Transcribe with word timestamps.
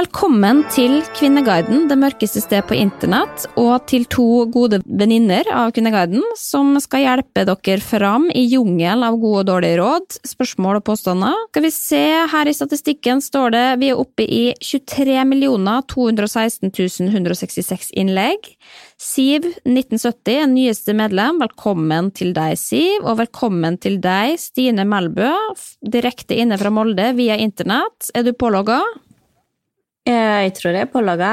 Velkommen 0.00 0.62
til 0.72 1.02
Kvinneguiden, 1.12 1.82
det 1.90 1.96
mørkeste 2.00 2.40
sted 2.40 2.62
på 2.64 2.72
internett, 2.78 3.42
og 3.60 3.82
til 3.90 4.06
to 4.08 4.46
gode 4.48 4.78
venninner 4.88 5.44
av 5.52 5.74
Kvinneguiden 5.76 6.22
som 6.40 6.70
skal 6.80 7.02
hjelpe 7.02 7.42
dere 7.44 7.82
fram 7.84 8.30
i 8.32 8.46
jungelen 8.48 9.04
av 9.04 9.18
gode 9.20 9.42
og 9.42 9.50
dårlige 9.50 9.76
råd, 9.82 10.16
spørsmål 10.30 10.78
og 10.78 10.86
påstander. 10.86 11.42
Skal 11.50 11.66
vi 11.66 11.72
se, 11.74 12.00
her 12.32 12.48
i 12.48 12.54
statistikken 12.56 13.20
står 13.20 13.52
det 13.52 13.66
vi 13.82 13.90
er 13.92 14.00
oppe 14.00 14.24
i 14.24 14.40
23 14.64 15.18
216 15.92 16.72
166 17.10 17.92
innlegg. 18.00 18.48
Siv, 18.96 19.50
1970, 19.66 20.32
er 20.38 20.48
nyeste 20.54 20.96
medlem. 20.96 21.42
Velkommen 21.44 22.08
til 22.16 22.32
deg, 22.32 22.56
Siv, 22.56 23.04
og 23.04 23.20
velkommen 23.20 23.76
til 23.76 24.00
deg, 24.00 24.40
Stine 24.40 24.88
Melbø, 24.88 25.34
direkte 25.84 26.40
inne 26.40 26.56
fra 26.56 26.72
Molde 26.72 27.12
via 27.20 27.36
internett. 27.36 28.08
Er 28.16 28.24
du 28.24 28.32
pålogga? 28.32 28.80
Jeg 30.10 30.54
tror 30.58 30.76
jeg 30.76 30.86
er 30.86 30.92
pålogga. 30.92 31.32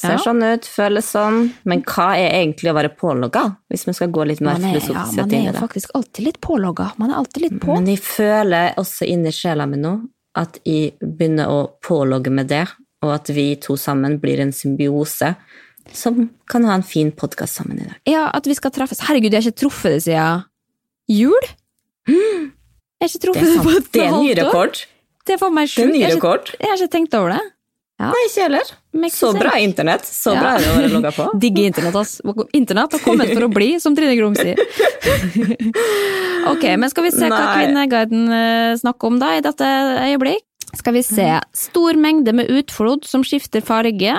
Ser 0.00 0.14
Ja. 0.16 0.20
sånn 0.24 0.40
ut, 0.40 0.64
føles 0.64 1.04
sånn. 1.12 1.50
Men 1.68 1.82
hva 1.84 2.14
er 2.16 2.32
egentlig 2.38 2.70
å 2.72 2.76
være 2.76 2.92
pålogga? 2.96 3.42
Hvis 3.70 3.84
vi 3.86 3.92
skal 3.92 4.08
gå 4.08 4.24
litt 4.26 4.40
mer 4.40 4.56
Man 4.56 4.70
er, 4.70 4.78
ja, 4.78 4.80
filosofisk 4.80 5.16
man 5.16 5.34
inn 5.34 5.42
i 5.44 5.48
er 5.50 5.58
faktisk 5.60 5.90
alltid 5.94 6.24
litt 6.24 6.40
pålogga. 6.40 6.86
Man 6.98 7.10
er 7.10 7.16
alltid 7.20 7.42
litt 7.42 7.60
på. 7.60 7.74
Men 7.74 7.86
jeg 7.86 8.00
føler 8.00 8.74
også 8.80 9.08
inni 9.08 9.32
sjela 9.34 9.66
mi 9.68 9.76
nå 9.76 10.08
at 10.40 10.58
jeg 10.64 10.94
begynner 11.02 11.50
å 11.52 11.58
pålogge 11.82 12.30
med 12.32 12.48
det, 12.48 12.66
og 13.02 13.12
at 13.12 13.28
vi 13.34 13.56
to 13.56 13.76
sammen 13.76 14.18
blir 14.22 14.40
en 14.40 14.52
symbiose 14.52 15.34
som 15.92 16.30
kan 16.48 16.64
ha 16.64 16.74
en 16.78 16.86
fin 16.86 17.10
podkast 17.10 17.60
sammen 17.60 17.80
i 17.80 17.88
dag. 17.88 17.98
Ja, 18.06 18.30
at 18.32 18.46
vi 18.46 18.54
skal 18.54 18.70
treffes. 18.70 19.00
Herregud, 19.04 19.32
jeg 19.32 19.42
har 19.42 19.50
ikke 19.50 19.60
truffet 19.64 19.98
det 19.98 20.02
siden 20.08 20.44
jul. 21.10 21.50
Jeg 23.00 23.08
har 23.08 23.16
ikke 23.16 23.20
Det 23.20 23.32
truffet 23.32 23.44
det, 23.44 23.52
det 23.54 23.62
på 23.64 23.70
et 23.70 23.74
halvt 23.74 23.86
år. 23.86 23.92
Det 23.92 24.00
er 24.00 24.08
en 24.12 24.20
ny 24.20 24.32
rekord. 24.36 24.78
Det 25.24 25.32
er 25.32 25.38
for 25.40 25.54
meg 25.56 25.68
sjukt. 25.72 25.94
Jeg, 25.96 26.10
jeg 26.20 26.68
har 26.68 26.76
ikke 26.76 26.92
tenkt 26.92 27.14
over 27.16 27.32
det. 27.32 27.40
Ja. 28.00 28.08
Nei, 28.14 28.20
ikke 28.30 28.44
heller. 28.46 28.68
Så 29.12 29.30
bra 29.36 29.50
internett. 29.60 30.06
Så 30.08 30.32
Ja. 30.32 30.40
bra 30.40 30.52
er 30.56 30.62
det 30.64 30.68
å 30.70 30.76
være 30.78 30.92
logga 30.94 31.10
på. 31.12 31.26
Digger 31.42 31.66
internett, 31.68 31.96
ass. 32.00 32.14
Internett 32.56 32.94
har 32.96 33.02
kommet 33.04 33.32
for 33.34 33.44
å 33.44 33.50
bli, 33.52 33.74
som 33.82 33.92
Trine 33.98 34.14
Grom 34.16 34.32
sier. 34.38 34.56
ok, 36.52 36.64
men 36.80 36.88
skal 36.90 37.04
vi 37.06 37.12
se 37.14 37.28
hva 37.28 37.40
Kvinneguiden 37.58 38.24
eh, 38.32 38.72
snakker 38.80 39.10
om 39.12 39.18
da, 39.20 39.34
i 39.36 39.42
dette 39.44 39.68
øyeblikk? 40.06 40.44
Skal 40.78 40.94
vi 40.94 41.02
se. 41.04 41.26
Stor 41.56 41.98
mengde 41.98 42.32
med 42.36 42.50
utflod 42.54 43.04
som 43.08 43.24
skifter 43.26 43.60
farge. 43.66 44.14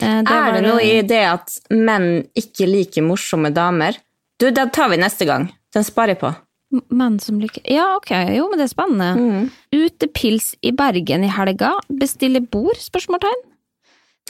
Eh, 0.00 0.20
Er 0.20 0.52
det 0.54 0.62
noe 0.66 0.82
i 0.84 1.00
det 1.02 1.22
at 1.26 1.56
menn 1.72 2.26
ikke 2.38 2.68
liker 2.68 3.02
morsomme 3.06 3.50
damer? 3.56 3.96
Du, 4.40 4.50
den 4.54 4.70
tar 4.72 4.92
vi 4.92 5.00
neste 5.00 5.26
gang. 5.28 5.48
Den 5.74 5.84
sparer 5.86 6.14
jeg 6.14 6.20
på. 6.22 6.30
Menn 6.70 7.16
som 7.18 7.40
liker 7.42 7.64
Ja, 7.66 7.96
ok, 7.98 8.12
jo, 8.36 8.46
men 8.50 8.60
det 8.60 8.68
er 8.68 8.72
spennende. 8.72 9.10
Mm. 9.18 9.48
Utepils 9.74 10.52
i 10.62 10.70
Bergen 10.76 11.24
i 11.26 11.30
helga. 11.34 11.72
Bestille 11.90 12.42
bord? 12.46 12.78
Spørsmålstegn. 12.78 13.46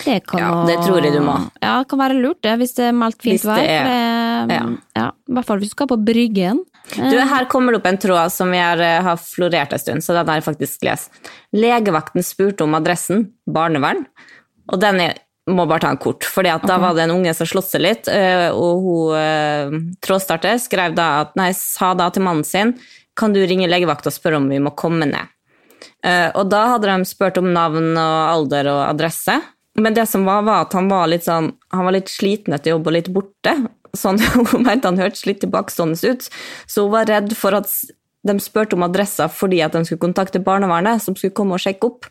Det 0.00 0.20
kan 0.30 0.40
Ja, 0.40 0.50
det 0.64 0.78
tror 0.86 1.04
jeg 1.04 1.12
du 1.12 1.20
må. 1.24 1.36
Ja, 1.60 1.80
det 1.82 1.90
kan 1.90 2.00
være 2.00 2.16
lurt, 2.16 2.40
det, 2.46 2.56
hvis 2.62 2.72
det 2.78 2.86
er 2.88 2.96
meldt 2.96 3.20
fint 3.20 3.44
vær. 3.44 3.60
ja. 3.60 4.62
ja. 4.96 5.06
I 5.28 5.36
hvert 5.36 5.48
fall 5.48 5.60
hvis 5.60 5.72
du 5.72 5.76
skal 5.76 5.90
på 5.90 5.98
Bryggen. 6.00 6.62
Du, 6.96 7.16
Her 7.20 7.47
kommer 7.50 7.74
det 7.74 7.82
opp 7.82 7.88
en 7.91 8.00
tråd 8.00 8.32
som 8.32 8.50
vi 8.50 8.59
har, 8.59 8.80
eh, 8.82 9.00
har 9.04 9.18
florert 9.20 9.74
en 9.76 9.82
stund, 9.82 10.04
så 10.04 10.16
den 10.16 10.30
har 10.30 10.41
jeg 10.41 10.47
faktisk 10.48 10.86
lest. 10.88 11.20
Legevakten 11.54 12.24
spurte 12.26 12.65
om 12.65 12.74
adressen, 12.78 13.28
barnevern, 13.47 14.06
og 14.70 14.80
den 14.82 15.03
er, 15.04 15.20
må 15.50 15.66
bare 15.68 15.84
ta 15.84 15.91
en 15.94 16.00
kort. 16.00 16.24
fordi 16.24 16.52
at 16.52 16.64
da 16.68 16.78
var 16.82 16.94
det 16.97 17.04
en 17.06 17.16
unge 17.18 17.34
som 17.36 17.48
sloss 17.48 17.72
seg 17.74 17.84
litt, 17.84 18.08
eh, 18.08 18.48
og 18.50 18.86
hun 18.86 19.18
eh, 19.18 19.76
trådstarter 20.04 20.60
skrev 20.62 20.97
da 20.98 21.10
at, 21.24 21.36
nei, 21.38 21.50
sa 21.56 21.92
da 21.98 22.10
til 22.10 22.26
mannen 22.26 22.47
sin 22.47 22.74
kan 23.18 23.34
du 23.34 23.42
ringe 23.44 23.68
legevakta 23.68 24.08
og 24.08 24.16
spørre 24.16 24.41
om 24.41 24.48
vi 24.48 24.60
må 24.62 24.72
komme 24.78 25.08
ned. 25.10 25.32
Eh, 26.06 26.28
og 26.38 26.48
da 26.52 26.66
hadde 26.74 26.88
de 26.88 27.08
spurt 27.08 27.38
om 27.41 27.50
navn 27.52 27.92
og 27.92 28.18
alder 28.30 28.70
og 28.72 28.82
adresse. 28.88 29.36
Men 29.80 29.94
det 29.97 30.06
som 30.10 30.24
var, 30.28 30.42
var 30.47 30.64
at 30.64 30.74
han 30.76 30.88
var 30.91 31.08
litt 31.10 31.26
sånn, 31.26 31.53
han 31.74 31.86
var 31.86 31.96
litt 31.96 32.10
sliten 32.12 32.56
etter 32.56 32.74
jobb 32.74 32.88
og 32.88 32.96
litt 32.96 33.10
borte. 33.12 33.54
Sånn, 33.96 34.20
hun 34.53 34.66
mente 34.66 34.88
han 34.88 35.00
hørtes 35.00 35.26
litt 35.28 35.42
tilbakestående 35.44 36.14
ut, 36.14 36.28
så 36.70 36.86
hun 36.86 36.94
var 36.94 37.10
redd 37.10 37.34
for 37.38 37.56
at 37.58 37.72
de 38.26 38.36
spurte 38.42 38.76
om 38.76 38.84
adressa 38.84 39.30
fordi 39.32 39.62
at 39.64 39.72
de 39.76 39.84
skulle 39.86 40.03
kontakte 40.03 40.42
barnevernet, 40.44 41.03
som 41.03 41.16
skulle 41.16 41.36
komme 41.36 41.56
og 41.56 41.64
sjekke 41.64 41.88
opp. 41.88 42.08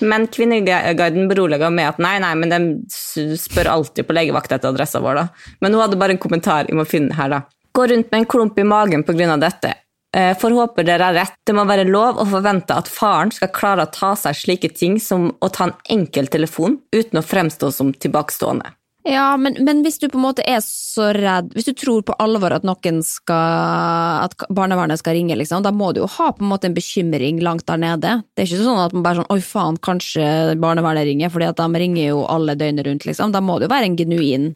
Men 0.00 0.26
Kvinneguiden 0.32 1.28
beroliga 1.30 1.70
med 1.70 1.88
at 1.92 2.00
nei, 2.02 2.16
nei, 2.22 2.32
men 2.38 2.52
de 2.52 3.36
spør 3.38 3.70
alltid 3.74 4.08
på 4.08 4.16
legevakt 4.16 4.52
etter 4.52 4.72
adressa 4.72 5.02
vår, 5.02 5.20
da. 5.20 5.54
Men 5.60 5.76
hun 5.76 5.84
hadde 5.84 6.00
bare 6.00 6.16
en 6.16 6.22
kommentar 6.22 6.68
jeg 6.68 6.78
må 6.78 6.86
finne 6.88 7.16
her, 7.18 7.32
da. 7.32 7.42
Gå 7.76 7.86
rundt 7.86 8.10
med 8.10 8.22
en 8.22 8.26
klump 8.26 8.58
i 8.58 8.66
magen 8.66 9.04
pga. 9.06 9.36
dette. 9.38 9.74
Eh, 10.16 10.34
For 10.38 10.50
håper 10.50 10.84
dere 10.84 11.10
har 11.10 11.14
rett. 11.14 11.36
Det 11.46 11.54
må 11.54 11.64
være 11.68 11.86
lov 11.86 12.18
å 12.18 12.26
forvente 12.26 12.74
at 12.74 12.90
faren 12.90 13.30
skal 13.30 13.52
klare 13.54 13.86
å 13.86 13.92
ta 13.94 14.14
seg 14.18 14.34
slike 14.34 14.72
ting 14.74 14.98
som 14.98 15.30
å 15.38 15.50
ta 15.52 15.68
en 15.68 15.76
enkel 15.88 16.26
telefon 16.26 16.80
uten 16.92 17.20
å 17.20 17.26
fremstå 17.26 17.70
som 17.72 17.92
tilbakestående. 17.92 18.74
Ja, 19.08 19.36
men, 19.40 19.56
men 19.64 19.80
hvis 19.80 19.96
du 19.98 20.10
på 20.12 20.18
en 20.18 20.26
måte 20.26 20.44
er 20.44 20.58
så 20.60 21.06
redd 21.16 21.54
Hvis 21.56 21.70
du 21.70 21.72
tror 21.72 22.02
på 22.04 22.12
alvor 22.20 22.52
at 22.52 22.66
noen 22.68 22.98
skal 23.06 24.26
At 24.26 24.34
barnevernet 24.52 25.00
skal 25.00 25.16
ringe, 25.16 25.38
liksom, 25.40 25.64
da 25.64 25.72
må 25.72 25.92
du 25.96 26.02
jo 26.02 26.08
ha 26.18 26.28
på 26.36 26.44
en 26.44 26.50
måte 26.50 26.68
en 26.68 26.76
bekymring 26.76 27.40
langt 27.40 27.64
der 27.70 27.80
nede. 27.80 28.18
Det 28.36 28.44
er 28.44 28.50
ikke 28.50 28.66
sånn 28.66 28.82
at 28.82 28.96
man 28.96 29.06
bare 29.06 29.22
sånn 29.22 29.30
Oi, 29.32 29.40
faen, 29.44 29.78
kanskje 29.80 30.26
barnevernet 30.60 31.08
ringer, 31.08 31.32
fordi 31.32 31.48
at 31.48 31.60
de 31.60 31.80
ringer 31.80 32.10
jo 32.10 32.24
alle 32.28 32.56
døgnet 32.60 32.86
rundt, 32.86 33.06
liksom. 33.08 33.32
Da 33.32 33.40
må 33.44 33.56
det 33.58 33.68
jo 33.68 33.72
være 33.72 33.88
en 33.88 33.96
genuin 33.96 34.50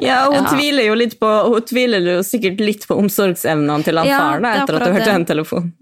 Ja, 0.00 0.24
hun 0.24 0.34
Ja. 0.34 0.48
tviler 0.48 0.86
jo 0.86 0.94
litt 0.96 1.18
på 1.20 1.28
Hun 1.52 1.62
tviler 1.68 2.00
jo 2.00 2.20
sikkert 2.24 2.60
litt 2.60 2.86
på 2.88 2.96
omsorgsevnene 2.96 3.84
til 3.84 3.98
han 4.00 4.06
Ja, 4.08 4.18
faren 4.18 4.46
er 4.48 4.62
etter 4.62 4.78
at 4.78 4.84
du 4.84 4.88
hun 4.88 4.96
hørte 4.96 5.12
den 5.12 5.26
telefonen. 5.28 5.72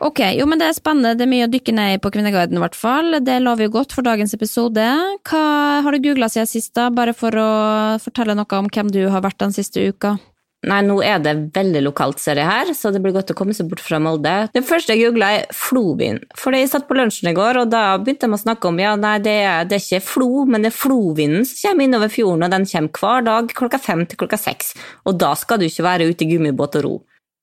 Ok, 0.00 0.20
jo, 0.38 0.46
men 0.46 0.60
det 0.62 0.68
er 0.68 0.76
spennende. 0.78 1.16
Det 1.18 1.26
er 1.26 1.32
mye 1.32 1.48
å 1.48 1.50
dykke 1.50 1.74
ned 1.74 1.94
i 1.96 1.98
på 1.98 2.12
Kvinneguiden, 2.14 2.54
i 2.60 2.62
hvert 2.62 2.78
fall. 2.78 3.18
Det 3.26 3.40
lover 3.42 3.66
jo 3.66 3.74
godt 3.80 3.92
for 3.96 4.02
dagens 4.06 4.34
episode. 4.34 4.86
Hva 5.26 5.82
har 5.82 5.90
du 5.90 5.98
googla 5.98 6.28
siden 6.30 6.46
sist, 6.46 6.74
da? 6.74 6.90
Bare 6.90 7.12
for 7.16 7.30
å 7.30 7.48
fortelle 8.02 8.36
noe 8.38 8.58
om 8.60 8.68
hvem 8.68 8.92
du 8.92 9.08
har 9.08 9.22
vært 9.22 9.38
den 9.38 9.50
siste 9.56 9.82
uka. 9.88 10.18
Nei, 10.66 10.80
nå 10.82 10.96
er 11.06 11.20
det 11.22 11.34
veldig 11.54 11.82
lokalt, 11.86 12.18
ser 12.18 12.40
jeg 12.40 12.48
her, 12.48 12.72
så 12.74 12.90
det 12.90 12.98
blir 13.02 13.14
godt 13.14 13.30
å 13.30 13.36
komme 13.38 13.54
seg 13.54 13.68
bort 13.70 13.82
fra 13.84 14.00
Molde. 14.02 14.34
Det 14.54 14.64
første 14.66 14.96
jeg 14.96 15.06
googla, 15.06 15.28
er 15.38 15.54
Flovin. 15.54 16.18
Fordi 16.38 16.64
jeg 16.64 16.72
satt 16.72 16.88
på 16.88 16.96
lunsjen 16.98 17.30
i 17.30 17.36
går, 17.36 17.60
og 17.62 17.70
da 17.70 17.84
begynte 18.00 18.26
de 18.26 18.34
å 18.34 18.40
snakke 18.40 18.72
om 18.72 18.80
ja, 18.82 18.96
nei, 18.98 19.16
det 19.22 19.36
er, 19.44 19.68
det 19.70 19.78
er 19.78 19.84
ikke 19.84 20.02
Flo, 20.08 20.30
men 20.50 20.66
det 20.66 20.72
er 20.72 20.78
Flovinden 20.78 21.46
som 21.46 21.70
kommer 21.70 21.86
innover 21.86 22.10
fjorden, 22.10 22.48
og 22.48 22.56
den 22.56 22.66
kommer 22.72 23.02
hver 23.02 23.28
dag 23.28 23.54
klokka 23.62 23.80
fem 23.82 24.02
til 24.10 24.20
klokka 24.24 24.40
seks. 24.42 24.74
Og 25.06 25.20
da 25.22 25.36
skal 25.38 25.62
du 25.62 25.68
ikke 25.68 25.86
være 25.86 26.10
ute 26.10 26.26
i 26.26 26.30
gummibåt 26.34 26.80
og 26.80 26.86
ro. 26.88 26.96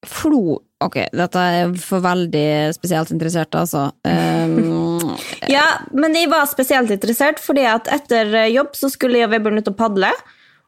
Flo 0.03 0.59
Ok, 0.83 0.97
dette 1.15 1.39
er 1.39 1.73
for 1.79 2.03
veldig 2.03 2.73
spesielt 2.75 3.13
interessert, 3.15 3.55
altså. 3.55 3.85
Um, 4.03 5.13
Ja, 5.55 5.63
men 5.95 6.15
jeg 6.17 6.27
var 6.31 6.43
spesielt 6.51 6.91
interessert, 6.91 7.39
fordi 7.39 7.63
at 7.69 7.87
etter 7.87 8.33
jobb 8.51 8.75
så 8.75 8.89
skulle 8.91 9.21
jeg 9.21 9.29
og 9.29 9.35
Vebjørn 9.37 9.63
ut 9.63 9.71
og 9.71 9.77
padle. 9.79 10.11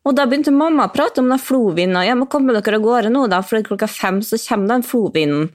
Og 0.06 0.14
da 0.18 0.28
begynte 0.30 0.54
mamma 0.54 0.86
å 0.86 0.94
prate 0.94 1.22
om 1.24 1.32
den 1.32 1.42
flovinden, 1.42 1.98
og 1.98 2.06
jeg 2.06 2.18
må 2.20 2.28
komme 2.30 2.54
dere 2.54 2.78
av 2.78 2.84
gårde 2.84 3.10
nå, 3.14 3.24
da, 3.32 3.40
for 3.46 3.66
klokka 3.66 3.90
fem 3.90 4.22
så 4.26 4.38
kommer 4.44 4.76
den 4.76 4.86
flovinden. 4.86 5.50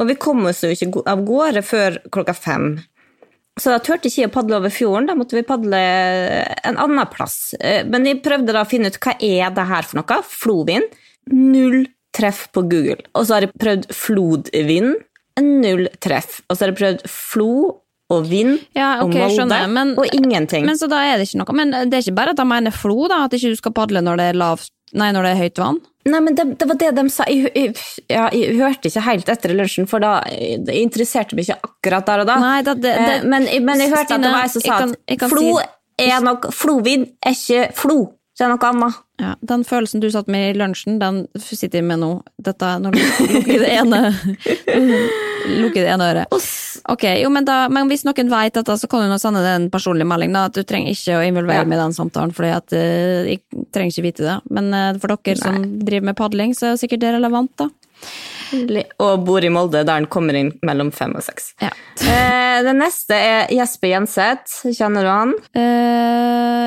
Og 0.00 0.08
vi 0.08 0.16
kom 0.16 0.46
oss 0.48 0.62
jo 0.64 0.72
ikke 0.72 1.04
av 1.12 1.20
gårde 1.28 1.62
før 1.68 1.98
klokka 2.14 2.34
fem. 2.36 2.70
Så 3.60 3.68
da 3.68 3.82
turte 3.84 4.08
ikke 4.08 4.22
jeg 4.22 4.30
å 4.30 4.32
padle 4.32 4.56
over 4.56 4.72
fjorden, 4.72 5.10
da 5.10 5.16
måtte 5.18 5.36
vi 5.36 5.44
padle 5.44 5.80
en 6.64 6.78
annen 6.80 7.10
plass. 7.12 7.52
Eh, 7.60 7.84
Men 7.84 8.08
jeg 8.08 8.22
prøvde 8.24 8.54
da 8.54 8.64
å 8.64 8.68
finne 8.70 8.88
ut 8.88 8.96
hva 8.96 9.12
er 9.20 9.52
det 9.52 9.66
her 9.68 9.84
for 9.84 10.00
noe. 10.00 10.20
Flovind. 10.24 10.96
Null 11.36 11.84
treff 12.16 12.46
på 12.56 12.64
Google. 12.64 13.04
Og 13.12 13.26
så 13.28 13.36
har 13.36 13.44
jeg 13.44 13.60
prøvd 13.60 13.90
flodvind. 13.92 14.96
Null 15.44 15.90
treff. 16.00 16.40
Og 16.48 16.56
så 16.56 16.64
har 16.64 16.72
jeg 16.72 16.80
prøvd 16.80 17.04
flo 17.12 17.52
og 18.12 18.26
vind 18.30 18.58
ja, 18.76 18.90
okay, 19.04 19.24
og 19.24 19.34
Molde. 19.40 19.58
Men, 19.72 19.94
og 19.98 20.06
ingenting. 20.12 20.66
Men 20.68 20.76
så 20.80 20.88
da 20.92 21.00
er 21.08 21.16
det 21.20 21.28
ikke 21.30 21.40
noe. 21.42 21.56
Men 21.56 21.72
det 21.88 21.96
er 21.98 22.04
ikke 22.04 22.14
bare 22.20 22.34
at 22.36 22.40
de 22.42 22.44
mener 22.48 22.74
flo, 22.74 23.06
da? 23.10 23.24
At 23.26 23.34
ikke 23.38 23.54
du 23.54 23.58
skal 23.62 23.72
padle 23.76 24.02
når 24.04 24.20
det 24.20 24.28
er 24.34 24.38
lavt 24.44 24.70
Nei, 24.92 25.06
når 25.16 25.24
det 25.24 25.28
er 25.32 25.38
høyt 25.40 25.56
vann? 25.62 25.76
Nei, 26.04 26.18
men 26.20 26.34
det, 26.36 26.44
det 26.60 26.66
var 26.68 26.76
det 26.76 26.88
de 26.98 27.02
sa. 27.08 27.24
Jeg, 27.32 27.48
jeg, 27.56 27.70
ja, 28.12 28.26
jeg 28.36 28.58
hørte 28.58 28.90
ikke 28.90 29.00
helt 29.06 29.30
etter 29.32 29.54
lunsjen, 29.56 29.86
for 29.88 30.04
da 30.04 30.10
det 30.28 30.74
interesserte 30.82 31.32
meg 31.38 31.46
ikke 31.46 31.56
akkurat 31.64 32.10
der 32.10 32.20
og 32.20 32.28
da. 32.28 32.34
Nei, 32.42 32.58
det- 32.66 32.74
det- 32.82 32.92
Eh, 32.98 33.22
men, 33.24 33.46
men 33.64 33.80
jeg 33.80 33.88
hørte 33.94 34.18
at 34.18 34.20
det 34.26 34.32
var 34.34 34.42
ei 34.44 34.50
som 34.52 34.60
sa 34.66 34.78
kan- 34.82 34.92
at 35.16 35.24
flo 35.32 35.46
si- 35.62 36.10
er 36.10 36.20
nok 36.20 36.50
Flovind 36.52 37.06
er 37.24 37.32
ikke 37.32 37.72
flo, 37.78 37.96
det 38.36 38.44
er 38.44 38.52
noe 38.52 38.68
annet. 38.68 39.00
Ja, 39.22 39.36
Den 39.46 39.62
følelsen 39.62 40.02
du 40.02 40.08
satt 40.10 40.26
med 40.32 40.50
i 40.50 40.58
lunsjen, 40.58 40.96
den 40.98 41.22
sitter 41.38 41.78
jeg 41.78 41.86
med 41.86 42.00
nå. 42.02 42.08
Dette, 42.42 42.72
du 42.82 42.88
lukker 42.90 43.62
det 43.62 43.68
ene 43.70 44.00
Lukker 45.62 45.82
det 45.82 45.90
ene 45.90 46.08
øret. 46.10 46.34
Ok, 46.90 47.04
jo, 47.20 47.30
men, 47.34 47.46
da, 47.46 47.68
men 47.70 47.88
hvis 47.90 48.04
noen 48.06 48.30
vet 48.30 48.54
dette, 48.58 48.76
så 48.78 48.88
kan 48.90 49.04
du 49.04 49.10
nå 49.10 49.18
sende 49.22 49.42
det 49.42 49.52
en 49.58 49.68
personlig 49.70 50.06
melding. 50.10 50.34
da, 50.34 50.44
At 50.50 50.58
du 50.58 50.62
trenger 50.66 50.94
ikke 50.94 51.18
å 51.18 51.24
involvere 51.26 51.62
Ja. 51.62 51.70
i 51.70 51.80
den 51.84 51.94
samtalen, 51.96 52.34
for 52.34 52.46
jeg 52.46 53.38
trenger 53.74 53.90
ikke 53.94 54.06
vite 54.06 54.26
det. 54.26 54.36
Men 54.54 54.70
uh, 54.74 54.98
for 55.02 55.14
dere 55.14 55.38
som 55.38 55.58
driver 55.82 56.10
med 56.10 56.18
padling, 56.18 56.54
så 56.58 56.68
er 56.70 56.76
det 56.76 56.82
sikkert 56.84 57.02
det 57.06 57.14
relevant, 57.16 57.52
da. 57.58 57.68
Og 59.02 59.22
bor 59.26 59.44
i 59.44 59.50
Molde, 59.52 59.82
der 59.86 60.00
han 60.00 60.06
kommer 60.12 60.36
inn 60.36 60.50
mellom 60.66 60.90
fem 60.94 61.14
og 61.16 61.24
seks. 61.24 61.52
Ja. 61.62 61.70
Eh, 62.04 62.58
det 62.66 62.74
neste 62.76 63.16
er 63.16 63.52
Jesper 63.54 63.94
Jenseth. 63.94 64.58
Kjenner 64.76 65.06
du 65.06 65.10
han? 65.10 65.34
Eh, 65.56 66.66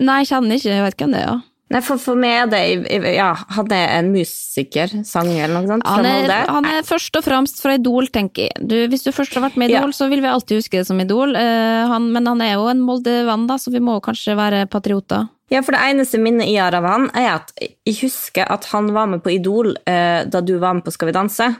nei, 0.00 0.16
jeg 0.24 0.32
kjenner 0.32 0.58
ikke, 0.58 0.72
jeg 0.72 0.86
vet 0.88 0.98
hvem 1.04 1.14
det 1.14 1.20
er. 1.22 1.28
Ja. 1.28 1.36
Nei, 1.74 1.80
for, 1.82 1.98
for 1.98 2.18
meg 2.18 2.36
er 2.44 2.50
det 2.52 3.14
Ja, 3.16 3.32
han 3.56 3.72
er 3.74 3.96
en 3.96 4.12
musiker, 4.14 4.92
sanger 5.08 5.48
eller 5.48 5.56
noe 5.56 5.72
sånt, 5.72 5.86
Han 5.90 6.06
er, 6.06 6.30
han 6.46 6.68
er 6.70 6.86
først 6.86 7.18
og 7.18 7.24
fremst 7.26 7.58
fra 7.64 7.74
Idol, 7.74 8.06
tenker 8.14 8.46
jeg. 8.46 8.62
Du, 8.62 8.76
hvis 8.92 9.02
du 9.02 9.10
først 9.14 9.34
har 9.34 9.42
vært 9.48 9.58
med 9.58 9.72
i 9.72 9.74
Idol, 9.74 9.90
Ja. 9.90 9.98
så 9.98 10.08
vil 10.12 10.22
vi 10.22 10.30
alltid 10.30 10.62
huske 10.62 10.78
det 10.78 10.86
som 10.86 11.02
Idol. 11.02 11.34
Uh, 11.34 11.90
han, 11.90 12.06
men 12.14 12.30
han 12.30 12.44
er 12.46 12.54
jo 12.54 12.68
en 12.70 12.82
Molde-venn, 12.84 13.48
da, 13.50 13.58
så 13.58 13.74
vi 13.74 13.82
må 13.82 13.98
kanskje 14.04 14.38
være 14.38 14.64
patrioter. 14.70 15.26
Ja, 15.52 15.60
for 15.66 15.74
det 15.74 15.82
eneste 15.90 16.18
minnet 16.22 16.48
jeg 16.48 16.62
har 16.62 16.78
av 16.78 16.86
han, 16.88 17.10
er 17.18 17.34
at 17.34 17.50
jeg 17.58 17.98
husker 18.04 18.48
at 18.50 18.70
han 18.70 18.94
var 18.94 19.10
med 19.10 19.24
på 19.26 19.34
Idol 19.34 19.74
uh, 19.74 20.20
da 20.30 20.40
du 20.46 20.56
var 20.62 20.78
med 20.78 20.86
på 20.86 20.94
Skal 20.94 21.10
vi 21.10 21.18
danse. 21.18 21.50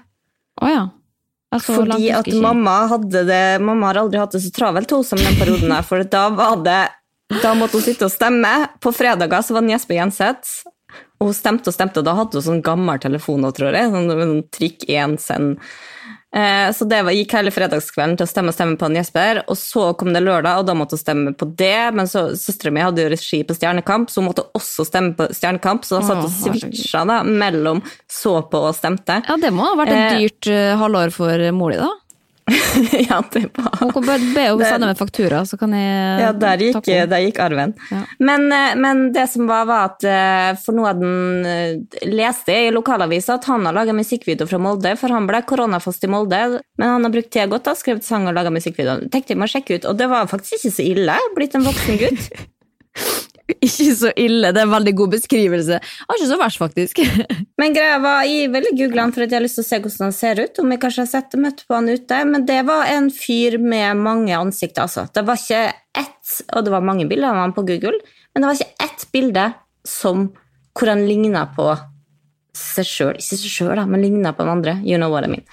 Oh, 0.63 0.71
ja. 0.71 0.85
Altså, 1.55 1.75
Fordi 1.83 2.09
at 2.11 2.27
mamma 2.43 2.81
hadde 2.91 3.21
det 3.29 3.43
Mamma 3.63 3.93
har 3.93 4.01
aldri 4.01 4.19
hatt 4.19 4.33
det 4.35 4.41
så 4.43 4.51
travelt 4.55 4.91
hun 4.91 5.05
som 5.07 5.21
den 5.21 5.37
perioden 5.39 5.71
der, 5.71 5.85
for 5.87 6.03
da 6.03 6.29
var 6.35 6.63
det 6.65 6.83
Da 7.43 7.55
måtte 7.59 7.79
hun 7.79 7.87
sitte 7.87 8.09
og 8.09 8.13
stemme. 8.13 8.53
På 8.83 8.93
fredager 8.95 9.43
så 9.43 9.57
var 9.57 9.65
det 9.65 9.75
Jesper 9.75 9.99
Jenseth. 9.99 10.71
Og 11.21 11.31
hun 11.31 11.37
stemte 11.37 11.71
og 11.71 11.77
stemte, 11.77 12.03
og 12.03 12.07
da 12.07 12.15
hadde 12.19 12.39
hun 12.39 12.47
sånn 12.47 12.65
gammel 12.65 13.01
telefon 13.03 13.47
tror 13.57 13.75
jeg. 13.75 13.91
Sånn, 13.93 14.11
sånn 14.11 14.41
trikk 14.55 14.87
1 14.91 15.19
send. 15.23 15.59
Eh, 16.35 16.73
så 16.75 16.87
det 16.91 16.99
var, 17.07 17.15
gikk 17.15 17.31
hele 17.37 17.53
fredagskvelden 17.55 18.17
til 18.19 18.27
å 18.27 18.31
stemme 18.31 18.51
og 18.51 18.57
stemme 18.57 18.79
på 18.79 18.89
en 18.89 18.99
Jesper. 18.99 19.41
Og 19.47 19.59
så 19.59 19.87
kom 19.99 20.11
det 20.15 20.25
lørdag, 20.25 20.61
og 20.61 20.69
da 20.69 20.75
måtte 20.77 20.99
hun 20.99 21.03
stemme 21.05 21.35
på 21.39 21.47
det. 21.61 21.95
Men 21.95 22.11
så 22.11 22.27
søstera 22.39 22.75
mi 22.75 22.83
hadde 22.83 23.07
jo 23.07 23.13
regi 23.15 23.43
på 23.47 23.57
Stjernekamp, 23.57 24.11
så 24.11 24.21
hun 24.21 24.29
måtte 24.33 24.47
også 24.59 24.87
stemme 24.89 25.15
på 25.19 25.29
Stjernekamp. 25.31 25.87
Så 25.87 26.01
da 26.01 26.09
satt 26.11 26.25
herregud. 26.27 26.75
switcha 26.75 27.05
da, 27.09 27.21
mellom 27.23 27.85
så 28.11 28.41
på 28.51 28.65
og 28.69 28.75
stemte. 28.77 29.21
Ja, 29.29 29.39
det 29.41 29.55
må 29.55 29.71
ha 29.71 29.79
vært 29.79 29.95
et 29.95 30.03
Eh, 30.05 30.19
dyrt 30.25 30.51
eh, 30.51 30.75
halvår 30.77 31.15
for 31.15 31.47
mor 31.57 31.73
di, 31.73 31.79
da. 31.81 31.93
ja, 33.09 33.23
det 33.33 33.47
var 33.55 33.77
Hun 33.81 33.93
kan 33.93 34.07
bare 34.07 34.19
be 34.35 34.43
henne 34.45 34.67
sende 34.69 34.89
meg 34.91 34.99
faktura, 34.99 35.41
så 35.49 35.57
kan 35.57 35.73
jeg 35.73 36.21
Ja, 36.21 36.33
der 36.37 36.61
gikk, 36.61 36.85
der 36.85 37.23
gikk 37.25 37.41
arven. 37.41 37.73
Ja. 37.89 38.03
Men, 38.19 38.47
eh, 38.53 38.75
men 38.77 39.07
det 39.15 39.27
som 39.33 39.49
var, 39.49 39.65
var 39.69 39.93
at 39.93 40.05
eh, 40.05 40.51
for 40.61 40.77
noe 40.77 40.93
av 40.93 41.01
den 41.01 41.49
eh, 41.49 42.05
leste 42.11 42.57
i 42.67 42.73
lokalavisa 42.75 43.39
at 43.39 43.49
han 43.49 43.65
har 43.65 43.77
laga 43.77 43.97
musikkvideo 43.97 44.49
fra 44.51 44.61
Molde, 44.61 44.93
for 45.01 45.15
han 45.15 45.29
ble 45.31 45.41
koronafast 45.49 46.05
i 46.05 46.13
Molde. 46.13 46.43
Men 46.81 46.97
han 46.97 47.09
har 47.09 47.15
brukt 47.15 47.33
tida 47.33 47.49
godt, 47.49 47.65
da, 47.71 47.77
skrevet 47.79 48.05
sang 48.05 48.29
og 48.29 48.37
laga 48.37 48.53
musikkvideo. 48.53 49.09
Tenkte 49.13 49.35
jeg 49.35 49.41
må 49.41 49.49
sjekke 49.51 49.79
ut, 49.79 49.89
og 49.89 50.01
det 50.01 50.11
var 50.13 50.29
faktisk 50.31 50.59
ikke 50.59 50.75
så 50.77 50.91
ille. 50.95 51.21
Blitt 51.39 51.57
en 51.57 51.65
voksen 51.71 52.03
gutt. 52.05 52.29
Ikke 53.75 53.97
så 53.99 54.11
ille, 54.21 54.51
det 54.55 54.61
er 54.61 54.69
en 54.69 54.75
veldig 54.75 54.95
god 55.01 55.15
beskrivelse. 55.17 55.79
Var 56.09 56.19
ikke 56.19 56.31
så 56.31 56.39
verst, 56.41 56.61
faktisk. 56.63 57.01
Men 57.61 57.77
greia 57.77 57.99
var, 58.03 58.25
jeg 58.29 58.53
ville 58.55 58.75
google 58.79 59.03
han 59.03 59.15
for 59.15 59.25
at 59.25 59.33
jeg 59.33 59.41
har 59.41 59.45
lyst 59.45 59.59
til 59.61 59.67
å 59.67 59.69
se 59.69 59.81
hvordan 59.81 60.07
han 60.07 60.17
ser 60.17 60.43
ut. 60.43 60.61
Om 60.63 60.75
jeg 60.75 60.83
kanskje 60.85 61.05
har 61.05 61.11
sett 61.13 61.39
møtt 61.41 61.65
på 61.69 61.79
han 61.79 61.91
ute. 61.91 62.21
Men 62.31 62.47
det 62.49 62.61
var 62.69 62.91
en 62.93 63.11
fyr 63.15 63.59
med 63.63 64.03
mange 64.05 64.37
ansikter, 64.39 64.87
altså. 64.87 65.07
Det 65.15 65.25
var 65.27 65.41
ikke 65.41 65.65
ett, 66.05 66.37
og 66.51 66.67
det 66.67 66.75
var 66.75 66.87
mange 66.87 67.09
bilder 67.11 67.31
av 67.31 67.43
han 67.45 67.57
på 67.57 67.67
Google, 67.69 67.99
men 68.35 68.43
det 68.43 68.49
var 68.49 68.59
ikke 68.59 68.87
ett 68.89 69.05
bilde 69.15 69.45
som, 69.87 70.27
hvor 70.75 70.91
han 70.91 71.05
ligna 71.07 71.45
på 71.55 71.69
seg 72.59 72.89
sjøl. 72.89 73.17
Ikke 73.21 73.39
seg 73.39 73.51
sjøl, 73.53 73.83
men 73.87 74.03
ligna 74.03 74.35
på 74.35 74.47
den 74.47 74.57
andre. 74.57 74.79
You 74.83 74.99
know 74.99 75.13
what 75.13 75.27
I 75.27 75.31
mean. 75.31 75.47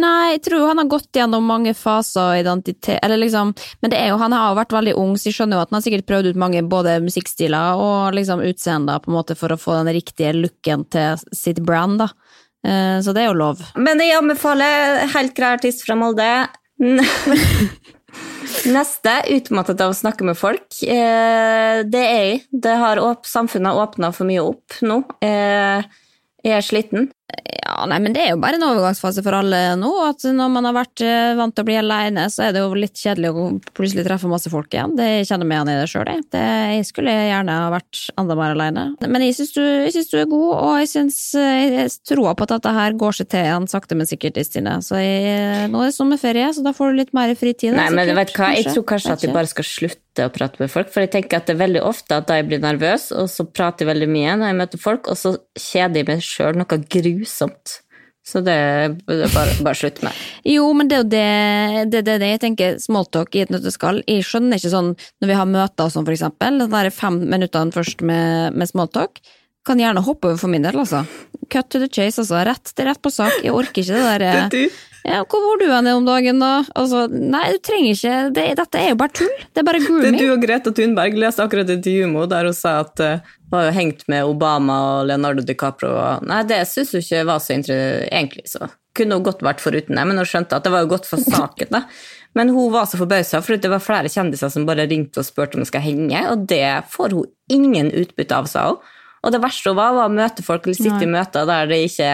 Nei, 0.00 0.32
jeg 0.34 0.42
tror 0.48 0.66
han 0.68 0.80
har 0.82 0.90
gått 0.90 1.16
gjennom 1.16 1.46
mange 1.46 1.74
faser 1.76 2.22
og 2.22 2.40
identitet, 2.42 2.98
eller 3.02 3.20
liksom, 3.20 3.54
men 3.82 3.92
det 3.92 3.98
er 4.00 4.12
jo, 4.12 4.18
han 4.22 4.34
har 4.36 4.50
jo 4.50 4.58
vært 4.60 4.76
veldig 4.76 4.96
ung, 5.00 5.16
så 5.18 5.30
jeg 5.30 5.38
skjønner 5.38 5.58
jo 5.58 5.62
at 5.64 5.70
han 5.72 5.78
har 5.80 5.86
sikkert 5.86 6.08
prøvd 6.10 6.30
ut 6.32 6.40
mange 6.40 6.62
både 6.70 6.98
musikkstiler 7.04 7.80
og 7.80 8.14
liksom 8.18 8.42
utseender 8.46 9.02
på 9.04 9.10
en 9.12 9.18
måte 9.18 9.36
for 9.38 9.52
å 9.52 9.60
få 9.60 9.78
den 9.80 9.92
riktige 9.96 10.32
looken 10.36 10.86
til 10.92 11.20
sitt 11.36 11.62
brand, 11.66 12.00
da. 12.04 12.10
Eh, 12.66 13.00
Så 13.00 13.14
det 13.16 13.22
er 13.24 13.30
jo 13.30 13.38
lov. 13.40 13.62
Men 13.76 14.00
jeg 14.02 14.18
anbefaler 14.18 15.06
helt 15.14 15.34
grei 15.36 15.54
artist 15.56 15.86
fra 15.86 15.96
Molde. 15.96 16.30
Neste, 18.70 19.12
utmattet 19.30 19.80
av 19.80 19.92
å 19.92 19.96
snakke 19.96 20.26
med 20.26 20.36
folk. 20.38 20.66
Eh, 20.82 21.80
det 21.86 22.02
er 22.02 22.24
jeg. 22.24 22.40
Det 22.50 22.76
har 22.82 23.00
samfunnet 23.26 23.78
åpna 23.78 24.10
for 24.12 24.28
mye 24.28 24.42
opp 24.42 24.80
nå. 24.84 25.00
Eh, 25.24 25.86
jeg 26.44 26.56
er 26.56 26.64
sliten. 26.64 27.10
Ja, 27.70 27.84
nei, 27.86 28.00
men 28.02 28.14
det 28.14 28.24
er 28.24 28.32
jo 28.32 28.40
bare 28.42 28.58
en 28.58 28.64
overgangsfase 28.66 29.22
for 29.22 29.36
alle 29.38 29.58
nå, 29.78 29.90
at 30.08 30.24
når 30.34 30.48
man 30.50 30.66
har 30.66 30.74
vært 30.74 31.02
eh, 31.06 31.36
vant 31.38 31.54
til 31.54 31.62
å 31.62 31.68
bli 31.68 31.76
alene, 31.78 32.24
så 32.32 32.48
er 32.48 32.54
det 32.56 32.64
jo 32.64 32.74
litt 32.74 32.98
kjedelig 32.98 33.30
å 33.30 33.44
plutselig 33.76 34.04
treffe 34.08 34.30
masse 34.30 34.50
folk 34.50 34.74
igjen. 34.74 34.96
Det 34.98 35.06
kjenner 35.28 35.46
meg 35.46 35.60
igjen 35.60 35.70
i 35.70 35.76
det 35.78 35.86
sjøl, 35.92 36.10
jeg. 36.10 36.24
Det, 36.34 36.42
jeg 36.74 36.88
skulle 36.88 37.14
gjerne 37.14 37.58
ha 37.62 37.70
vært 37.72 38.02
enda 38.20 38.36
mer 38.38 38.56
alene. 38.56 38.86
Men 39.06 39.26
jeg 39.26 39.38
syns 39.38 39.54
du, 39.54 39.62
du 39.62 40.18
er 40.18 40.28
god, 40.32 40.50
og 40.56 40.74
jeg 40.82 40.90
syns 40.96 41.20
jeg 41.38 41.86
tror 42.10 42.34
på 42.34 42.48
at 42.48 42.56
dette 42.56 42.74
her 42.74 42.98
går 42.98 43.20
seg 43.20 43.30
til 43.30 43.46
igjen, 43.46 43.70
sakte, 43.70 43.98
men 43.98 44.10
sikkert, 44.10 44.42
Stine. 44.50 44.78
Så 44.82 44.98
jeg, 44.98 45.70
nå 45.70 45.84
er 45.84 45.90
det 45.90 45.96
sommerferie, 45.96 46.50
så 46.56 46.64
da 46.66 46.74
får 46.74 46.90
du 46.90 47.02
litt 47.04 47.14
mer 47.16 47.32
fritid. 47.38 47.76
Nei, 47.76 47.88
men 47.94 48.08
sikkert, 48.08 48.20
vet 48.20 48.34
hva? 48.34 48.50
Jeg 48.50 48.66
kanskje. 48.66 48.76
tror 48.76 48.88
kanskje 48.94 49.14
at 49.14 49.26
vi 49.26 49.34
bare 49.36 49.52
skal 49.52 49.68
slutte 49.68 50.26
å 50.26 50.32
prate 50.34 50.62
med 50.62 50.72
folk. 50.72 50.90
For 50.90 51.06
jeg 51.06 51.14
tenker 51.14 51.38
at 51.38 51.48
det 51.48 51.54
er 51.54 51.62
veldig 51.62 51.84
ofte 51.86 52.18
at 52.18 52.28
da 52.28 52.40
jeg 52.40 52.48
blir 52.50 52.62
nervøs, 52.62 53.10
og 53.14 53.30
så 53.30 53.46
prater 53.46 53.86
jeg 53.86 53.92
veldig 53.92 54.10
mye 54.10 54.38
når 54.40 54.52
jeg 54.52 54.60
møter 54.64 54.82
folk, 54.82 55.12
og 55.12 55.20
så 55.20 55.36
kjeder 55.54 56.02
jeg 56.02 56.10
meg 56.10 56.24
sjøl 56.24 56.58
noe 56.58 56.80
grusomt. 56.80 57.19
Så 58.30 58.42
det 58.44 58.52
er 58.52 58.92
bare, 59.08 59.54
bare 59.64 59.74
slutt 59.78 60.02
med. 60.04 60.16
Jo, 60.46 60.68
men 60.76 60.90
det 60.90 60.98
er 60.98 61.00
jo 61.00 61.08
det, 61.10 61.90
det, 61.90 62.02
det, 62.06 62.18
det 62.22 62.28
jeg 62.34 62.42
tenker, 62.44 62.76
smalltalk 62.82 63.34
i 63.34 63.42
et 63.46 63.52
nøtteskall. 63.52 64.02
Jeg 64.06 64.26
skjønner 64.28 64.60
ikke 64.60 64.72
sånn 64.74 64.92
når 64.92 65.30
vi 65.32 65.38
har 65.40 65.48
møter 65.48 65.88
og 65.88 65.94
sånn, 65.94 66.06
for 66.06 66.14
eksempel, 66.14 66.60
det 66.60 66.68
der 66.74 66.90
fem 66.94 67.22
minuttene 67.32 67.74
først 67.74 68.04
med, 68.06 68.54
med 68.54 68.70
smalltalk. 68.70 69.22
Kan 69.66 69.80
gjerne 69.80 70.04
hoppe 70.04 70.30
over 70.30 70.38
for 70.40 70.52
min 70.52 70.64
del, 70.64 70.78
altså. 70.80 71.02
Cut 71.52 71.68
to 71.72 71.80
the 71.82 71.88
chase, 71.88 72.20
altså. 72.22 72.44
Rett, 72.48 72.72
rett 72.80 73.02
på 73.02 73.12
sak. 73.12 73.40
Jeg 73.44 73.56
orker 73.56 73.82
ikke 73.82 73.98
det 73.98 74.20
der 74.20 74.70
ja, 75.04 75.22
Hvor 75.24 75.44
var 75.44 75.60
du 75.60 75.66
henne 75.72 75.94
om 75.96 76.06
dagen, 76.08 76.42
da? 76.42 76.64
Altså, 76.76 77.06
nei, 77.08 77.44
du 77.54 77.60
trenger 77.64 77.94
ikke 77.94 78.16
det, 78.36 78.46
Dette 78.60 78.80
er 78.80 78.92
jo 78.92 78.98
bare 79.00 79.14
tull. 79.16 79.32
Det 79.48 79.62
er 79.62 79.68
bare 79.68 79.80
grooming. 79.84 80.18
Det 80.18 80.26
du 80.26 80.34
og 80.34 80.42
Greta 80.44 80.74
Thunberg 80.76 81.16
leste 81.20 81.44
akkurat 81.44 81.70
et 81.70 81.78
intervju 81.78 82.26
der 82.30 82.50
hun 82.50 82.56
sa 82.56 82.74
at 82.82 83.04
uh, 83.04 83.32
hun 83.48 83.58
har 83.58 83.70
jo 83.70 83.76
hengt 83.78 84.04
med 84.12 84.28
Obama 84.28 84.76
og 84.90 85.08
Leonardo 85.08 85.44
DiCaprio. 85.46 85.96
Nei, 86.28 86.42
det 86.48 86.60
syns 86.68 86.92
hun 86.94 87.04
ikke 87.04 87.24
var 87.30 87.40
så 87.42 87.56
egentlig. 87.56 88.46
så 88.50 88.68
kunne 88.96 89.16
hun 89.16 89.26
godt 89.26 89.44
vært 89.46 89.62
foruten 89.62 89.96
det, 89.96 90.06
men 90.06 90.18
hun 90.18 90.28
skjønte 90.28 90.56
at 90.58 90.66
det 90.66 90.72
var 90.74 90.84
jo 90.84 90.92
godt 90.92 91.08
for 91.08 91.22
saken. 91.22 91.70
da. 91.72 91.84
Men 92.38 92.52
hun 92.54 92.70
var 92.74 92.86
så 92.86 92.98
forbausa, 93.00 93.40
for 93.42 93.58
det 93.58 93.70
var 93.70 93.82
flere 93.82 94.10
kjendiser 94.10 94.52
som 94.52 94.66
bare 94.68 94.86
ringte 94.90 95.22
og 95.22 95.26
spurte 95.26 95.58
om 95.58 95.64
hun 95.64 95.70
skal 95.70 95.84
henge, 95.84 96.22
og 96.30 96.46
det 96.50 96.82
får 96.92 97.16
hun 97.16 97.30
ingen 97.50 97.90
utbytte 97.90 98.36
av, 98.36 98.50
sa 98.50 98.70
hun. 98.72 98.96
Og 99.20 99.34
det 99.34 99.42
verste 99.42 99.72
hun 99.72 99.78
var, 99.78 99.96
var 99.96 100.08
å 100.08 100.14
møte 100.14 100.44
folk 100.44 100.66
eller 100.66 100.78
sitte 100.78 101.04
i 101.04 101.10
møter 101.10 101.48
der 101.48 101.66
det 101.70 101.82
ikke 101.90 102.12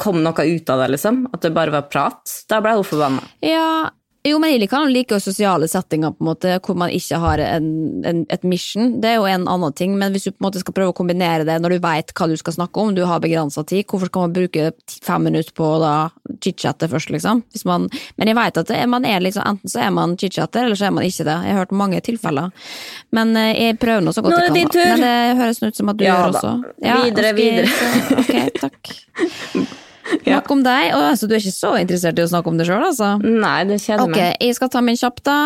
kom 0.00 0.22
noe 0.24 0.46
ut 0.46 0.70
av 0.72 0.82
det, 0.84 0.88
liksom. 0.96 1.24
At 1.32 1.42
det 1.44 1.52
bare 1.56 1.74
var 1.74 1.88
prat. 1.90 2.22
Da 2.50 2.60
ble 2.64 2.76
hun 2.78 2.86
forbanna. 2.86 3.24
Ja, 3.44 3.90
jo, 4.30 4.38
men 4.42 4.52
jeg 4.54 4.68
kan 4.70 4.88
like 4.92 5.18
sosiale 5.22 5.68
settinger 5.70 6.14
på 6.14 6.24
en 6.24 6.28
måte, 6.30 6.56
hvor 6.64 6.76
man 6.78 6.92
ikke 6.94 7.18
har 7.22 7.42
en, 7.44 7.68
en, 8.06 8.22
et 8.32 8.46
mission. 8.48 8.96
Det 9.02 9.10
er 9.10 9.18
jo 9.18 9.28
en 9.30 9.46
annen 9.50 9.74
ting, 9.76 9.96
men 9.98 10.14
hvis 10.14 10.26
du 10.28 10.32
på 10.32 10.40
en 10.40 10.48
måte 10.48 10.62
skal 10.62 10.76
prøve 10.76 10.94
å 10.94 10.96
kombinere 10.96 11.46
det 11.48 11.58
når 11.62 11.76
du 11.76 11.84
vet 11.84 12.12
hva 12.16 12.28
du 12.30 12.36
skal 12.40 12.56
snakke 12.58 12.82
om, 12.82 12.94
du 12.96 13.04
har 13.08 13.22
begrensa 13.22 13.64
tid, 13.66 13.84
hvorfor 13.86 14.10
skal 14.10 14.26
man 14.26 14.36
bruke 14.36 14.72
fem 15.04 15.28
minutter 15.28 15.54
på 15.56 15.70
å 15.76 15.94
chit-chatte 16.42 16.90
først, 16.92 17.12
liksom? 17.14 17.44
Man, 17.68 17.88
men 18.16 18.32
jeg 18.32 18.38
vet 18.38 18.60
at 18.62 18.72
det, 18.72 18.82
man 18.90 19.06
er 19.08 19.22
liksom, 19.24 19.46
enten 19.46 19.72
så 19.72 19.84
er 19.86 19.94
man 19.94 20.18
chit-chatter, 20.20 20.66
eller 20.66 20.78
så 20.78 20.90
er 20.90 20.96
man 20.98 21.06
ikke 21.06 21.28
det. 21.28 21.38
Jeg 21.46 21.56
har 21.56 21.64
hørt 21.64 21.78
mange 21.84 22.02
tilfeller. 22.04 22.68
Men 23.16 23.34
eh, 23.38 23.54
jeg 23.68 23.80
prøver 23.82 24.04
nå 24.04 24.14
så 24.16 24.24
godt 24.24 24.36
jeg 24.36 24.42
kan. 24.42 24.52
Nå 24.52 24.52
er 24.52 24.54
det 24.54 24.62
din 24.62 24.76
tur! 24.76 24.92
Men 24.92 25.06
det 25.06 25.40
høres 25.42 25.62
ut 25.62 25.82
som 25.82 25.94
at 25.94 26.00
du 26.00 26.06
ja, 26.06 26.20
gjør 26.20 26.34
også. 26.34 26.54
Ja, 26.84 27.00
videre, 27.04 27.34
videre. 27.36 27.72
Så, 27.76 28.22
ok, 28.22 28.62
takk. 28.62 29.76
Nok 30.26 30.50
om 30.54 30.64
deg. 30.66 30.90
Og, 30.94 31.04
altså, 31.12 31.28
du 31.28 31.36
er 31.36 31.42
ikke 31.42 31.54
så 31.54 31.76
interessert 31.80 32.20
i 32.20 32.24
å 32.26 32.30
snakke 32.30 32.52
om 32.52 32.60
det 32.60 32.68
sjøl, 32.68 32.84
altså? 32.88 33.14
Nei, 33.22 33.58
det 33.68 33.80
kjeder 33.84 34.10
meg. 34.10 34.18
Ok, 34.18 34.44
jeg 34.46 34.58
skal 34.58 34.72
ta 34.72 34.82
min 34.84 35.00
kjapt, 35.00 35.24
da. 35.28 35.38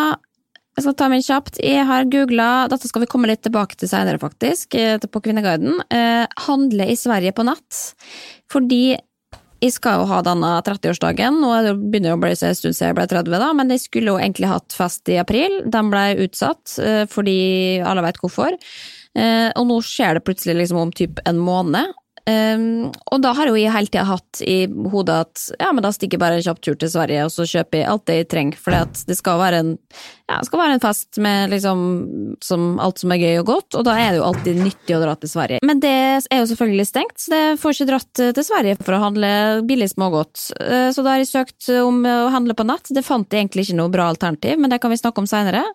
Jeg 0.77 0.85
skal 0.85 0.97
ta 1.01 1.07
min 1.11 1.23
kjapt. 1.25 1.59
Jeg 1.59 1.83
har 1.89 2.05
googla 2.07 2.49
Dette 2.71 2.87
skal 2.87 3.03
vi 3.03 3.11
komme 3.11 3.27
litt 3.27 3.41
tilbake 3.43 3.75
til 3.77 3.91
seinere, 3.91 4.21
faktisk, 4.21 4.75
eh, 4.79 4.97
på 5.01 5.23
Kvinneguiden. 5.23 5.81
Eh, 5.91 6.25
handle 6.47 6.87
i 6.87 6.97
Sverige 6.99 7.35
på 7.35 7.45
natt. 7.47 7.81
Fordi 8.51 8.97
jeg 9.61 9.75
skal 9.75 9.99
jo 10.01 10.07
ha 10.09 10.21
denne 10.25 10.55
30-årsdagen, 10.65 11.35
nå 11.37 11.51
begynner 11.77 12.09
det 12.09 12.15
å 12.15 12.21
bli 12.23 12.31
en 12.33 12.55
stund 12.57 12.73
siden 12.73 12.87
jeg 12.89 12.97
ble 12.97 13.05
30, 13.11 13.35
da, 13.43 13.51
men 13.53 13.69
jeg 13.69 13.83
skulle 13.83 14.09
jo 14.09 14.17
egentlig 14.17 14.49
hatt 14.49 14.73
fest 14.73 15.11
i 15.13 15.19
april. 15.21 15.59
Den 15.69 15.91
ble 15.93 16.05
utsatt, 16.25 16.79
eh, 16.81 17.03
fordi 17.05 17.81
alle 17.85 18.01
veit 18.01 18.17
hvorfor. 18.17 18.57
Eh, 19.13 19.51
og 19.59 19.67
nå 19.67 19.77
skjer 19.85 20.17
det 20.17 20.25
plutselig 20.25 20.55
liksom 20.63 20.79
om 20.81 20.91
typ 20.95 21.19
en 21.29 21.37
måned, 21.37 21.93
Um, 22.29 22.91
og 23.09 23.21
da 23.23 23.31
har 23.33 23.49
jo 23.49 23.57
jeg 23.57 23.73
hele 23.73 23.89
tida 23.89 24.05
hatt 24.05 24.41
i 24.45 24.67
hodet 24.69 25.15
at 25.25 25.45
ja, 25.57 25.71
men 25.73 25.81
da 25.81 25.89
stikker 25.93 26.19
jeg 26.19 26.21
bare 26.21 26.37
en 26.37 26.45
kjapp 26.45 26.59
tur 26.61 26.77
til 26.77 26.91
Sverige, 26.93 27.25
og 27.25 27.33
så 27.33 27.47
kjøper 27.49 27.81
jeg 27.81 27.89
alt 27.89 28.05
det 28.09 28.17
jeg 28.19 28.27
trenger, 28.29 28.59
for 28.61 28.75
det 29.09 29.17
skal 29.17 29.39
være 29.41 29.61
en, 29.63 29.71
ja, 30.29 30.37
skal 30.45 30.61
være 30.61 30.75
en 30.77 30.83
fest 30.83 31.17
med 31.23 31.55
liksom 31.55 31.81
som 32.45 32.67
alt 32.83 33.01
som 33.01 33.13
er 33.15 33.23
gøy 33.23 33.41
og 33.41 33.49
godt, 33.49 33.79
og 33.79 33.87
da 33.87 33.95
er 33.97 34.13
det 34.13 34.21
jo 34.21 34.27
alltid 34.27 34.61
nyttig 34.61 34.97
å 34.97 35.01
dra 35.01 35.15
til 35.17 35.33
Sverige. 35.33 35.63
Men 35.65 35.81
det 35.81 35.95
er 36.21 36.43
jo 36.43 36.49
selvfølgelig 36.51 36.87
stengt, 36.91 37.17
så 37.23 37.33
det 37.33 37.41
får 37.63 37.75
ikke 37.77 37.89
dratt 37.89 38.23
til 38.37 38.47
Sverige 38.47 38.77
for 38.83 38.97
å 38.97 39.03
handle 39.07 39.33
billig 39.65 39.89
smågodt. 39.95 40.45
Uh, 40.61 40.89
så 40.93 41.01
da 41.01 41.15
har 41.15 41.23
jeg 41.23 41.31
søkt 41.31 41.71
om 41.81 42.03
å 42.05 42.29
handle 42.35 42.57
på 42.57 42.67
nett. 42.69 42.93
Det 42.93 43.05
fant 43.05 43.25
jeg 43.33 43.47
egentlig 43.47 43.65
ikke 43.65 43.79
noe 43.81 43.93
bra 43.93 44.11
alternativ, 44.13 44.61
men 44.61 44.69
det 44.69 44.81
kan 44.83 44.93
vi 44.93 45.01
snakke 45.01 45.23
om 45.23 45.29
seinere. 45.29 45.65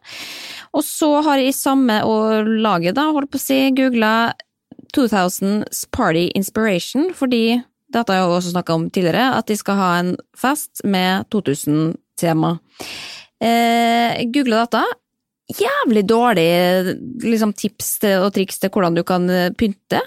Og 0.77 0.85
så 0.87 1.11
har 1.27 1.43
jeg 1.43 1.57
samme 1.57 2.03
laget, 2.63 2.95
da, 2.95 3.11
holdt 3.15 3.33
på 3.33 3.41
å 3.41 3.43
si, 3.43 3.63
googla 3.75 4.15
2000s 4.95 5.87
Party 5.95 6.29
Inspiration, 6.39 7.11
fordi 7.15 7.63
dette 7.93 8.13
har 8.13 8.21
jeg 8.23 8.35
også 8.35 8.53
snakka 8.55 8.77
om 8.77 8.89
tidligere, 8.91 9.31
at 9.39 9.49
de 9.49 9.57
skal 9.59 9.79
ha 9.79 9.91
en 10.01 10.13
fest 10.37 10.83
med 10.85 11.27
2000-tema. 11.33 12.57
Eh, 13.43 14.23
Google 14.35 14.63
dette. 14.65 14.83
Jævlig 15.57 16.03
dårlig 16.11 16.51
liksom, 17.23 17.53
tips 17.55 17.91
og 18.17 18.33
triks 18.35 18.59
til 18.59 18.73
hvordan 18.75 18.99
du 18.99 19.05
kan 19.07 19.29
eh, 19.31 19.53
pynte. 19.55 20.03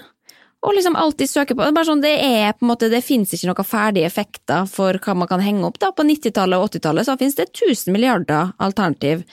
Og 0.60 0.74
liksom 0.76 0.96
alltid 1.00 1.30
søke 1.30 1.56
på 1.56 1.64
bare 1.72 1.86
sånn, 1.88 2.02
Det 2.04 2.12
er 2.20 2.52
på 2.52 2.66
en 2.66 2.72
måte, 2.74 2.90
det 2.92 3.00
fins 3.04 3.32
ikke 3.32 3.48
noen 3.48 3.64
ferdige 3.64 4.08
effekter 4.10 4.66
for 4.68 4.98
hva 5.00 5.14
man 5.16 5.30
kan 5.30 5.40
henge 5.40 5.64
opp. 5.64 5.78
da. 5.80 5.88
På 5.96 6.04
90-tallet 6.04 6.60
og 6.60 6.68
80-tallet 6.68 7.08
så 7.08 7.16
finnes 7.16 7.38
det 7.38 7.48
1000 7.48 7.94
milliarder 7.94 8.52
alternativ 8.60 9.24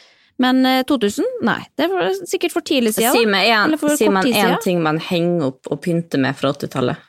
men 0.43 0.63
2000? 0.87 1.25
Eh, 1.25 1.45
nei. 1.47 1.59
Det 1.77 1.87
var 1.91 2.11
sikkert 2.29 2.53
for 2.53 2.65
tidlig 2.65 2.95
siden. 2.97 3.15
Si 3.17 3.25
meg 3.25 4.31
én 4.31 4.57
ting 4.63 4.81
man 4.85 5.01
henger 5.01 5.51
opp 5.51 5.71
og 5.71 5.81
pynter 5.83 6.21
med 6.21 6.37
fra 6.37 6.53
80-tallet. 6.53 7.07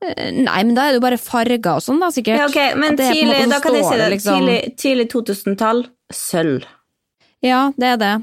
Eh, 0.00 0.30
nei, 0.32 0.60
men 0.64 0.74
da 0.76 0.86
er 0.86 0.94
det 0.94 1.00
jo 1.00 1.04
bare 1.04 1.20
farger 1.20 1.74
og 1.74 1.84
sånn, 1.84 2.00
da, 2.00 2.08
sikkert. 2.14 2.40
Ja, 2.40 2.48
ok, 2.48 2.76
Men 2.80 2.96
tidlig, 2.96 3.40
da 3.52 3.60
kan 3.60 3.76
jeg 3.76 3.88
si 3.88 3.96
det. 4.00 4.10
Liksom... 4.14 4.44
Tidlig, 4.46 4.60
tidlig 4.80 5.08
2000-tall, 5.12 5.84
sølv. 6.14 6.68
Ja, 7.44 7.70
det 7.80 7.94
er 7.94 8.00
det. 8.00 8.14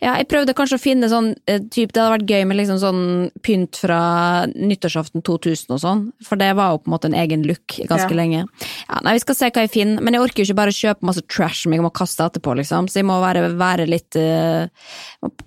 Ja, 0.00 0.14
jeg 0.16 0.28
prøvde 0.30 0.54
kanskje 0.56 0.78
å 0.78 0.80
finne 0.80 1.10
sånn 1.12 1.32
eh, 1.50 1.58
typ, 1.60 1.90
Det 1.92 2.00
hadde 2.00 2.14
vært 2.14 2.30
gøy 2.30 2.44
med 2.48 2.56
liksom 2.56 2.78
sånn 2.80 3.02
pynt 3.44 3.76
fra 3.82 4.00
nyttårsaften 4.48 5.20
2000 5.26 5.74
og 5.74 5.80
sånn, 5.82 6.04
for 6.24 6.40
det 6.40 6.54
var 6.56 6.72
jo 6.72 6.80
på 6.80 6.88
en 6.88 6.94
måte 6.94 7.10
en 7.10 7.16
egen 7.18 7.44
look 7.44 7.76
ganske 7.76 8.14
ja. 8.14 8.16
lenge. 8.16 8.44
Ja, 8.86 9.02
nei, 9.04 9.16
Vi 9.18 9.24
skal 9.26 9.36
se 9.36 9.50
hva 9.52 9.64
jeg 9.66 9.72
finner, 9.74 10.04
men 10.04 10.16
jeg 10.16 10.24
orker 10.24 10.40
jo 10.40 10.48
ikke 10.48 10.58
bare 10.62 10.72
å 10.72 10.78
kjøpe 10.78 11.08
masse 11.10 11.24
trash 11.28 11.66
som 11.66 11.74
jeg 11.76 11.84
må 11.84 11.92
kaste 11.92 12.24
etterpå, 12.24 12.54
liksom. 12.62 12.88
Så 12.88 13.02
jeg 13.02 13.08
må 13.10 13.18
være, 13.20 13.44
være 13.60 13.88
litt 13.88 14.16
uh, 14.16 14.70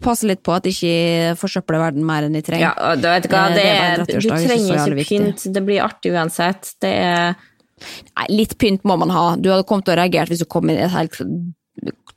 Passe 0.01 0.27
litt 0.29 0.41
på 0.45 0.53
at 0.53 0.67
jeg 0.67 0.75
ikke 0.75 1.39
forsøpler 1.39 1.81
verden 1.81 2.05
mer 2.05 2.27
enn 2.27 2.35
jeg 2.37 2.45
trenger. 2.49 2.67
Ja, 2.69 2.93
du 2.99 3.07
vet 3.07 3.29
hva, 3.31 3.45
det, 3.55 3.63
det 3.63 3.71
er, 3.71 4.03
du 4.05 4.27
trenger 4.27 4.93
ikke 4.93 5.07
pynt, 5.07 5.47
det 5.55 5.63
blir 5.65 5.81
artig 5.85 6.13
uansett. 6.13 6.75
Det 6.83 6.91
er 6.91 7.39
Nei, 7.81 8.27
litt 8.29 8.59
pynt 8.61 8.83
må 8.85 8.93
man 9.01 9.09
ha. 9.09 9.23
Du 9.41 9.49
hadde 9.49 9.65
kommet 9.65 9.87
til 9.87 9.95
å 9.95 10.01
reagere 10.03 10.29
hvis 10.29 10.43
du 10.43 10.49
kom 10.49 10.69
inn 10.69 10.77
i 10.77 10.85
et 10.85 10.93
helt 10.93 11.17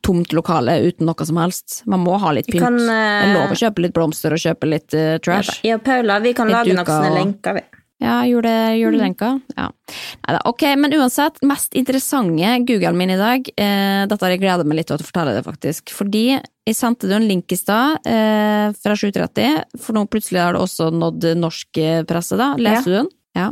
tomt 0.04 0.35
lokale 0.37 0.76
uten 0.85 1.09
noe 1.09 1.26
som 1.26 1.38
helst. 1.40 1.83
Man 1.90 2.04
må 2.04 2.18
ha 2.21 2.35
litt 2.37 2.50
pynt. 2.50 2.64
Kan, 2.64 2.76
uh, 2.80 2.90
det 2.90 3.30
er 3.30 3.33
lov 3.38 3.54
å 3.54 3.61
kjøpe 3.62 3.87
litt 3.87 3.94
blomster 3.97 4.37
og 4.37 4.42
kjøpe 4.42 4.68
litt 4.68 4.97
uh, 4.97 5.16
trash. 5.25 5.62
Ja, 5.66 5.78
Paula, 5.83 6.21
vi 6.25 6.35
kan 6.37 6.50
litt 6.50 6.61
lage 6.61 6.76
noen 6.76 6.92
sånne 6.92 7.16
lenker, 7.16 7.59
vi. 7.61 7.64
Ja, 8.02 8.18
gjør 8.26 8.44
mm. 8.44 9.42
Ja. 9.56 9.68
Neida, 10.26 10.40
ok, 10.50 10.62
men 10.76 10.94
uansett, 10.97 11.38
mest 11.47 11.76
interessante 11.78 12.50
Googlen 12.66 12.99
min 12.99 13.12
i 13.14 13.18
dag, 13.18 13.47
eh, 13.56 14.02
dette 14.11 14.26
har 14.26 14.35
jeg 14.35 14.42
gleda 14.42 14.66
meg 14.66 14.80
litt 14.80 14.90
til 14.90 14.99
å 14.99 15.06
fortelle 15.06 15.35
det, 15.37 15.44
faktisk. 15.47 15.92
Fordi 15.94 16.25
jeg 16.35 16.76
sendte 16.76 17.09
du 17.09 17.14
en 17.16 17.28
link 17.28 17.52
i 17.54 17.59
stad 17.59 18.04
eh, 18.09 18.75
fra 18.75 18.97
7.30, 18.99 19.78
for 19.80 19.97
nå 19.97 20.04
plutselig 20.11 20.42
har 20.42 20.56
det 20.56 20.64
også 20.64 20.90
nådd 20.92 21.30
norsk 21.40 21.80
presse, 22.11 22.40
da. 22.40 22.52
Leser 22.59 22.83
ja. 22.83 22.85
du 22.85 22.99
den? 22.99 23.12
Ja. 23.38 23.49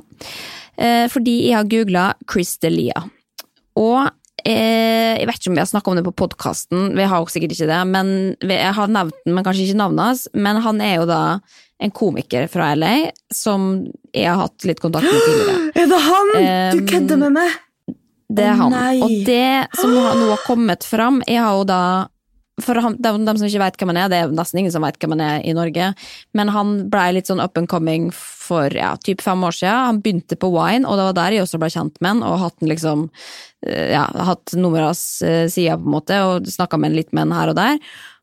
Eh, 0.76 1.07
fordi 1.12 1.38
jeg 1.47 1.57
har 1.57 1.71
googla 1.71 2.07
Chris 2.26 2.57
Delia. 2.62 3.07
Og 3.78 4.11
Eh, 4.44 5.18
jeg 5.20 5.26
vet 5.28 5.38
ikke 5.38 5.52
om 5.52 5.58
vi 5.58 5.62
har 5.62 5.70
snakka 5.70 5.92
om 5.92 5.99
det 5.99 6.06
på 6.06 6.14
podkasten, 6.25 6.92
vi 6.99 7.08
har 7.08 7.22
jo 7.22 7.30
sikkert 7.30 7.54
ikke 7.54 7.68
det. 7.70 7.82
men 7.90 8.37
Jeg 8.40 8.75
har 8.75 8.88
nevnt 8.90 9.14
den, 9.25 9.34
men 9.34 9.44
kanskje 9.44 9.68
ikke 9.68 9.82
navnet 9.82 10.04
hans. 10.04 10.28
Men 10.34 10.62
han 10.64 10.80
er 10.80 10.96
jo 11.00 11.06
da 11.11 11.22
en 11.82 11.90
komiker 11.90 12.46
fra 12.50 12.72
LA 12.78 13.11
som 13.34 13.84
jeg 14.14 14.28
har 14.30 14.38
hatt 14.44 14.64
litt 14.68 14.80
kontakt 14.82 15.06
med 15.06 15.20
tidligere. 15.26 15.70
Er 15.82 15.87
det 15.90 16.00
han?! 16.06 16.32
Du 16.76 16.87
kødder 16.87 17.22
med 17.25 17.38
meg! 17.38 17.61
Det 18.32 18.44
er 18.49 18.56
han. 18.56 18.72
Nei. 18.72 18.96
Og 19.04 19.12
det 19.26 19.78
som 19.78 19.92
nå 19.92 20.02
har 20.30 20.40
kommet 20.46 20.87
fram 20.88 21.18
Jeg 21.28 21.42
har 21.42 21.58
jo 21.58 21.66
da 21.68 21.82
for 22.62 22.78
han, 22.83 22.97
de, 23.02 23.12
som 23.37 23.49
ikke 23.49 23.62
vet 23.62 23.78
hvem 23.81 23.92
han 23.92 24.00
er, 24.04 24.12
det 24.12 24.21
er 24.23 24.35
nesten 24.35 24.62
ingen 24.62 24.75
som 24.75 24.87
vet 24.87 24.99
hvem 25.00 25.16
han 25.16 25.25
er 25.26 25.47
i 25.49 25.54
Norge, 25.57 25.90
men 26.38 26.52
han 26.54 26.76
blei 26.92 27.09
litt 27.16 27.31
sånn 27.31 27.42
up 27.42 27.59
and 27.61 27.71
coming 27.71 28.11
for 28.14 28.73
ja, 28.76 28.95
typ 29.02 29.23
fem 29.25 29.42
år 29.47 29.57
siden. 29.59 29.83
Han 29.90 30.00
begynte 30.04 30.38
på 30.38 30.52
Wine, 30.54 30.87
og 30.87 30.99
det 30.99 31.09
var 31.09 31.19
der 31.19 31.37
jeg 31.37 31.47
også 31.47 31.61
ble 31.62 31.73
kjent 31.75 32.00
med 32.00 32.14
han, 32.14 32.25
og 32.26 32.40
hatt 32.45 32.57
han 32.62 32.73
liksom 32.73 33.04
eh, 33.66 33.92
ja, 33.95 34.07
hatt 34.31 34.57
nummeret 34.59 34.92
hans 34.92 35.04
uh, 35.26 35.45
sida, 35.52 35.76
på 35.78 35.88
en 35.88 35.99
måte, 35.99 36.23
og 36.28 36.50
snakka 36.50 36.81
litt 36.88 37.12
med 37.12 37.26
han 37.26 37.38
her 37.38 37.52
og 37.52 37.61
der. 37.61 37.78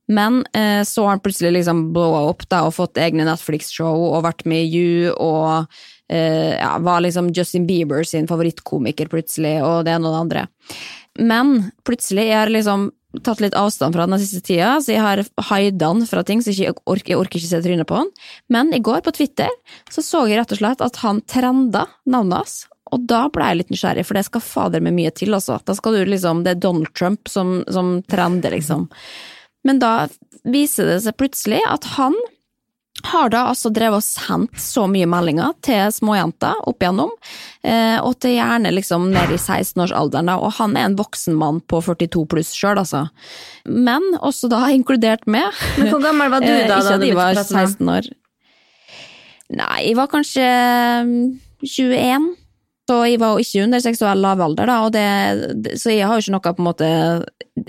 Men 0.10 0.42
eh, 0.58 0.82
så 0.84 1.04
har 1.04 1.10
han 1.10 1.22
plutselig 1.22 1.52
liksom 1.60 1.92
blowa 1.94 2.24
opp 2.32 2.48
da, 2.50 2.64
og 2.66 2.74
fått 2.74 2.98
egne 2.98 3.28
Netflix-show 3.28 4.08
og 4.08 4.24
vært 4.26 4.42
med 4.50 4.66
i 4.66 4.72
You 4.74 5.12
og 5.14 5.70
eh, 6.10 6.56
ja, 6.58 6.72
var 6.82 7.04
liksom 7.06 7.30
Justin 7.30 7.68
Bieber 7.70 8.02
sin 8.04 8.26
favorittkomiker 8.30 9.12
plutselig, 9.12 9.60
og 9.62 9.86
det 9.86 9.94
ene 9.94 10.10
og 10.10 10.16
det 10.16 10.24
andre. 10.24 10.48
Men 11.22 11.54
plutselig 11.86 12.26
er 12.34 12.50
liksom 12.50 12.90
tatt 13.26 13.42
litt 13.42 13.58
avstand 13.58 13.96
fra 13.96 14.06
den 14.06 14.22
siste 14.22 14.42
tida, 14.46 14.76
så 14.84 14.94
jeg 14.94 15.02
har 15.02 15.22
haida 15.50 15.90
han 15.90 16.06
fra 16.10 16.24
ting, 16.26 16.44
så 16.46 16.54
jeg 16.54 16.76
orker, 16.86 17.16
jeg 17.16 17.20
orker 17.20 17.42
ikke 17.42 17.52
se 17.52 17.62
trynet 17.66 17.90
på 17.90 17.98
han. 17.98 18.12
Men 18.54 18.74
i 18.76 18.82
går, 18.86 19.02
på 19.06 19.14
Twitter, 19.18 19.50
så 19.90 20.04
så 20.06 20.26
jeg 20.30 20.40
rett 20.40 20.54
og 20.54 20.62
slett 20.62 20.84
at 20.86 21.02
han 21.04 21.24
trenda 21.30 21.88
navnet 22.06 22.44
hans. 22.44 22.60
Og 22.94 23.06
da 23.10 23.28
ble 23.34 23.50
jeg 23.50 23.60
litt 23.60 23.74
nysgjerrig, 23.74 24.06
for 24.08 24.18
det 24.18 24.26
skal 24.26 24.46
fader 24.46 24.84
meg 24.86 24.96
mye 24.98 25.14
til, 25.14 25.34
altså. 25.38 25.60
Da 25.66 25.76
skal 25.78 25.98
du 25.98 26.10
liksom 26.10 26.44
Det 26.46 26.56
er 26.56 26.64
Donald 26.64 26.90
Trump 26.98 27.30
som, 27.30 27.60
som 27.70 28.00
trender, 28.10 28.54
liksom. 28.56 28.88
Men 29.68 29.82
da 29.82 29.94
viser 30.48 30.90
det 30.90 31.02
seg 31.04 31.18
plutselig 31.20 31.60
at 31.70 31.86
han 31.98 32.16
har 33.04 33.30
da 33.32 33.46
altså 33.50 33.70
drevet 33.74 34.02
og 34.02 34.06
sendt 34.06 34.60
så 34.60 34.84
mye 34.92 35.08
meldinger 35.10 35.54
til 35.66 35.92
småjenter 35.94 36.60
opp 36.68 36.84
igjennom, 36.84 37.12
eh, 37.64 37.98
og 38.04 38.18
til 38.20 38.36
gjerne 38.36 38.74
liksom 38.76 39.08
ned 39.14 39.32
i 39.34 39.40
16-årsalderen, 39.40 40.32
og 40.36 40.52
han 40.60 40.76
er 40.78 40.90
en 40.90 40.98
voksen 41.00 41.38
mann 41.40 41.62
på 41.62 41.82
42 41.86 42.26
pluss 42.30 42.52
sjøl, 42.58 42.82
altså. 42.82 43.06
Men 43.66 44.04
også 44.20 44.50
da 44.52 44.66
inkludert 44.76 45.28
meg. 45.28 45.56
Men 45.78 45.94
hvor 45.94 46.04
gammel 46.04 46.32
var 46.34 46.44
du 46.44 46.50
Eh, 46.52 46.68
da? 46.68 46.80
Ikke 46.82 46.98
da 46.98 46.98
de 47.00 47.14
var 47.16 47.34
begynte 47.34 47.46
å 47.46 47.54
prate 47.54 47.56
med 47.56 47.78
16 47.78 47.94
år. 47.96 48.12
Nei, 49.60 49.80
jeg 49.88 49.96
var 49.98 50.10
kanskje 50.12 50.46
mm, 51.10 51.24
21. 51.66 52.28
Så 52.90 52.96
jeg 53.06 53.20
var 53.22 53.36
jo 53.36 53.44
ikke 53.44 53.68
under 53.68 53.82
seksuell 53.84 54.22
lavalder, 54.24 54.66
da, 54.66 54.78
det, 54.90 55.74
så 55.78 55.92
jeg 55.94 56.08
har 56.10 56.18
jo 56.18 56.24
ikke 56.24 56.34
noe 56.34 56.42
på 56.48 56.64
en 56.64 56.66
måte 56.66 56.88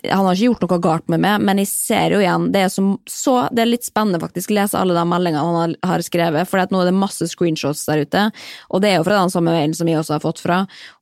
Han 0.09 0.25
har 0.25 0.37
ikke 0.37 0.47
gjort 0.47 0.62
noe 0.65 0.79
galt 0.81 1.11
med 1.12 1.21
meg, 1.21 1.43
men 1.45 1.61
jeg 1.61 1.69
ser 1.69 2.15
jo 2.15 2.23
igjen 2.23 2.47
Det 2.55 2.62
er, 2.65 2.71
som, 2.73 2.95
så, 3.11 3.35
det 3.53 3.65
er 3.65 3.69
litt 3.69 3.85
spennende 3.85 4.23
faktisk 4.23 4.53
å 4.53 4.57
lese 4.57 4.81
alle 4.81 4.97
de 4.97 5.03
meldingene 5.11 5.43
han 5.45 5.75
har, 5.91 6.05
skrevet, 6.07 6.49
for 6.49 6.73
nå 6.73 6.81
er 6.81 6.89
det 6.89 6.97
masse 6.97 7.29
screenshots 7.29 7.83
der 7.91 8.05
ute, 8.07 8.23
og 8.71 8.81
det 8.81 8.93
er 8.93 9.00
jo 9.00 9.07
fra 9.09 9.19
den 9.19 9.35
samme 9.35 9.53
mailen 9.53 9.77
som 9.77 9.91
jeg 9.91 10.00
også 10.00 10.17
har 10.17 10.25
fått 10.25 10.41
fra, 10.41 10.61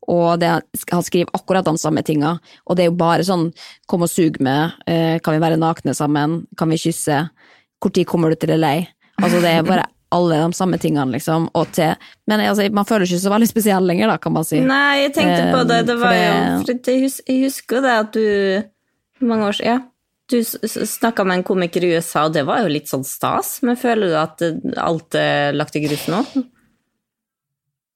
og 0.09 0.41
det, 0.43 0.51
han 0.91 1.07
skriver 1.07 1.37
akkurat 1.37 1.69
de 1.69 1.77
samme 1.79 2.03
tinga, 2.07 2.39
og 2.67 2.79
det 2.79 2.87
er 2.87 2.91
jo 2.91 2.99
bare 2.99 3.27
sånn 3.27 3.51
Kom 3.89 4.03
og 4.05 4.11
sug 4.13 4.37
meg, 4.45 4.75
eh, 4.91 5.17
kan 5.25 5.33
vi 5.33 5.41
være 5.41 5.57
nakne 5.61 5.95
sammen, 5.97 6.43
kan 6.59 6.69
vi 6.69 6.81
kysse, 6.81 7.23
når 7.81 8.03
kommer 8.11 8.35
du 8.35 8.41
til 8.41 8.53
LA? 8.59 8.75
Altså, 9.19 9.41
det 9.41 9.55
er 9.55 9.65
bare 9.67 9.87
alle 10.11 10.37
de 10.41 10.53
samme 10.57 10.79
tingene, 10.81 11.13
liksom, 11.13 11.49
og 11.55 11.71
til 11.73 11.95
Men 12.27 12.41
altså, 12.41 12.71
man 12.73 12.85
føler 12.89 13.07
ikke 13.07 13.21
så 13.21 13.31
veldig 13.33 13.49
spesiell 13.49 13.85
lenger, 13.87 14.09
da, 14.09 14.17
kan 14.19 14.33
man 14.33 14.45
si. 14.45 14.61
Nei, 14.61 15.03
jeg 15.03 15.15
tenkte 15.15 15.53
på 15.53 15.67
det. 15.69 15.87
Det 15.87 15.95
Eh, 15.97 16.01
var 16.01 16.09
for 16.09 16.19
jo 16.19 16.65
for 16.65 16.91
Jeg 16.93 17.03
hus- 17.03 17.23
jeg 17.27 17.45
husker 17.45 17.83
det 17.83 17.95
at 17.99 18.13
du 18.13 19.27
mange 19.27 19.45
år 19.49 19.53
siden? 19.59 19.67
Ja. 19.67 19.79
Du 20.31 20.43
snakka 20.45 21.25
med 21.25 21.39
en 21.39 21.43
komiker 21.45 21.83
i 21.85 21.95
USA, 21.97 22.27
og 22.27 22.33
det 22.35 22.45
var 22.45 22.61
jo 22.61 22.69
litt 22.69 22.87
sånn 22.89 23.05
stas. 23.05 23.63
Men 23.63 23.77
føler 23.77 24.09
du 24.09 24.15
at 24.17 24.43
alt 24.77 25.15
er 25.15 25.53
lagt 25.57 25.77
i 25.77 25.81
grus 25.87 26.07
nå? 26.09 26.23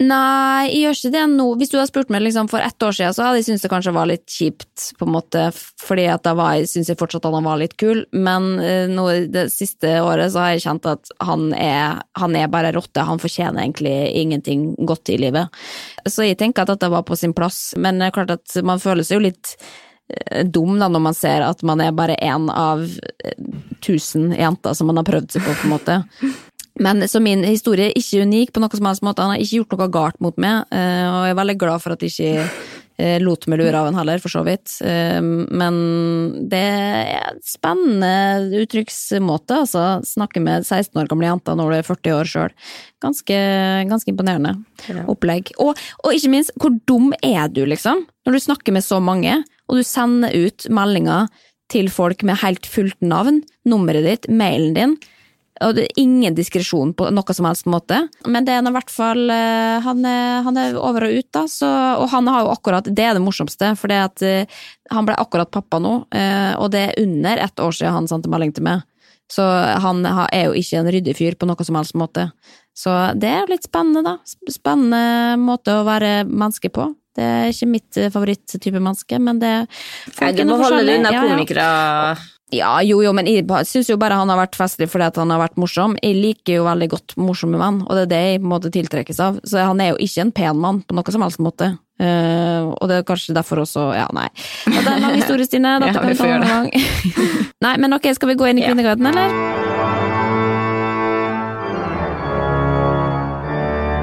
Nei, 0.02 0.70
jeg 0.70 0.80
gjør 0.82 0.96
ikke 0.96 1.12
det 1.14 1.22
nå. 1.34 1.46
Hvis 1.60 1.70
du 1.70 1.76
hadde 1.76 1.90
spurt 1.90 2.12
meg 2.12 2.22
liksom, 2.24 2.48
for 2.50 2.64
ett 2.64 2.84
år 2.86 2.94
siden, 2.96 3.14
så 3.14 3.26
hadde 3.26 3.40
jeg 3.40 3.46
syntes 3.48 3.66
det 3.66 3.70
kanskje 3.72 3.94
var 3.94 4.08
litt 4.08 4.24
kjipt, 4.30 4.86
på 4.98 5.06
en 5.06 5.14
måte, 5.14 5.44
fordi 5.82 6.06
at 6.10 6.24
da 6.26 6.32
var 6.38 6.56
jeg, 6.56 6.70
synes 6.70 6.90
jeg 6.90 6.98
fortsatt 7.00 7.28
han 7.28 7.46
var 7.46 7.60
litt 7.60 7.76
kul, 7.80 8.04
men 8.12 8.48
eh, 8.62 8.88
nå 8.90 9.06
det 9.32 9.46
siste 9.52 9.94
året 10.02 10.32
så 10.32 10.42
har 10.42 10.54
jeg 10.54 10.64
kjent 10.66 10.88
at 10.90 11.12
han 11.22 11.50
er, 11.56 12.02
han 12.18 12.36
er 12.38 12.50
bare 12.52 12.72
rotte, 12.74 13.04
han 13.06 13.22
fortjener 13.22 13.62
egentlig 13.62 13.94
ingenting 14.22 14.72
godt 14.88 15.12
i 15.12 15.20
livet. 15.20 15.62
Så 16.08 16.26
jeg 16.26 16.40
tenker 16.40 16.64
at 16.64 16.74
dette 16.74 16.92
var 16.92 17.06
på 17.06 17.18
sin 17.18 17.36
plass, 17.36 17.72
men 17.76 18.00
det 18.00 18.10
er 18.10 18.16
klart 18.16 18.36
at 18.38 18.60
man 18.66 18.82
føler 18.82 19.06
seg 19.06 19.20
jo 19.20 19.26
litt 19.28 19.56
eh, 20.08 20.42
dum 20.48 20.78
da 20.80 20.88
når 20.92 21.04
man 21.10 21.18
ser 21.18 21.44
at 21.46 21.62
man 21.66 21.84
er 21.84 21.94
bare 21.96 22.16
én 22.16 22.48
av 22.50 22.86
eh, 22.86 23.44
tusen 23.84 24.32
jenter 24.32 24.74
som 24.78 24.88
man 24.90 25.02
har 25.02 25.08
prøvd 25.08 25.36
seg 25.36 25.44
på, 25.44 25.58
på 25.60 25.68
en 25.68 25.76
måte. 25.76 26.00
Men 26.80 27.04
så 27.08 27.20
min 27.20 27.44
historie 27.44 27.90
er 27.90 27.98
ikke 27.98 28.22
unik 28.24 28.52
på 28.54 28.62
noen 28.62 28.78
som 28.78 28.88
helst 28.88 29.04
måte. 29.04 29.24
Han 29.24 29.34
har 29.34 29.42
ikke 29.42 29.60
gjort 29.60 29.74
noe 29.76 29.90
galt 29.92 30.22
mot 30.24 30.38
meg, 30.40 30.64
eh, 30.72 31.04
og 31.08 31.26
jeg 31.26 31.34
er 31.34 31.42
veldig 31.42 31.58
glad 31.60 31.82
for 31.84 31.94
at 31.94 32.04
jeg 32.04 32.14
ikke 32.14 32.46
eh, 33.02 33.18
lot 33.20 33.44
meg 33.50 33.60
lure 33.60 33.76
av 33.76 33.90
en 33.90 33.98
heller, 34.00 34.22
for 34.22 34.32
så 34.32 34.40
vidt. 34.46 34.78
Eh, 34.80 35.20
Men 35.20 35.76
det 36.48 36.62
er 36.62 37.28
en 37.34 37.42
spennende 37.44 38.62
uttrykksmåte, 38.62 39.60
altså. 39.66 39.84
Snakke 40.08 40.40
med 40.40 40.64
16 40.64 40.96
år 41.02 41.12
gamle 41.12 41.28
jenter 41.28 41.58
når 41.60 41.70
du 41.74 41.78
er 41.78 41.88
40 41.90 42.16
år 42.16 42.32
sjøl. 42.32 42.56
Ganske, 43.04 43.38
ganske 43.92 44.12
imponerende 44.12 44.56
opplegg. 45.12 45.52
Og, 45.60 45.76
og 46.04 46.16
ikke 46.16 46.32
minst, 46.32 46.56
hvor 46.56 46.72
dum 46.88 47.12
er 47.20 47.52
du, 47.52 47.66
liksom? 47.68 48.06
Når 48.24 48.38
du 48.38 48.44
snakker 48.48 48.72
med 48.76 48.86
så 48.86 49.00
mange, 49.02 49.42
og 49.68 49.80
du 49.80 49.84
sender 49.86 50.32
ut 50.32 50.68
meldinger 50.72 51.28
til 51.72 51.88
folk 51.92 52.22
med 52.26 52.40
helt 52.42 52.68
fullt 52.68 53.00
navn, 53.04 53.42
nummeret 53.68 54.04
ditt, 54.06 54.30
mailen 54.32 54.76
din. 54.76 54.96
Og 55.66 55.74
det 55.76 55.86
er 55.86 56.00
ingen 56.02 56.36
diskresjon 56.36 56.92
på 56.96 57.08
noe 57.14 57.36
som 57.36 57.48
helst 57.48 57.68
måte. 57.70 57.98
Men 58.26 58.46
det 58.46 58.54
er 58.54 58.62
noe 58.64 58.74
i 58.74 58.78
hvert 58.78 58.92
fall 58.92 59.32
eh, 59.32 59.78
han, 59.84 60.04
er, 60.08 60.42
han 60.46 60.60
er 60.60 60.78
over 60.78 61.08
og 61.08 61.18
ut, 61.18 61.28
da. 61.34 61.44
Så, 61.50 61.68
og 61.68 62.08
han 62.12 62.30
har 62.30 62.44
jo 62.44 62.52
akkurat 62.54 62.88
Det 62.88 63.04
er 63.04 63.16
det 63.16 63.24
morsomste, 63.24 63.74
for 63.78 63.92
det 63.92 64.00
at 64.04 64.24
eh, 64.26 64.62
han 64.92 65.08
ble 65.08 65.16
akkurat 65.18 65.52
pappa 65.52 65.80
nå, 65.82 65.94
eh, 66.14 66.54
og 66.58 66.72
det 66.74 66.86
er 66.88 67.04
under 67.04 67.44
ett 67.44 67.62
år 67.62 67.76
siden 67.78 67.96
han 68.00 68.10
sendte 68.10 68.32
melding 68.32 68.54
til 68.56 68.66
meg. 68.68 68.86
Så 69.32 69.44
han 69.80 70.04
er 70.04 70.50
jo 70.50 70.56
ikke 70.58 70.82
en 70.82 70.90
ryddig 70.92 71.14
fyr 71.16 71.36
på 71.40 71.46
noe 71.48 71.64
som 71.64 71.78
helst 71.78 71.96
måte. 71.96 72.26
Så 72.76 72.92
det 73.16 73.30
er 73.30 73.38
jo 73.44 73.52
litt 73.54 73.64
spennende, 73.64 74.02
da. 74.04 74.18
Spennende 74.50 75.38
måte 75.40 75.78
å 75.78 75.86
være 75.88 76.26
menneske 76.28 76.68
på. 76.72 76.90
Det 77.16 77.24
er 77.24 77.48
ikke 77.52 77.68
mitt 77.68 78.00
favoritttype 78.12 78.80
menneske, 78.80 79.16
men 79.20 79.40
det 79.40 79.54
Nei, 79.64 80.30
du 80.36 80.44
må 80.48 80.58
holde 80.60 80.84
deg 80.84 81.00
unna 81.00 81.12
komikere. 81.16 81.64
Ja, 81.64 82.12
ja. 82.12 82.41
Ja, 82.52 82.74
jo, 82.84 83.00
jo, 83.00 83.12
men 83.16 83.28
jeg 83.30 83.46
syns 83.68 83.88
jo 83.88 83.96
bare 84.00 84.18
han 84.20 84.28
har 84.28 84.40
vært 84.42 84.58
festlig 84.58 84.90
fordi 84.92 85.06
at 85.08 85.20
han 85.20 85.32
har 85.32 85.40
vært 85.40 85.56
morsom. 85.60 85.96
Jeg 86.04 86.18
liker 86.18 86.58
jo 86.58 86.66
veldig 86.66 86.88
godt 86.92 87.16
morsomme 87.20 87.60
menn, 87.60 87.80
og 87.86 87.96
det 87.96 88.02
er 88.04 88.10
det 88.12 88.20
jeg 88.26 88.42
på 88.42 88.46
en 88.48 88.52
måte 88.52 88.72
tiltrekkes 88.74 89.22
av. 89.24 89.40
Så 89.48 89.64
han 89.64 89.80
er 89.80 89.94
jo 89.94 90.00
ikke 90.04 90.26
en 90.26 90.34
pen 90.36 90.60
mann 90.60 90.82
på 90.84 90.96
noe 90.98 91.14
som 91.14 91.24
helst 91.24 91.40
måte. 91.42 91.72
Uh, 92.02 92.72
og 92.80 92.88
det 92.90 92.96
er 92.98 93.04
kanskje 93.06 93.34
derfor 93.36 93.60
også 93.62 93.82
Ja, 93.94 94.08
nei. 94.16 94.26
Og 94.66 94.74
det 94.74 94.88
er 94.88 94.96
en 94.96 95.04
lang 95.06 95.20
historie, 95.20 95.46
Stine. 95.46 95.76
Dette 95.84 95.92
Ja, 96.00 96.02
kan 96.02 96.18
ta 96.18 96.32
en 96.32 96.48
gang. 96.48 96.72
nei, 97.68 97.76
men 97.84 97.98
ok, 97.98 98.10
skal 98.16 98.32
vi 98.32 98.40
gå 98.40 98.50
inn 98.50 98.60
i 98.60 98.66
Ja. 98.66 98.72
Kvinneguiden, 98.72 99.12
eller? 99.12 99.71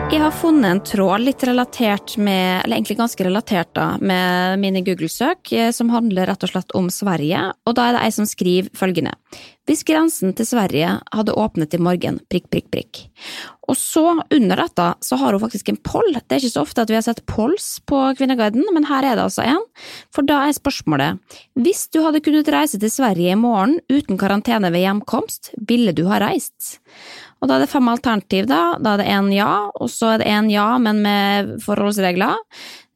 Jeg 0.09 0.23
har 0.23 0.33
funnet 0.33 0.71
en 0.71 0.79
tråd 0.81 1.21
litt 1.21 1.43
relatert 1.45 2.15
med, 2.17 2.63
eller 2.63 2.79
egentlig 2.79 2.95
ganske 2.97 3.25
relatert 3.27 3.69
da, 3.77 3.91
med 4.01 4.57
mine 4.57 4.81
Google-søk, 4.81 5.51
eh, 5.53 5.69
som 5.69 5.91
handler 5.93 6.25
rett 6.31 6.47
og 6.47 6.49
slett 6.49 6.73
om 6.73 6.87
Sverige, 6.89 7.43
og 7.69 7.75
da 7.77 7.85
er 7.85 7.93
det 7.93 8.01
ei 8.07 8.15
som 8.15 8.25
skriver 8.25 8.71
følgende. 8.73 9.13
Hvis 9.69 9.85
grensen 9.85 10.33
til 10.33 10.49
Sverige 10.49 10.95
hadde 11.13 11.37
åpnet 11.37 11.77
i 11.77 11.81
morgen, 11.85 12.17
prikk, 12.25 12.49
prikk, 12.49 12.71
prikk. 12.73 13.03
Og 13.69 13.77
så, 13.77 14.03
under 14.33 14.63
dette, 14.63 14.87
så 15.05 15.21
har 15.21 15.37
hun 15.37 15.43
faktisk 15.43 15.69
en 15.69 15.77
poll. 15.85 16.09
Det 16.15 16.25
er 16.25 16.41
ikke 16.41 16.55
så 16.55 16.65
ofte 16.65 16.81
at 16.81 16.89
vi 16.89 16.97
har 16.97 17.05
sett 17.05 17.21
polls 17.29 17.75
på 17.85 18.01
Kvinneguiden, 18.17 18.65
men 18.73 18.89
her 18.89 19.05
er 19.05 19.13
det 19.13 19.27
altså 19.27 19.45
en. 19.45 19.61
For 20.09 20.25
da 20.25 20.41
er 20.47 20.57
spørsmålet, 20.57 21.21
hvis 21.53 21.85
du 21.93 22.01
hadde 22.01 22.25
kunnet 22.25 22.49
reise 22.49 22.81
til 22.81 22.89
Sverige 22.89 23.37
i 23.37 23.37
morgen 23.37 23.77
uten 23.93 24.17
karantene 24.17 24.73
ved 24.73 24.87
hjemkomst, 24.87 25.53
ville 25.69 25.93
du 25.93 26.07
ha 26.09 26.17
reist? 26.25 26.79
Og 27.39 27.47
da 27.47 27.55
er 27.55 27.63
det 27.63 27.71
fem 27.71 27.87
alternativ, 27.91 28.49
da. 28.49 28.75
Da 28.83 28.95
er 28.95 29.03
det 29.03 29.09
en 29.15 29.31
ja, 29.33 29.53
og 29.71 29.91
så 29.91 30.13
er 30.15 30.23
det 30.23 30.29
en 30.33 30.51
ja, 30.51 30.67
men 30.81 31.01
med 31.05 31.55
forholdsregler. 31.63 32.37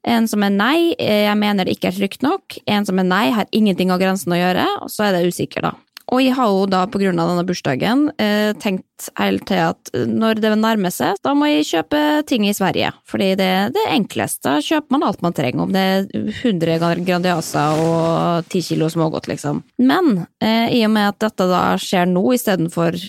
En 0.04 0.28
som 0.28 0.44
er 0.44 0.52
nei, 0.52 0.78
eh, 1.00 1.24
jeg 1.30 1.40
mener 1.40 1.64
det 1.64 1.78
ikke 1.78 1.94
er 1.94 1.98
trygt 2.02 2.26
nok. 2.26 2.60
En 2.68 2.86
som 2.86 3.00
er 3.00 3.08
nei, 3.08 3.26
har 3.32 3.48
ingenting 3.56 3.94
av 3.94 4.04
grensen 4.04 4.36
å 4.36 4.40
gjøre, 4.42 4.68
og 4.84 4.92
så 4.92 5.08
er 5.08 5.16
det 5.16 5.32
usikker, 5.32 5.64
da. 5.70 5.74
Og 6.12 6.20
jeg 6.20 6.36
har 6.36 6.50
jo 6.52 6.66
da 6.68 6.84
på 6.92 7.00
grunn 7.02 7.20
av 7.22 7.30
denne 7.32 7.46
bursdagen 7.48 8.10
eh, 8.22 8.52
tenkt 8.62 9.08
hele 9.18 9.40
til 9.48 9.62
at 9.64 9.92
når 9.94 10.42
det 10.44 10.52
nærmer 10.60 10.92
seg, 10.94 11.18
da 11.24 11.32
må 11.38 11.48
jeg 11.48 11.70
kjøpe 11.72 12.02
ting 12.30 12.46
i 12.46 12.54
Sverige. 12.54 12.92
Fordi 13.10 13.32
det, 13.40 13.48
er 13.48 13.74
det 13.74 13.86
enkleste. 13.96 14.44
Da 14.46 14.58
kjøper 14.62 14.98
man 14.98 15.08
alt 15.08 15.24
man 15.26 15.36
trenger, 15.38 15.64
om 15.64 15.74
det 15.74 15.84
er 15.84 16.08
100 16.44 17.06
Grandiosa 17.08 17.66
og 17.80 18.52
10 18.52 18.68
kilo 18.68 18.92
smågodt, 18.92 19.32
liksom. 19.32 19.64
Men 19.82 20.26
eh, 20.44 20.76
i 20.76 20.84
og 20.86 20.94
med 20.94 21.14
at 21.14 21.22
dette 21.24 21.48
da 21.50 21.66
skjer 21.82 22.12
nå 22.12 22.26
istedenfor 22.36 23.00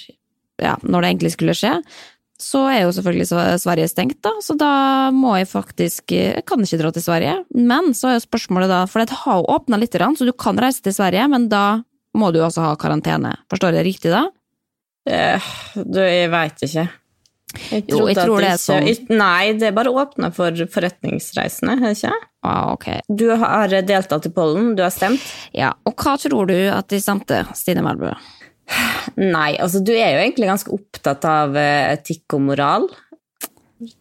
ja, 0.62 0.76
når 0.82 1.02
det 1.02 1.10
egentlig 1.12 1.32
skulle 1.34 1.56
skje, 1.58 1.78
så 2.40 2.64
er 2.66 2.80
jo 2.82 2.92
selvfølgelig 2.96 3.58
Sverige 3.62 3.90
stengt, 3.90 4.18
da, 4.26 4.32
så 4.42 4.56
da 4.58 4.70
må 5.14 5.36
jeg 5.38 5.46
faktisk 5.48 6.10
Jeg 6.12 6.42
kan 6.48 6.62
ikke 6.64 6.80
dra 6.80 6.90
til 6.92 7.04
Sverige. 7.04 7.36
Men 7.54 7.92
så 7.94 8.10
er 8.10 8.18
jo 8.18 8.24
spørsmålet 8.26 8.72
da, 8.72 8.80
for 8.90 9.00
det 9.00 9.20
har 9.22 9.40
jo 9.40 9.48
åpna 9.54 9.78
litt, 9.80 9.94
så 9.94 10.26
du 10.26 10.32
kan 10.32 10.58
reise 10.58 10.82
til 10.82 10.96
Sverige, 10.96 11.28
men 11.30 11.48
da 11.48 11.84
må 12.18 12.32
du 12.34 12.42
altså 12.42 12.66
ha 12.66 12.74
karantene. 12.78 13.32
Forstår 13.50 13.72
jeg 13.72 13.78
det 13.78 13.86
riktig 13.86 14.12
da? 14.14 14.26
Eh, 15.10 15.54
du, 15.74 16.00
jeg 16.02 16.30
veit 16.32 16.62
ikke. 16.66 16.86
Jeg 17.70 17.84
Jo, 17.86 18.04
jeg 18.10 18.18
tror 18.18 18.42
det 18.42 18.50
er 18.50 18.60
sånn. 18.60 18.86
Nei, 19.14 19.54
det 19.58 19.68
er 19.70 19.74
bare 19.76 19.92
åpna 19.94 20.30
for 20.34 20.64
forretningsreisende, 20.74 21.76
er 21.76 21.84
det 21.86 21.98
ikke? 22.00 22.14
Ah, 22.44 22.72
ok. 22.74 22.88
Du 23.08 23.28
har 23.40 23.72
deltatt 23.86 24.26
i 24.26 24.32
pollen, 24.34 24.72
du 24.76 24.82
har 24.84 24.92
stemt. 24.92 25.22
Ja, 25.56 25.72
og 25.86 25.94
hva 25.96 26.16
tror 26.20 26.50
du 26.50 26.56
at 26.72 26.90
de 26.90 27.00
stemte, 27.00 27.44
Stine 27.56 27.84
Melbø? 27.86 28.10
Nei, 29.20 29.54
altså 29.60 29.82
du 29.84 29.92
er 29.94 30.14
jo 30.16 30.22
egentlig 30.24 30.50
ganske 30.50 30.72
opptatt 30.74 31.26
av 31.28 31.56
eh, 31.60 31.92
etikk 31.94 32.36
og 32.38 32.46
moral. 32.48 32.88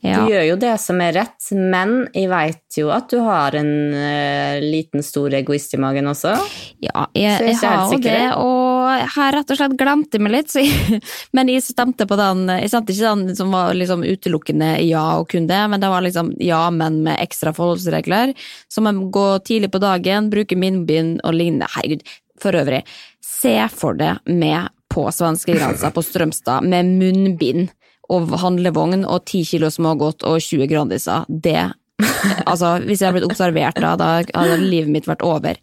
Ja. 0.03 0.21
Du 0.21 0.31
gjør 0.31 0.43
jo 0.45 0.55
det 0.61 0.73
som 0.79 0.99
er 1.03 1.15
rett, 1.17 1.47
men 1.57 2.05
jeg 2.13 2.29
veit 2.31 2.77
jo 2.77 2.91
at 2.93 3.09
du 3.11 3.17
har 3.25 3.55
en 3.57 3.71
uh, 3.95 4.61
liten, 4.61 5.03
stor 5.03 5.33
egoist 5.35 5.73
i 5.75 5.79
magen 5.81 6.07
også. 6.11 6.35
Ja, 6.83 7.07
jeg, 7.17 7.25
jeg 7.25 7.55
jeg 7.55 7.57
har 7.63 7.91
jo 7.91 7.99
det, 8.03 8.21
og 8.37 9.09
her 9.15 9.35
rett 9.37 9.53
og 9.53 9.59
slett 9.59 9.75
glemte 9.79 10.19
jeg 10.19 10.25
meg 10.25 10.35
litt, 10.37 10.53
så 10.53 10.63
jeg, 10.63 11.01
men 11.35 11.51
jeg 11.51 11.65
stemte 11.65 12.07
på 12.09 12.17
den, 12.19 12.45
jeg 12.53 12.71
stemte 12.71 12.95
ikke 12.95 13.13
den 13.15 13.37
som 13.39 13.53
var 13.55 13.73
liksom 13.77 14.05
utelukkende 14.05 14.75
ja 14.85 15.03
og 15.19 15.29
kun 15.33 15.49
det, 15.49 15.61
men 15.73 15.83
det 15.83 15.91
var 15.91 16.05
liksom 16.05 16.33
ja, 16.43 16.63
men 16.73 17.01
med 17.07 17.19
ekstra 17.23 17.55
forholdsregler, 17.55 18.35
som 18.71 18.89
å 18.89 18.95
gå 19.13 19.27
tidlig 19.47 19.73
på 19.73 19.81
dagen, 19.83 20.31
bruke 20.33 20.59
munnbind 20.59 21.19
og 21.25 21.37
lignende, 21.39 21.71
herregud, 21.75 22.05
for 22.41 22.55
øvrig, 22.57 22.83
se 23.23 23.55
for 23.73 23.97
det 23.97 24.17
med 24.29 24.71
på 24.93 25.07
svenskegrensa 25.11 25.91
på 25.93 26.03
Strømstad 26.05 26.65
med 26.69 26.91
munnbind 26.99 27.71
og 28.13 28.33
handlevogn 28.41 29.05
og 29.05 29.23
10 29.25 29.43
kilo 29.53 29.69
smågodt 29.73 30.25
og 30.27 30.41
20 30.43 30.67
Grandiser, 30.69 31.25
det 31.29 31.71
altså, 32.49 32.79
hvis 32.87 33.01
jeg 33.01 33.07
hadde 33.07 33.19
blitt 33.19 33.27
observert 33.29 33.77
da, 33.77 33.93
da 33.99 34.07
hadde 34.33 34.57
livet 34.61 34.89
mitt 34.91 35.07
vært 35.07 35.23
over. 35.25 35.59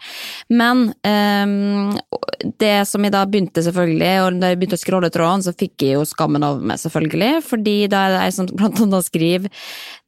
Men 0.52 0.84
um, 1.02 1.96
det 2.62 2.74
som 2.88 3.04
jeg 3.04 3.14
da 3.14 3.24
begynte, 3.28 3.64
selvfølgelig, 3.66 4.12
og 4.22 4.38
da 4.40 4.52
jeg 4.52 4.60
begynte 4.60 4.78
å 4.78 4.82
scrolle 4.82 5.10
tråden, 5.12 5.44
så 5.44 5.54
fikk 5.56 5.86
jeg 5.86 5.98
jo 5.98 6.06
skammen 6.08 6.46
over 6.46 6.70
meg, 6.70 6.80
selvfølgelig, 6.82 7.42
fordi 7.48 7.76
da 7.90 8.04
er 8.06 8.14
det 8.14 8.22
ei 8.22 8.34
som 8.36 8.50
blant 8.50 8.80
annet 8.84 9.06
skriver 9.06 9.50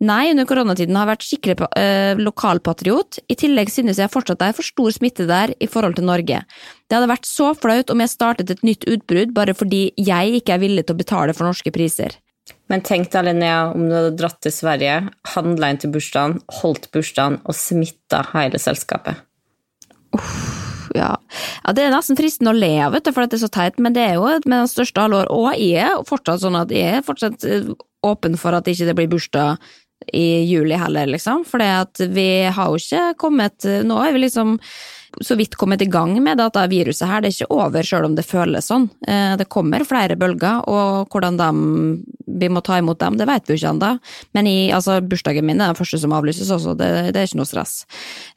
Nei, 0.02 0.32
under 0.32 0.46
koronatiden 0.48 0.96
har 0.98 1.06
jeg 1.06 1.12
vært 1.12 1.26
skikkelig 1.26 1.68
eh, 1.78 2.18
lokalpatriot. 2.18 3.20
I 3.30 3.36
tillegg 3.38 3.70
synes 3.70 4.00
jeg 4.02 4.10
fortsatt 4.10 4.40
det 4.40 4.48
er 4.50 4.56
for 4.56 4.66
stor 4.66 4.94
smitte 4.94 5.28
der 5.30 5.52
i 5.62 5.68
forhold 5.70 5.94
til 5.98 6.08
Norge. 6.08 6.40
Det 6.90 6.98
hadde 6.98 7.10
vært 7.12 7.28
så 7.28 7.52
flaut 7.54 7.92
om 7.94 8.02
jeg 8.02 8.10
startet 8.10 8.50
et 8.50 8.66
nytt 8.66 8.86
utbrudd 8.90 9.30
bare 9.36 9.54
fordi 9.54 9.84
jeg 9.94 10.40
ikke 10.40 10.56
er 10.56 10.64
villig 10.64 10.88
til 10.88 10.96
å 10.96 11.02
betale 11.04 11.36
for 11.38 11.46
norske 11.46 11.70
priser. 11.74 12.18
Men 12.70 12.84
tenk 12.86 13.10
deg, 13.12 13.26
Linnea, 13.26 13.72
om 13.74 13.88
du 13.88 13.94
hadde 13.96 14.14
dratt 14.16 14.38
til 14.44 14.54
Sverige, 14.54 15.00
handla 15.34 15.72
inn 15.72 15.80
til 15.82 15.92
bursdagen, 15.92 16.38
holdt 16.60 16.88
bursdagen 16.94 17.40
og 17.42 17.56
smitta 17.58 18.22
hele 18.32 18.60
selskapet. 18.62 19.20
Ja. 20.92 21.14
ja, 21.64 21.72
det 21.72 21.86
er 21.86 21.92
nesten 21.94 22.18
fristende 22.18 22.52
å 22.52 22.56
le 22.56 22.72
av, 22.84 22.96
for 23.08 23.24
det 23.24 23.38
er 23.38 23.42
så 23.44 23.50
teit, 23.52 23.78
men 23.80 23.94
det 23.96 24.04
er 24.04 24.18
jo 24.18 24.26
med 24.44 24.58
den 24.58 24.70
største 24.70 25.04
alvor. 25.04 25.30
Og 25.32 25.48
jeg 25.56 25.86
er 25.86 26.02
fortsatt 26.08 26.42
sånn 26.44 26.58
at 26.58 26.74
jeg 26.74 26.98
er 26.98 27.06
fortsatt 27.06 27.46
eh, 27.48 27.70
åpen 28.04 28.36
for 28.40 28.56
at 28.56 28.68
ikke 28.68 28.88
det 28.88 28.96
blir 28.98 29.10
bursdag 29.12 29.62
i 30.12 30.44
juli 30.48 30.78
heller, 30.78 31.06
liksom. 31.06 31.44
For 31.48 31.62
vi 32.12 32.26
har 32.48 32.72
jo 32.72 32.80
ikke 32.80 33.14
kommet 33.20 33.64
Nå 33.86 34.00
er 34.02 34.12
vi 34.12 34.24
liksom 34.26 34.58
så 35.20 35.36
vidt 35.36 35.58
kommet 35.60 35.82
i 35.84 35.90
gang 35.92 36.14
med 36.24 36.38
dette 36.40 36.62
viruset 36.72 37.04
her. 37.04 37.20
Det 37.20 37.28
er 37.28 37.34
ikke 37.36 37.52
over 37.52 37.84
selv 37.84 38.06
om 38.08 38.14
det 38.16 38.24
føles 38.24 38.64
sånn. 38.70 38.86
Eh, 39.06 39.36
Det 39.36 39.44
kommer 39.52 39.84
flere 39.84 40.16
bølger, 40.16 40.62
og 40.66 41.10
hvordan 41.12 41.36
de, 41.36 41.48
vi 42.40 42.48
må 42.48 42.62
ta 42.64 42.78
imot 42.80 42.98
dem, 42.98 43.18
det 43.20 43.26
vet 43.28 43.44
vi 43.44 43.52
jo 43.52 43.60
ikke 43.60 43.74
ennå. 43.74 43.90
Men 44.32 44.46
i, 44.48 44.70
altså, 44.72 45.02
bursdagen 45.04 45.44
min 45.44 45.60
er 45.60 45.74
den 45.74 45.76
første 45.76 46.00
som 46.00 46.14
avlyses 46.16 46.48
også, 46.48 46.72
det, 46.80 47.12
det 47.12 47.20
er 47.20 47.28
ikke 47.28 47.42
noe 47.42 47.50
stress. 47.50 47.82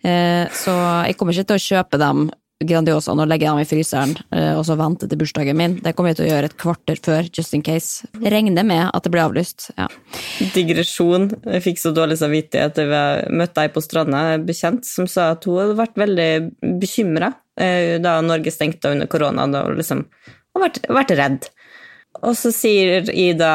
Eh, 0.04 0.49
Så 0.51 0.75
jeg 1.08 1.15
kommer 1.15 1.32
ikke 1.32 1.47
til 1.54 1.62
å 1.62 1.67
kjøpe 1.69 1.97
dem 2.01 2.28
Grandiosaen 2.63 3.20
og 3.20 3.28
legge 3.28 3.50
dem 3.50 3.60
i 3.60 3.68
fryseren, 3.68 4.13
eh, 4.32 4.54
og 4.56 4.63
så 4.63 4.78
vente 4.80 5.10
til 5.12 5.20
bursdagen 5.20 5.58
min. 5.60 5.74
Det 5.84 5.91
kommer 5.96 6.13
jeg 6.13 6.22
til 6.22 6.28
å 6.28 6.30
gjøre 6.30 6.50
et 6.50 6.58
kvarter 6.62 7.02
før, 7.04 7.28
just 7.36 7.54
in 7.58 7.65
case. 7.65 8.08
Regner 8.24 8.63
med 8.63 8.88
at 8.88 9.04
det 9.04 9.12
blir 9.12 9.26
avlyst. 9.26 9.72
Ja. 9.76 9.89
Digresjon. 10.56 11.34
Jeg 11.44 11.65
fikk 11.65 11.82
så 11.82 11.91
dårlig 11.96 12.20
samvittighet 12.22 12.80
da 12.80 12.86
jeg 12.86 13.34
møtte 13.36 13.65
ei 13.65 13.74
på 13.76 13.84
stranda, 13.84 14.24
bekjent, 14.39 14.88
som 14.88 15.10
sa 15.12 15.34
at 15.34 15.44
hun 15.50 15.60
hadde 15.60 15.80
vært 15.82 16.00
veldig 16.00 16.30
bekymra 16.80 17.34
da 17.56 18.18
Norge 18.20 18.52
stengte 18.52 18.89
under 18.91 19.08
korona, 19.08 19.46
da 19.48 19.62
hun 19.63 19.78
liksom 19.80 20.02
har 20.28 20.63
vært, 20.65 20.82
vært 20.91 21.13
redd. 21.15 21.46
Og 22.24 22.36
så 22.36 22.52
sier 22.52 23.08
Ida 23.12 23.54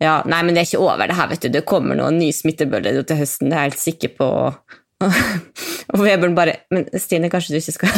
ja, 0.00 0.22
nei, 0.24 0.38
men 0.40 0.56
det 0.56 0.62
er 0.62 0.68
ikke 0.70 0.80
over 0.80 1.10
det 1.10 1.16
her, 1.18 1.28
vet 1.28 1.42
du. 1.44 1.50
Det 1.52 1.66
kommer 1.68 1.98
noen 1.98 2.16
ny 2.16 2.30
smittebølge 2.32 3.02
til 3.04 3.18
høsten, 3.20 3.50
det 3.50 3.56
er 3.56 3.66
jeg 3.66 3.72
helt 3.74 3.82
sikker 3.82 4.14
på. 4.16 4.28
Og 4.46 4.78
Vebjørn 5.96 6.36
bare 6.36 6.58
Men 6.74 6.86
Stine, 7.00 7.30
kanskje 7.32 7.54
du 7.54 7.60
ikke 7.60 7.72
skal 7.72 7.92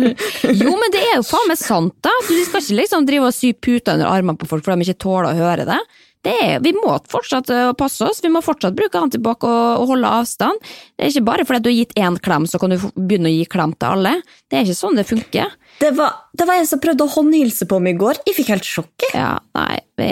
Jo, 0.62 0.74
men 0.74 0.92
det 0.92 1.02
er 1.04 1.18
jo 1.20 1.26
faen 1.26 1.50
meg 1.50 1.60
sant, 1.60 1.94
da. 2.02 2.12
Du 2.26 2.34
skal 2.46 2.64
ikke 2.64 2.78
liksom 2.82 3.06
drive 3.08 3.30
og 3.30 3.36
sy 3.36 3.52
puter 3.54 3.96
under 3.96 4.10
armene 4.10 4.40
på 4.40 4.48
folk 4.50 4.66
for 4.66 4.74
de 4.74 4.88
ikke 4.88 5.02
tåler 5.06 5.30
å 5.30 5.38
høre 5.38 5.66
det. 5.68 5.78
det 6.26 6.34
er, 6.42 6.56
vi 6.64 6.74
må 6.76 6.96
fortsatt 7.12 7.52
eh, 7.54 7.70
passe 7.78 8.04
oss, 8.04 8.22
vi 8.24 8.32
må 8.32 8.42
fortsatt 8.44 8.76
bruke 8.76 8.98
antibac 9.00 9.46
og, 9.46 9.84
og 9.84 9.94
holde 9.94 10.10
avstand. 10.20 10.70
Det 10.98 11.06
er 11.06 11.14
ikke 11.14 11.28
bare 11.30 11.46
fordi 11.48 11.62
du 11.62 11.70
har 11.70 11.78
gitt 11.78 11.96
én 12.00 12.18
klem, 12.20 12.48
så 12.50 12.60
kan 12.60 12.74
du 12.74 12.78
begynne 12.96 13.30
å 13.30 13.36
gi 13.36 13.46
klem 13.50 13.76
til 13.78 13.94
alle. 13.94 14.16
Det 14.50 14.58
er 14.58 14.66
ikke 14.66 14.80
sånn 14.82 14.98
det 14.98 15.08
funker. 15.08 15.54
Det 15.80 15.90
var, 15.96 16.12
det 16.36 16.44
var 16.44 16.60
en 16.60 16.66
som 16.68 16.80
prøvde 16.82 17.06
å 17.06 17.12
håndhilse 17.14 17.64
på 17.68 17.78
meg 17.80 17.96
i 17.96 18.00
går. 18.02 18.18
Jeg 18.28 18.36
fikk 18.36 18.50
helt 18.52 18.66
sjokk. 18.68 19.06
Ja, 19.16 19.38
nei, 19.56 19.78
vi, 19.96 20.08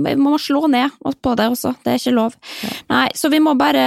vi 0.00 0.14
må 0.16 0.38
slå 0.40 0.64
ned 0.72 0.94
på 1.20 1.34
det 1.36 1.48
også, 1.52 1.74
det 1.84 1.92
er 1.92 2.00
ikke 2.00 2.14
lov. 2.16 2.36
Nei, 2.88 3.06
så 3.16 3.28
vi 3.32 3.42
må 3.44 3.52
bare 3.60 3.84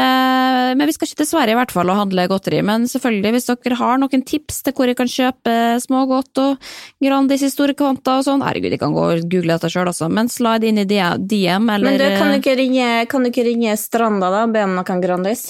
Men 0.77 0.87
vi 0.87 0.93
skal 0.95 1.09
ikke 1.09 1.19
til 1.23 1.29
Sverige 1.29 1.55
i 1.55 1.57
hvert 1.57 1.73
fall 1.73 1.89
og 1.89 1.97
handle 1.97 2.27
godteri, 2.29 2.61
men 2.65 2.85
selvfølgelig, 2.89 3.33
hvis 3.35 3.49
dere 3.49 3.79
har 3.79 3.99
noen 4.01 4.25
tips 4.25 4.61
til 4.65 4.75
hvor 4.77 4.89
jeg 4.89 4.99
kan 4.99 5.09
kjøpe 5.09 5.55
smågodt 5.83 6.41
og 6.43 6.69
Grandis 7.03 7.45
i 7.45 7.51
store 7.51 7.75
kvanter 7.77 8.21
og 8.21 8.27
sånn, 8.27 8.45
herregud, 8.45 8.73
jeg 8.73 8.81
kan 8.81 8.93
gå 8.93 9.07
og 9.09 9.25
google 9.33 9.57
dette 9.57 9.73
sjøl, 9.73 9.89
altså, 9.89 10.09
men 10.13 10.29
slide 10.31 10.69
inn 10.69 10.81
i 10.81 10.85
DM, 10.87 11.69
eller 11.73 11.89
Men 11.89 11.99
du, 11.99 12.05
kan 12.21 12.31
du 12.31 12.37
ikke 12.37 12.55
ringe, 12.59 12.87
kan 13.09 13.25
du 13.25 13.31
ikke 13.31 13.47
ringe 13.49 13.75
Stranda 13.81 14.29
da, 14.33 14.45
og 14.45 14.53
be 14.53 14.63
om 14.65 14.77
noen 14.77 15.03
Grandis? 15.03 15.47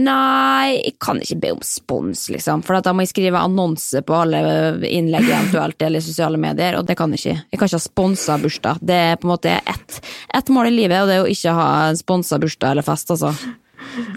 Nei, 0.00 0.80
jeg 0.80 0.96
kan 1.04 1.20
ikke 1.20 1.40
be 1.44 1.54
om 1.58 1.62
spons, 1.64 2.26
liksom, 2.32 2.64
for 2.66 2.80
da 2.80 2.96
må 2.96 3.04
jeg 3.04 3.12
skrive 3.14 3.44
annonse 3.44 4.02
på 4.06 4.18
alle 4.24 4.42
innlegg 4.88 5.28
eventuelt 5.28 5.82
eller 5.82 6.04
sosiale 6.04 6.40
medier, 6.40 6.78
og 6.78 6.86
det 6.88 6.96
kan 6.98 7.12
jeg 7.14 7.22
ikke. 7.22 7.36
Jeg 7.52 7.60
kan 7.60 7.70
ikke 7.70 7.80
ha 7.80 7.84
sponsa 7.84 8.38
bursdag. 8.42 8.80
Det 8.80 8.98
er 9.10 9.20
på 9.20 9.28
en 9.28 9.34
måte 9.34 9.54
ett, 9.58 10.00
et 10.34 10.50
mål 10.52 10.70
i 10.70 10.74
livet, 10.78 10.98
og 11.02 11.10
det 11.10 11.20
er 11.20 11.24
å 11.24 11.30
ikke 11.30 11.54
ha 11.56 11.70
sponsa 11.98 12.40
bursdag 12.42 12.76
eller 12.76 12.86
fest, 12.86 13.12
altså. 13.14 13.34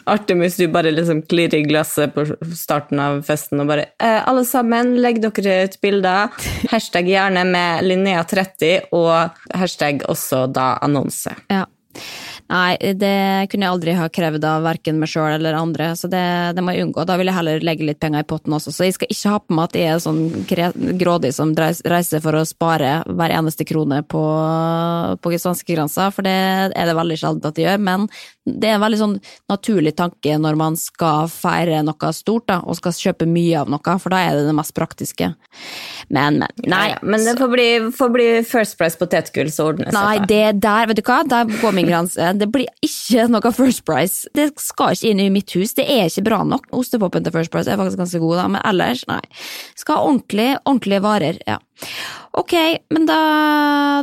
Artemis, 0.09 0.57
du 0.57 0.67
bare 0.71 0.91
liksom 0.91 1.21
klirrer 1.29 1.59
i 1.59 1.67
glasset 1.67 2.13
på 2.15 2.25
starten 2.57 2.99
av 2.99 3.21
festen 3.27 3.61
og 3.61 3.69
bare 3.69 3.85
eh, 4.01 4.19
Alle 4.27 4.43
sammen, 4.47 4.95
legg 5.03 5.21
dere 5.23 5.59
ut 5.67 5.77
bilder. 5.83 6.33
Hashtag 6.73 7.09
gjerne 7.11 7.45
med 7.47 7.85
Linnea30 7.87 8.89
og 8.95 9.39
hashtag 9.55 10.03
også 10.09 10.45
da 10.51 10.73
annonse. 10.85 11.35
Ja. 11.51 11.65
Nei, 12.49 12.77
det 12.97 13.49
kunne 13.51 13.67
jeg 13.67 13.75
aldri 13.75 13.93
ha 13.93 14.07
krevd 14.09 14.45
av 14.49 14.63
verken 14.65 14.97
meg 14.97 15.11
sjøl 15.11 15.35
eller 15.35 15.53
andre, 15.53 15.91
så 15.99 16.09
det, 16.09 16.23
det 16.57 16.63
må 16.65 16.73
jeg 16.73 16.87
unngå. 16.87 17.05
Da 17.05 17.17
vil 17.19 17.29
jeg 17.29 17.37
heller 17.37 17.61
legge 17.65 17.85
litt 17.85 17.99
penger 18.01 18.25
i 18.25 18.29
potten 18.29 18.55
også, 18.57 18.73
så 18.73 18.87
jeg 18.87 18.95
skal 18.97 19.13
ikke 19.13 19.33
ha 19.35 19.41
på 19.43 19.57
meg 19.57 19.69
at 19.69 19.77
jeg 19.77 19.91
er 19.93 20.01
sånn 20.01 20.23
grådig 20.97 21.31
som 21.37 21.53
reiser 21.53 22.23
for 22.23 22.39
å 22.39 22.41
spare 22.49 22.95
hver 23.05 23.35
eneste 23.37 23.67
krone 23.69 24.01
på, 24.01 24.23
på 25.21 25.33
svenskegrensa, 25.37 26.09
for 26.15 26.25
det 26.25 26.35
er 26.73 26.89
det 26.89 26.97
veldig 26.97 27.19
sjelden 27.21 27.51
at 27.51 27.61
jeg 27.61 27.69
gjør, 27.69 27.85
men 27.85 28.09
det 28.49 28.69
er 28.69 28.79
en 28.79 28.83
veldig 28.83 28.99
sånn 28.99 29.15
naturlig 29.51 29.93
tanke 29.99 30.33
når 30.41 30.57
man 30.57 30.77
skal 30.79 31.29
feire 31.29 31.83
noe 31.85 32.11
stort, 32.15 32.47
da, 32.49 32.59
og 32.65 32.79
skal 32.79 32.95
kjøpe 32.97 33.27
mye 33.29 33.61
av 33.61 33.69
noe, 33.69 33.95
for 34.01 34.13
da 34.13 34.23
er 34.25 34.39
det 34.39 34.47
det 34.47 34.55
mest 34.57 34.73
praktiske. 34.77 35.31
Men, 36.09 36.41
men. 36.41 36.65
Nei, 36.65 36.85
ja, 36.95 36.99
men 37.05 37.23
det 37.27 37.35
får 37.37 37.53
bli, 37.53 37.67
får 37.93 38.13
bli 38.15 38.27
First 38.47 38.79
Price 38.79 38.97
potetgull, 38.97 39.51
så 39.53 39.69
ordner 39.69 39.91
det. 39.91 39.95
Nei, 39.95 40.17
det 40.29 40.63
der, 40.63 40.89
vet 40.89 41.01
du 41.01 41.05
hva, 41.05 41.21
der 41.29 41.53
går 41.59 41.77
min 41.77 41.89
grense. 41.89 42.31
Det 42.39 42.47
blir 42.53 42.69
ikke 42.85 43.25
noe 43.31 43.51
First 43.55 43.83
Price. 43.87 44.29
Det 44.35 44.49
skal 44.61 44.95
ikke 44.95 45.11
inn 45.11 45.21
i 45.23 45.29
mitt 45.33 45.51
hus, 45.57 45.75
det 45.77 45.85
er 45.89 46.07
ikke 46.07 46.25
bra 46.29 46.39
nok. 46.47 46.69
Ostepopen 46.75 47.25
til 47.25 47.35
First 47.35 47.51
Price 47.53 47.71
er 47.71 47.79
faktisk 47.79 47.99
ganske 48.01 48.21
god, 48.23 48.35
da, 48.39 48.47
men 48.55 48.63
ellers, 48.63 49.03
nei. 49.09 49.21
Skal 49.79 49.99
ha 49.99 50.07
ordentlig, 50.07 50.49
ordentlige 50.63 51.03
varer, 51.05 51.39
ja. 51.49 51.59
Ok, 52.39 52.55
men 52.93 53.07
da, 53.09 53.19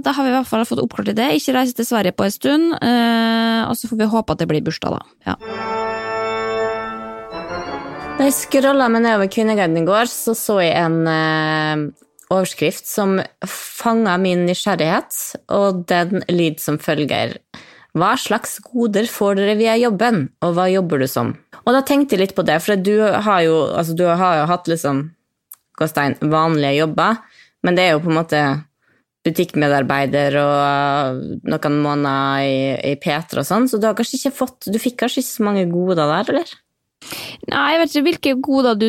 da 0.05 0.13
har 0.17 0.27
vi 0.27 0.33
i 0.33 0.37
hvert 0.37 0.51
fall 0.51 0.67
fått 0.69 0.83
oppklart 0.83 1.15
det. 1.17 1.31
Ikke 1.39 1.55
reise 1.57 1.77
til 1.77 1.89
Sverige 1.89 2.17
på 2.17 2.27
en 2.27 2.35
stund, 2.35 2.73
eh, 2.81 3.63
og 3.67 3.77
så 3.79 3.91
får 3.91 4.03
vi 4.03 4.15
håpe 4.17 4.35
at 4.35 4.43
det 4.43 4.51
blir 4.51 4.65
bursdag, 4.67 4.99
da. 4.99 5.31
Ja. 5.31 5.37
Da 8.17 8.25
jeg 8.25 8.33
scrolla 8.33 8.89
meg 8.89 9.05
nedover 9.05 9.29
Kvinneguiden 9.29 9.77
i 9.83 9.87
går, 9.87 10.09
så 10.09 10.33
så 10.37 10.59
jeg 10.65 10.73
en 10.81 11.03
eh, 11.13 11.87
overskrift 12.33 12.89
som 12.89 13.19
fanga 13.47 14.17
min 14.19 14.47
nysgjerrighet, 14.49 15.19
og 15.53 15.85
den 15.91 16.25
lyd 16.33 16.61
som 16.63 16.81
følger. 16.83 17.37
Hva 17.97 18.13
slags 18.21 18.59
goder 18.61 19.09
får 19.09 19.39
dere 19.39 19.57
via 19.57 19.77
jobben, 19.81 20.27
og 20.45 20.57
hva 20.57 20.67
jobber 20.69 21.01
du 21.01 21.09
som? 21.09 21.33
Og 21.65 21.73
da 21.73 21.81
tenkte 21.87 22.17
jeg 22.17 22.27
litt 22.27 22.37
på 22.37 22.45
det, 22.45 22.59
for 22.63 22.77
du 22.77 23.01
har 23.01 23.43
jo, 23.47 23.57
altså, 23.73 23.97
du 23.97 24.05
har 24.07 24.43
jo 24.43 24.49
hatt 24.51 24.69
liksom 24.71 25.07
Gåstein, 25.77 26.17
vanlige 26.33 26.79
jobber, 26.79 27.19
men 27.65 27.77
det 27.77 27.85
er 27.85 27.91
jo 27.95 28.03
på 28.05 28.09
en 28.09 28.17
måte 28.17 28.43
butikkmedarbeider 29.27 30.37
og 30.41 31.25
noen 31.51 31.81
måneder 31.83 32.45
i, 32.47 32.61
i 32.93 32.95
P3 33.01 33.43
og 33.43 33.49
sånn, 33.49 33.67
så 33.69 33.81
du 33.81 33.89
har 33.89 33.97
kanskje 33.99 34.21
ikke 34.21 34.37
fått 34.39 34.69
Du 34.71 34.79
fikk 34.81 35.01
kanskje 35.03 35.25
ikke 35.25 35.33
så 35.33 35.47
mange 35.49 35.67
goder 35.73 36.13
der, 36.13 36.31
eller? 36.33 36.55
Nei, 37.51 37.67
jeg 37.75 37.81
vet 37.81 37.93
ikke 37.93 38.07
hvilke 38.07 38.35
goder 38.47 38.79
du, 38.81 38.89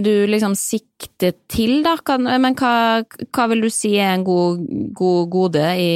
du 0.00 0.26
liksom 0.30 0.54
sikter 0.58 1.34
til, 1.52 1.82
da. 1.84 1.96
Kan, 2.06 2.24
men 2.26 2.54
hva, 2.58 3.02
hva 3.04 3.46
vil 3.52 3.64
du 3.66 3.70
si 3.72 3.94
er 4.00 4.14
en 4.14 4.24
god, 4.26 4.62
god 4.96 5.28
gode 5.32 5.64
i 5.80 5.90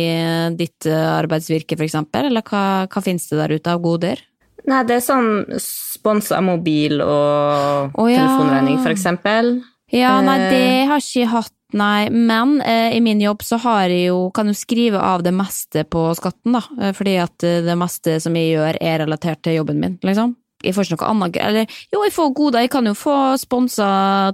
ditt 0.58 0.88
eh, 0.88 1.06
arbeidsvirke, 1.16 1.78
for 1.78 1.86
eksempel? 1.88 2.28
Eller 2.30 2.44
hva, 2.46 2.64
hva 2.90 3.02
finnes 3.04 3.28
det 3.30 3.40
der 3.40 3.56
ute 3.56 3.72
av 3.72 3.80
goder? 3.84 4.20
Nei, 4.68 4.82
det 4.84 4.98
er 4.98 5.04
sånn 5.04 5.30
sponsa 5.62 6.42
mobil 6.44 7.00
og 7.00 7.96
oh, 7.96 8.10
ja. 8.10 8.26
telefonregning, 8.26 8.76
for 8.84 8.92
eksempel. 8.92 9.54
Ja, 9.90 10.20
nei, 10.22 10.36
Eh. 10.38 10.50
det 10.52 10.88
har 10.90 11.00
ikke 11.02 11.22
jeg 11.22 11.30
hatt, 11.32 11.54
nei. 11.74 12.10
Men 12.10 12.60
eh, 12.62 12.92
i 12.94 13.00
min 13.02 13.22
jobb 13.24 13.42
så 13.42 13.58
har 13.64 13.88
jeg 13.88 14.10
jo, 14.10 14.28
kan 14.36 14.46
jo 14.46 14.54
skrive 14.54 15.00
av 15.00 15.24
det 15.26 15.32
meste 15.34 15.82
på 15.88 16.04
skatten, 16.18 16.54
da. 16.54 16.62
Eh, 16.80 16.92
Fordi 16.94 17.16
at 17.24 17.38
det 17.40 17.76
meste 17.80 18.20
som 18.22 18.36
jeg 18.38 18.52
gjør 18.52 18.78
er 18.80 19.00
relatert 19.02 19.42
til 19.42 19.58
jobben 19.58 19.80
min, 19.82 19.98
liksom. 20.06 20.36
Jeg 20.60 20.76
får 20.76 20.86
ikke 20.86 20.98
noe 20.98 21.10
annet, 21.10 21.40
eller 21.40 21.78
jo, 21.94 22.02
jeg 22.04 22.12
får 22.12 22.32
goder, 22.36 22.64
jeg 22.66 22.72
kan 22.74 22.88
jo 22.90 22.94
få 22.98 23.16
sponsa 23.40 23.88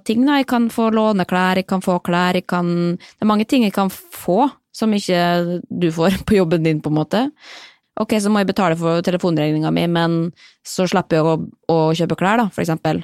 ting, 0.09 0.25
da. 0.27 0.41
Jeg 0.41 0.49
kan 0.51 0.69
få 0.73 0.89
låne 0.95 1.27
klær, 1.29 1.61
jeg 1.61 1.69
kan 1.71 1.85
få 1.85 2.01
klær, 2.03 2.35
jeg 2.35 2.49
kan 2.51 2.69
Det 2.99 3.23
er 3.23 3.31
mange 3.31 3.47
ting 3.47 3.67
jeg 3.67 3.75
kan 3.77 3.93
få 3.93 4.49
som 4.77 4.93
ikke 4.93 5.61
du 5.71 5.89
får 5.95 6.21
på 6.29 6.39
jobben 6.41 6.67
din, 6.67 6.83
på 6.83 6.93
en 6.93 6.99
måte. 7.01 7.25
Ok, 7.97 8.19
så 8.21 8.29
må 8.29 8.43
jeg 8.43 8.51
betale 8.51 8.77
for 8.77 9.01
telefonregninga 9.05 9.71
mi, 9.73 9.87
men 9.89 10.17
så 10.67 10.85
slipper 10.91 11.17
jeg 11.17 11.25
å, 11.25 11.37
å 11.73 11.79
kjøpe 11.97 12.19
klær, 12.21 12.43
da, 12.43 12.51
for 12.53 12.67
eksempel. 12.67 13.01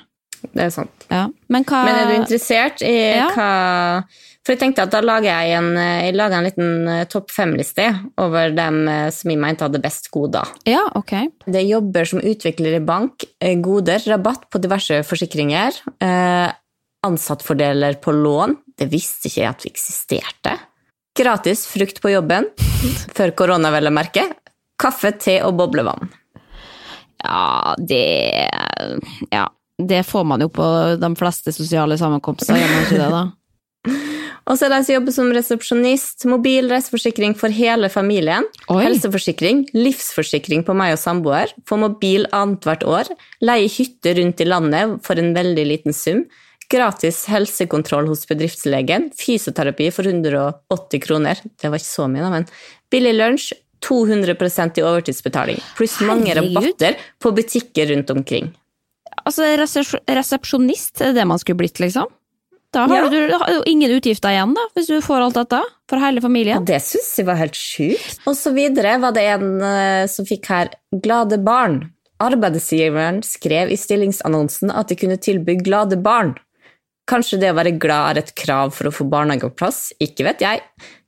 Det 0.50 0.66
er 0.66 0.74
sant. 0.74 1.06
Ja. 1.10 1.26
Men 1.52 1.64
hva 1.68 1.84
Men 1.86 1.98
er 2.00 2.10
du 2.10 2.14
interessert 2.20 2.82
i 2.82 2.96
Ja. 3.14 3.30
hva 3.36 4.04
For 4.42 4.56
jeg 4.56 4.58
tenkte 4.58 4.82
at 4.82 4.90
da 4.90 4.98
lager 5.04 5.30
jeg 5.30 5.54
en, 5.54 5.68
jeg 5.78 6.16
lager 6.18 6.40
en 6.40 6.46
liten 6.48 6.88
eh, 6.90 7.04
topp 7.06 7.30
fem-liste 7.30 7.84
over 8.18 8.50
dem 8.50 8.88
eh, 8.90 9.10
som 9.14 9.30
jeg 9.30 9.38
mente 9.38 9.62
hadde 9.62 9.78
best 9.78 10.10
goder. 10.10 10.48
Ja, 10.66 10.80
ok. 10.98 11.12
Det 11.46 11.60
er 11.60 11.68
jobber 11.68 12.08
som 12.10 12.18
utvikler 12.18 12.74
i 12.74 12.82
bank, 12.82 13.22
eh, 13.38 13.54
goder, 13.62 14.02
rabatt 14.10 14.48
på 14.50 14.58
diverse 14.58 14.98
forsikringer, 15.06 15.78
eh, 16.02 16.50
ansattfordeler 17.06 18.00
på 18.02 18.16
lån, 18.18 18.56
det 18.82 18.90
visste 18.90 19.30
ikke 19.30 19.44
jeg 19.44 19.50
at 19.52 19.68
eksisterte, 19.70 20.56
gratis 21.14 21.62
frukt 21.70 22.02
på 22.02 22.10
jobben, 22.10 22.50
før 23.16 23.36
korona 23.38 23.70
vel 23.70 23.92
å 23.92 23.94
merke, 23.94 24.26
kaffe, 24.82 25.14
te 25.22 25.38
og 25.46 25.54
boblevann. 25.62 26.10
Ja, 27.22 27.76
det 27.78 28.02
Ja, 29.30 29.46
det 29.88 30.02
får 30.08 30.24
man 30.28 30.44
jo 30.44 30.50
på 30.52 30.66
de 31.00 31.12
fleste 31.18 31.54
sosiale 31.54 31.98
sammenkomster, 32.00 32.58
gjør 32.58 32.74
man 32.74 32.84
ikke 32.86 33.00
det, 33.00 33.12
da? 33.12 33.22
Og 34.50 34.58
så 34.58 34.66
er 34.66 34.72
det 34.72 34.80
de 34.80 34.86
som 34.86 34.96
jobber 34.96 35.14
som 35.14 35.32
resepsjonist, 35.34 36.24
mobil 36.30 36.70
reiseforsikring 36.70 37.36
for 37.38 37.54
hele 37.54 37.86
familien, 37.92 38.46
Oi. 38.66 38.80
helseforsikring, 38.82 39.68
livsforsikring 39.76 40.64
på 40.66 40.74
meg 40.76 40.96
og 40.96 41.02
samboer, 41.02 41.52
få 41.68 41.78
mobil 41.78 42.26
annethvert 42.34 42.82
år, 42.82 43.10
leie 43.44 43.70
hytte 43.70 44.16
rundt 44.18 44.42
i 44.42 44.48
landet 44.48 44.96
for 45.06 45.20
en 45.22 45.30
veldig 45.36 45.66
liten 45.70 45.94
sum, 45.94 46.24
gratis 46.72 47.24
helsekontroll 47.30 48.08
hos 48.10 48.24
bedriftslegen, 48.26 49.10
fysioterapi 49.18 49.90
for 49.94 50.08
180 50.08 51.04
kroner, 51.04 51.42
det 51.60 51.70
var 51.70 51.78
ikke 51.78 51.92
så 51.92 52.08
mye 52.10 52.24
da, 52.24 52.32
men 52.32 52.48
billig 52.92 53.14
lunsj, 53.18 53.52
200% 53.82 54.78
i 54.78 54.84
overtidsbetaling, 54.86 55.62
pluss 55.74 55.96
mange 56.06 56.30
Herregud. 56.30 56.54
rabatter 56.54 56.98
på 57.22 57.32
butikker 57.34 57.90
rundt 57.90 58.12
omkring. 58.14 58.52
Altså, 59.26 59.44
resepsjonist, 60.08 61.00
er 61.04 61.12
det 61.16 61.26
man 61.28 61.38
skulle 61.38 61.60
blitt, 61.62 61.78
liksom? 61.82 62.08
Da 62.72 62.86
har 62.86 63.02
Ja. 63.02 63.08
du 63.10 63.32
har 63.36 63.50
jo 63.52 63.62
ingen 63.66 63.90
utgifter 63.90 64.30
igjen, 64.32 64.54
da, 64.54 64.60
hvis 64.74 64.86
du 64.88 65.00
får 65.04 65.20
alt 65.26 65.34
dette, 65.34 65.60
for 65.88 65.98
hele 65.98 66.16
Ja, 66.16 66.20
familien. 66.22 66.64
det 66.64 66.80
syns 66.80 67.18
jeg 67.18 67.26
var 67.26 67.36
helt 67.36 67.52
sjukt. 67.54 68.18
Og 68.26 68.34
så 68.34 68.52
videre 68.54 68.98
var 69.00 69.12
det 69.12 69.22
en 69.28 69.60
uh, 69.60 70.06
som 70.06 70.24
fikk 70.24 70.46
her 70.46 70.70
'glade 70.94 71.36
barn'. 71.44 71.90
Arbeidsgiveren 72.18 73.22
skrev 73.22 73.70
i 73.70 73.76
stillingsannonsen 73.76 74.70
at 74.74 74.88
de 74.88 74.96
kunne 74.96 75.18
tilby 75.18 75.56
glade 75.62 76.00
barn. 76.02 76.36
Kanskje 77.06 77.40
det 77.40 77.50
å 77.52 77.56
være 77.58 77.78
glad 77.78 78.16
er 78.16 78.20
et 78.20 78.34
krav 78.34 78.72
for 78.72 78.84
å 78.88 78.92
få 78.94 79.04
barnehageplass, 79.10 79.92
ikke 80.00 80.24
vet 80.24 80.38
jeg. 80.40 80.62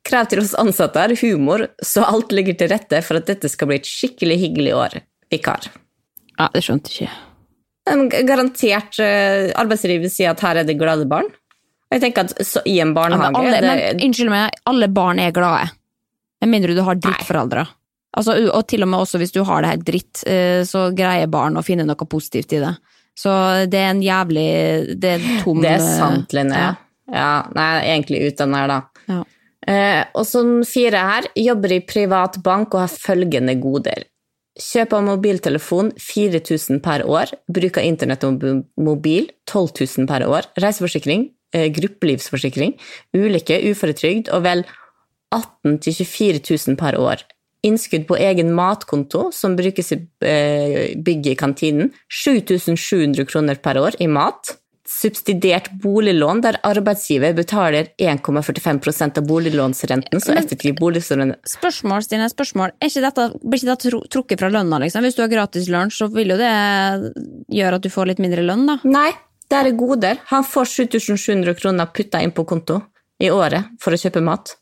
Krav 0.04 0.28
til 0.28 0.40
oss 0.40 0.54
ansatte 0.54 0.96
er 1.00 1.14
humor, 1.16 1.68
så 1.82 2.04
alt 2.04 2.30
ligger 2.32 2.58
til 2.58 2.68
rette 2.68 3.02
for 3.02 3.16
at 3.16 3.26
dette 3.26 3.48
skal 3.48 3.68
bli 3.68 3.76
et 3.76 3.86
skikkelig 3.86 4.38
hyggelig 4.38 4.74
år. 4.74 5.00
Vikar. 5.30 5.70
Ja, 6.38 6.48
det 6.52 6.62
skjønte 6.66 6.90
ikke. 6.90 7.08
Men 7.10 7.33
Garantert 7.84 8.98
eh, 9.02 9.50
arbeidslivet 9.60 10.12
sier 10.12 10.32
at 10.32 10.42
her 10.44 10.62
er 10.62 10.68
det 10.68 10.78
glade 10.80 11.04
barn. 11.08 11.28
Jeg 11.92 12.02
tenker 12.02 12.26
at 12.26 12.46
så, 12.46 12.62
i 12.66 12.78
en 12.80 12.94
Ja, 12.94 12.96
barnehage 12.96 13.32
men, 13.36 13.40
alle, 13.40 13.60
det, 13.60 13.72
men 13.92 14.06
unnskyld 14.08 14.32
meg, 14.32 14.60
alle 14.70 14.88
barn 14.90 15.20
er 15.22 15.34
glade. 15.36 15.68
Med 16.42 16.50
mindre 16.50 16.76
du 16.76 16.82
har 16.86 16.98
drittforeldre. 16.98 17.66
Altså, 18.14 18.36
og 18.54 18.64
til 18.70 18.84
og 18.86 18.90
med 18.90 19.02
også 19.02 19.18
hvis 19.18 19.34
du 19.34 19.42
har 19.46 19.62
det 19.62 19.70
her 19.72 19.84
dritt, 19.90 20.22
eh, 20.30 20.62
så 20.66 20.88
greier 20.96 21.30
barn 21.30 21.58
å 21.58 21.64
finne 21.66 21.86
noe 21.86 22.08
positivt 22.08 22.54
i 22.54 22.62
det. 22.62 22.72
Så 23.14 23.30
det 23.70 23.78
er 23.78 23.92
en 23.92 24.00
jævlig 24.02 24.48
Det 24.98 25.10
er 25.12 25.26
tom 25.44 25.60
Det 25.62 25.70
er 25.70 25.78
eh, 25.78 25.92
sant, 26.00 26.34
Linné. 26.34 26.64
Ja. 26.64 26.72
Ja. 27.14 27.28
nei, 27.54 27.68
jeg 27.68 27.84
er 27.84 27.92
egentlig 27.92 28.20
ute 28.24 28.46
den 28.46 28.56
her, 28.58 28.72
da. 28.72 28.80
Ja. 29.12 29.20
Eh, 29.64 30.00
og 30.16 30.26
som 30.28 30.56
fire 30.68 31.04
her, 31.08 31.28
jobber 31.38 31.76
i 31.76 31.80
privat 31.86 32.40
bank 32.44 32.74
og 32.74 32.84
har 32.84 32.92
følgende 32.92 33.54
goder. 33.60 34.06
Kjøp 34.54 34.92
av 34.94 35.02
mobiltelefon 35.02 35.90
4000 35.98 36.78
per 36.84 37.02
år. 37.10 37.32
Bruk 37.50 37.80
av 37.80 37.86
internett 37.88 38.22
og 38.26 38.44
mobil 38.78 39.26
12 39.50 39.72
000 39.98 40.06
per 40.06 40.22
år. 40.30 40.46
Reiseforsikring, 40.62 41.32
eh, 41.52 41.66
gruppelivsforsikring, 41.74 42.76
ulykke, 43.16 43.58
uføretrygd 43.70 44.30
og 44.30 44.44
vel 44.46 44.64
18 45.34 45.80
000-24 45.82 46.68
000 46.68 46.76
per 46.78 46.94
år. 46.94 47.24
Innskudd 47.64 48.06
på 48.06 48.18
egen 48.20 48.52
matkonto 48.54 49.30
som 49.32 49.56
brukes 49.56 49.90
i 49.90 49.98
eh, 50.22 50.94
bygget 51.02 51.32
i 51.32 51.38
kantinen. 51.40 51.92
7700 52.12 53.26
kroner 53.26 53.58
per 53.58 53.80
år 53.80 53.98
i 53.98 54.06
mat. 54.06 54.54
Subsidiert 54.84 55.70
boliglån 55.80 56.42
der 56.44 56.58
arbeidsgiver 56.66 57.32
betaler 57.32 57.86
1,45% 57.96 59.20
av 59.20 59.28
boliglånsrenten, 59.28 60.20
så 60.20 60.34
effektiv 60.36 60.76
boliglån 60.76 61.32
Spørsmål, 61.48 62.04
Stine, 62.04 62.28
spørsmål. 62.28 62.74
Er 62.76 62.90
ikke 62.92 63.04
dette, 63.06 63.28
blir 63.40 63.62
ikke 63.62 63.70
dette 63.70 64.00
trukket 64.12 64.42
fra 64.44 64.50
lønna, 64.52 64.82
liksom? 64.82 65.06
Hvis 65.06 65.16
du 65.16 65.22
har 65.24 65.32
gratis 65.32 65.70
lunsj, 65.72 66.02
så 66.02 66.10
vil 66.12 66.34
jo 66.34 66.40
det 66.40 66.50
gjøre 67.56 67.80
at 67.80 67.86
du 67.86 67.92
får 67.92 68.12
litt 68.12 68.20
mindre 68.20 68.44
lønn, 68.44 68.66
da. 68.68 68.76
Nei, 68.84 69.08
det 69.48 69.60
er 69.60 69.72
goder. 69.78 70.20
Han 70.34 70.44
får 70.44 70.68
7700 70.74 71.56
kroner 71.60 71.88
putta 71.96 72.20
inn 72.20 72.34
på 72.36 72.44
konto 72.48 72.82
i 73.22 73.32
året 73.32 73.72
for 73.80 73.96
å 73.96 74.00
kjøpe 74.00 74.20
mat. 74.24 74.56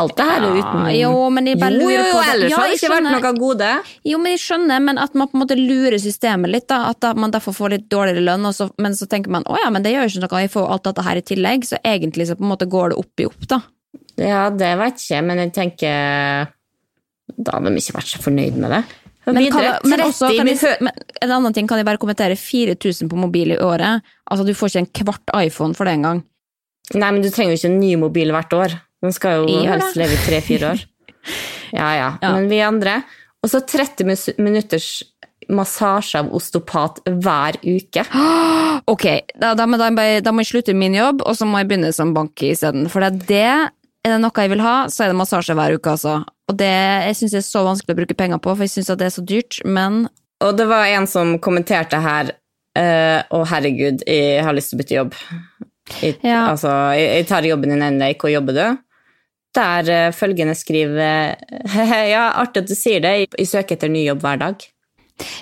Alt 0.00 0.14
det 0.16 0.24
her 0.24 0.44
er 0.46 0.54
uten 0.56 0.86
jo, 0.96 1.16
men 1.34 1.48
jeg 1.50 1.58
bare 1.60 1.76
Jo, 1.76 1.84
lurer 1.84 2.06
på 2.06 2.12
jo, 2.16 2.20
ellers 2.32 2.52
Ja, 2.52 2.60
hadde 2.62 2.70
det 2.70 2.78
ikke 2.78 2.92
vært 2.94 3.08
noe 3.12 3.32
gode. 3.36 3.72
Jo, 4.08 4.20
men 4.22 4.32
jeg 4.32 4.40
skjønner, 4.40 4.80
men 4.86 5.00
at 5.02 5.18
man 5.18 5.28
på 5.28 5.36
en 5.36 5.42
måte 5.42 5.58
lurer 5.58 5.98
systemet 6.00 6.52
litt, 6.54 6.66
da. 6.72 6.94
At 6.94 7.04
man 7.20 7.34
derfor 7.34 7.56
får 7.56 7.74
litt 7.74 7.84
dårligere 7.92 8.24
lønn, 8.24 8.48
så, 8.56 8.70
men 8.80 8.96
så 8.96 9.08
tenker 9.10 9.34
man 9.34 9.44
å 9.44 9.58
ja, 9.60 9.68
men 9.74 9.84
det 9.84 9.92
gjør 9.92 10.08
ikke 10.08 10.24
noe, 10.24 10.40
jeg 10.46 10.52
får 10.54 10.72
alt 10.76 10.88
dette 10.88 11.04
her 11.04 11.20
i 11.20 11.26
tillegg, 11.32 11.68
så 11.68 11.80
egentlig 11.84 12.30
så 12.30 12.38
på 12.38 12.46
en 12.46 12.52
måte 12.54 12.70
går 12.72 12.94
det 12.94 12.98
opp 13.04 13.20
i 13.24 13.28
opp, 13.28 13.44
da. 13.50 13.60
Ja, 14.16 14.46
det 14.48 14.72
vet 14.80 15.02
jeg 15.02 15.04
ikke, 15.04 15.22
men 15.28 15.40
jeg 15.40 15.52
tenker 15.56 16.50
Da 17.32 17.54
hadde 17.56 17.72
de 17.72 17.80
ikke 17.80 17.96
vært 17.96 18.10
så 18.12 18.20
fornøyd 18.24 18.58
med 18.60 18.72
det. 18.72 18.82
Men, 19.28 19.38
kan, 19.54 19.68
men, 19.86 20.02
også, 20.02 20.32
kan 20.34 20.48
jeg, 20.50 20.58
men 20.82 20.96
en 21.22 21.32
annen 21.36 21.54
ting 21.54 21.68
kan 21.70 21.78
jeg 21.78 21.86
bare 21.86 22.00
kommentere. 22.02 22.34
4000 22.34 23.06
på 23.06 23.18
mobil 23.20 23.54
i 23.54 23.58
året. 23.62 24.02
Altså, 24.26 24.46
du 24.46 24.56
får 24.58 24.72
ikke 24.72 24.82
en 24.82 24.94
kvart 24.98 25.34
iPhone 25.38 25.78
for 25.78 25.86
det 25.86 25.94
engang. 25.94 26.24
Nei, 26.96 27.10
men 27.12 27.22
du 27.22 27.28
trenger 27.30 27.54
jo 27.54 27.60
ikke 27.60 27.70
en 27.70 27.78
ny 27.78 27.92
mobil 28.00 28.34
hvert 28.34 28.56
år. 28.58 28.74
Den 29.02 29.12
skal 29.14 29.42
jo 29.42 29.62
helst 29.66 29.96
leve 29.98 30.14
i 30.16 30.22
tre-fire 30.26 30.74
år. 30.74 30.84
Ja, 31.72 31.86
ja, 31.96 32.08
Ja. 32.20 32.32
Men 32.34 32.48
vi 32.50 32.58
andre 32.60 32.98
Og 33.42 33.48
så 33.50 33.60
30 33.64 34.04
mus- 34.04 34.34
minutters 34.38 35.02
massasje 35.48 36.18
av 36.20 36.28
osteopat 36.34 37.00
hver 37.22 37.56
uke. 37.64 38.04
Ok, 38.92 39.04
da, 39.38 39.52
da, 39.54 39.64
da, 39.66 39.88
da 40.20 40.32
må 40.34 40.42
jeg 40.42 40.48
slutte 40.50 40.74
min 40.74 40.94
jobb, 40.96 41.22
og 41.26 41.36
så 41.38 41.46
må 41.46 41.60
jeg 41.60 41.68
begynne 41.70 41.92
som 41.94 42.12
bank 42.16 42.42
isteden. 42.42 42.88
For 42.90 43.04
det, 43.04 43.26
det 43.28 43.42
er 43.46 43.70
det 44.10 44.18
noe 44.22 44.42
jeg 44.44 44.50
vil 44.50 44.62
ha, 44.64 44.74
så 44.90 45.04
er 45.04 45.12
det 45.12 45.18
massasje 45.20 45.54
hver 45.54 45.76
uke, 45.78 45.92
altså. 45.94 46.16
Og 46.50 46.56
det 46.58 46.70
jeg 46.72 47.16
syns 47.20 47.34
jeg 47.36 47.42
er 47.44 47.46
så 47.46 47.62
vanskelig 47.66 47.94
å 47.94 47.98
bruke 48.00 48.16
penger 48.18 48.40
på, 48.42 48.54
for 48.56 48.66
jeg 48.66 48.72
syns 48.74 48.90
det 48.98 49.06
er 49.06 49.14
så 49.14 49.22
dyrt, 49.28 49.60
men 49.64 50.06
Og 50.42 50.56
det 50.58 50.66
var 50.70 50.88
en 50.90 51.06
som 51.06 51.36
kommenterte 51.38 52.00
her 52.02 52.32
Å, 52.74 53.42
herregud, 53.52 54.02
jeg 54.08 54.42
har 54.46 54.56
lyst 54.56 54.72
til 54.72 54.78
å 54.78 54.80
bytte 54.82 54.96
jobb. 54.96 55.16
Jeg, 56.00 56.16
Ja. 56.24 56.46
Altså, 56.50 56.70
jeg, 56.96 57.08
jeg 57.20 57.26
tar 57.28 57.44
jobben 57.46 57.74
din 57.74 57.82
ennå, 57.84 58.08
hvor 58.18 58.32
jobber 58.32 58.56
du? 58.56 58.64
Der 59.56 59.88
eh, 59.92 60.12
følgende 60.16 60.54
skriver 60.56 61.34
Ja, 62.14 62.30
artig 62.40 62.64
at 62.64 62.70
du 62.70 62.76
sier 62.78 63.02
det, 63.04 63.16
jeg, 63.26 63.48
søker 63.50 63.76
etter 63.76 63.92
ny 63.92 64.06
jobb 64.06 64.24
hver 64.24 64.40
dag. 64.40 64.64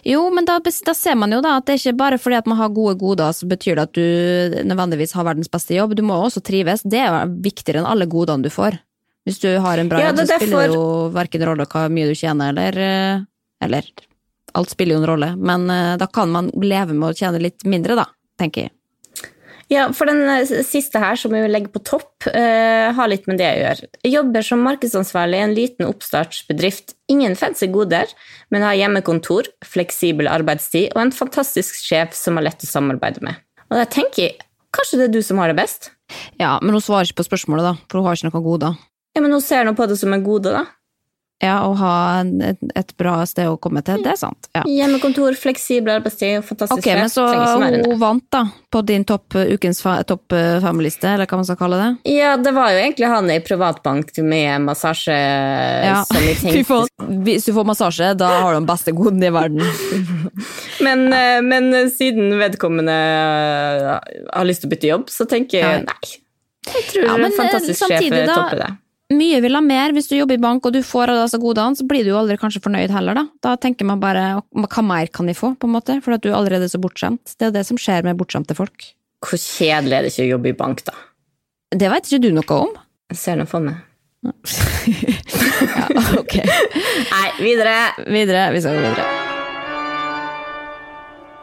Jo, 0.04 0.24
men 0.34 0.44
da, 0.44 0.58
da 0.60 0.94
ser 0.96 1.16
man 1.16 1.32
jo 1.32 1.38
da 1.44 1.54
at 1.60 1.68
det 1.68 1.76
er 1.76 1.80
ikke 1.80 2.00
bare 2.00 2.18
fordi 2.20 2.36
at 2.40 2.48
man 2.50 2.58
har 2.58 2.72
gode 2.74 2.96
goder, 3.00 3.32
så 3.32 3.46
betyr 3.48 3.78
det 3.78 3.86
at 3.86 3.96
du 3.96 4.66
nødvendigvis 4.68 5.14
har 5.16 5.28
verdens 5.28 5.50
beste 5.52 5.76
jobb. 5.76 5.94
Du 5.96 6.02
må 6.04 6.18
også 6.18 6.42
trives. 6.44 6.82
Det 6.84 7.00
er 7.00 7.30
viktigere 7.30 7.80
enn 7.80 7.88
alle 7.88 8.10
godene 8.10 8.44
du 8.44 8.52
får. 8.52 8.76
Hvis 9.28 9.40
du 9.40 9.48
har 9.62 9.78
en 9.78 9.88
bra 9.88 10.00
Ja, 10.02 10.10
jobb, 10.10 10.22
så 10.22 10.26
derfor... 10.32 10.46
spiller 10.46 10.68
det 10.68 10.76
jo 10.80 10.86
verken 11.14 11.46
rolle 11.46 11.68
hva 11.70 11.86
mye 11.92 12.10
du 12.10 12.18
tjener, 12.18 12.50
eller 12.50 12.80
eh, 12.84 13.26
Eller 13.64 13.88
alt 14.58 14.72
spiller 14.72 14.96
jo 14.96 15.02
en 15.02 15.10
rolle, 15.10 15.34
men 15.36 15.68
eh, 15.70 15.96
da 16.00 16.08
kan 16.10 16.30
man 16.32 16.50
leve 16.56 16.96
med 16.96 17.12
å 17.12 17.16
tjene 17.16 17.42
litt 17.42 17.66
mindre, 17.68 17.94
da, 17.98 18.08
tenker 18.40 18.66
jeg. 18.66 18.74
Ja, 19.70 19.84
for 19.94 20.10
den 20.10 20.24
eh, 20.26 20.50
siste 20.66 20.98
her, 20.98 21.14
som 21.18 21.30
vi 21.30 21.44
vil 21.44 21.52
legge 21.54 21.70
på 21.70 21.82
topp, 21.86 22.26
uh, 22.26 22.90
har 22.96 23.10
litt 23.10 23.28
med 23.30 23.38
det 23.38 23.46
å 23.52 23.60
gjøre. 23.60 23.90
Jeg 24.02 24.14
jobber 24.16 24.46
som 24.46 24.64
markedsansvarlig 24.66 25.38
i 25.38 25.44
en 25.44 25.54
liten 25.54 25.86
oppstartsbedrift. 25.86 26.96
Ingen 27.12 27.36
fancy 27.38 27.68
goder, 27.70 28.10
men 28.50 28.66
har 28.66 28.74
hjemmekontor, 28.74 29.46
fleksibel 29.62 30.26
arbeidstid 30.30 30.90
og 30.96 31.04
en 31.04 31.14
fantastisk 31.14 31.78
sjef 31.78 32.18
som 32.18 32.40
er 32.40 32.48
lett 32.48 32.66
å 32.66 32.70
samarbeide 32.70 33.22
med. 33.26 33.38
Og 33.70 33.78
da 33.78 33.86
tenker 33.86 34.24
jeg, 34.24 34.40
kanskje 34.74 34.98
det 34.98 35.06
er 35.06 35.14
du 35.14 35.22
som 35.22 35.38
har 35.38 35.52
det 35.52 35.60
best? 35.62 35.92
Ja, 36.42 36.56
men 36.58 36.74
hun 36.74 36.82
svarer 36.82 37.06
ikke 37.06 37.22
på 37.22 37.30
spørsmålet, 37.30 37.70
da, 37.70 37.74
for 37.86 38.00
hun 38.00 38.10
har 38.10 38.18
ikke 38.18 38.32
noe 38.32 38.42
goder. 38.42 38.82
Ja, 39.14 39.22
men 39.22 39.34
hun 39.34 39.42
ser 39.42 39.62
nå 39.66 39.76
på 39.78 39.86
det 39.90 40.00
som 40.02 40.10
en 40.14 40.26
gode, 40.26 40.50
da. 40.50 40.66
Ja, 41.40 41.54
å 41.64 41.72
ha 41.80 41.92
et, 42.20 42.58
et 42.76 42.90
bra 43.00 43.14
sted 43.24 43.48
å 43.48 43.54
komme 43.56 43.80
til, 43.84 44.02
det 44.04 44.10
er 44.12 44.18
sant. 44.20 44.50
Ja. 44.52 44.60
Hjemmekontor, 44.68 45.32
fleksibel 45.40 45.94
arbeidstid 45.94 46.42
og 46.42 46.44
fantastisk 46.50 46.84
Ok, 46.84 46.88
men 46.98 47.08
så 47.08 47.24
hun 47.32 47.94
vant 48.02 48.26
da, 48.28 48.42
på 48.68 48.82
din 48.84 49.06
topp, 49.08 49.38
ukens 49.54 49.80
fa- 49.80 50.02
topp 50.04 50.36
eh, 50.36 50.58
fem-liste, 50.60 51.08
eller 51.14 51.30
hva 51.30 51.38
man 51.40 51.48
skal 51.48 51.56
kalle 51.62 51.78
det? 51.80 51.88
Ja, 52.12 52.34
det 52.36 52.52
var 52.52 52.74
jo 52.74 52.82
egentlig 52.82 53.08
han 53.08 53.32
i 53.32 53.38
privatbank 53.40 54.12
med 54.20 54.66
massasje 54.66 55.16
som 56.10 56.20
vi 56.26 56.34
tenkte 56.42 56.66
får, 56.68 56.92
Hvis 57.24 57.48
du 57.48 57.54
får 57.56 57.68
massasje, 57.72 58.12
da 58.20 58.28
har 58.42 58.52
du 58.52 58.60
den 58.60 58.68
beste 58.68 58.92
goden 59.00 59.24
i 59.24 59.32
verden. 59.32 59.64
Men, 60.84 61.06
ja. 61.12 61.40
men 61.44 61.72
siden 61.92 62.36
vedkommende 62.40 62.92
eh, 62.92 64.12
har 64.32 64.46
lyst 64.48 64.64
til 64.64 64.70
å 64.70 64.74
bytte 64.74 64.88
jobb, 64.92 65.08
så 65.12 65.26
tenker 65.28 65.60
jeg 65.60 65.82
nei. 65.88 66.14
Jeg 66.68 66.86
tror 66.92 67.04
Ja, 67.06 67.16
men, 67.16 67.32
eh, 67.32 67.36
fantastisk 67.36 67.84
sjef 67.88 68.08
topper 68.28 68.64
det. 68.66 68.70
Mye 69.14 69.40
vil 69.42 69.56
ha 69.56 69.62
mer. 69.64 69.94
Hvis 69.96 70.08
du 70.10 70.16
jobber 70.16 70.38
i 70.38 70.42
bank 70.42 70.66
og 70.66 70.74
du 70.74 70.80
får 70.86 71.12
alle 71.12 71.26
disse 71.26 71.40
godene, 71.42 71.78
så 71.78 71.86
blir 71.88 72.06
du 72.06 72.12
jo 72.12 72.20
aldri 72.20 72.38
kanskje 72.40 72.62
fornøyd 72.64 72.94
heller, 72.94 73.18
da. 73.18 73.26
Da 73.44 73.56
tenker 73.60 73.88
man 73.88 74.02
bare 74.02 74.40
hva 74.54 74.86
mer 74.86 75.10
kan 75.14 75.30
de 75.30 75.36
få, 75.36 75.54
på 75.58 75.68
en 75.68 75.76
måte, 75.76 75.98
for 76.04 76.16
at 76.16 76.24
du 76.24 76.30
er 76.30 76.38
allerede 76.38 76.70
så 76.70 76.80
bortskjemt. 76.82 77.36
Det 77.36 77.50
er 77.50 77.54
det 77.58 77.66
som 77.68 77.80
skjer 77.80 78.06
med 78.06 78.18
bortskjemte 78.20 78.56
folk. 78.58 78.92
Hvor 79.26 79.40
kjedelig 79.40 79.96
er 79.96 80.06
det 80.06 80.14
ikke 80.14 80.26
å 80.28 80.32
jobbe 80.34 80.52
i 80.52 80.58
bank, 80.58 80.84
da? 80.86 80.96
Det 81.70 81.90
vet 81.92 82.08
ikke 82.08 82.24
du 82.24 82.30
noe 82.34 82.60
om. 82.66 82.76
Jeg 83.10 83.20
ser 83.20 83.40
noe 83.40 83.50
for 83.50 83.62
meg. 83.64 83.82
ja, 84.26 86.04
ok. 86.20 86.36
Nei, 87.10 87.26
videre! 87.40 87.76
Videre. 88.06 88.46
Vi 88.54 88.62
skal 88.62 88.78
gå 88.78 88.84
videre. 88.84 89.08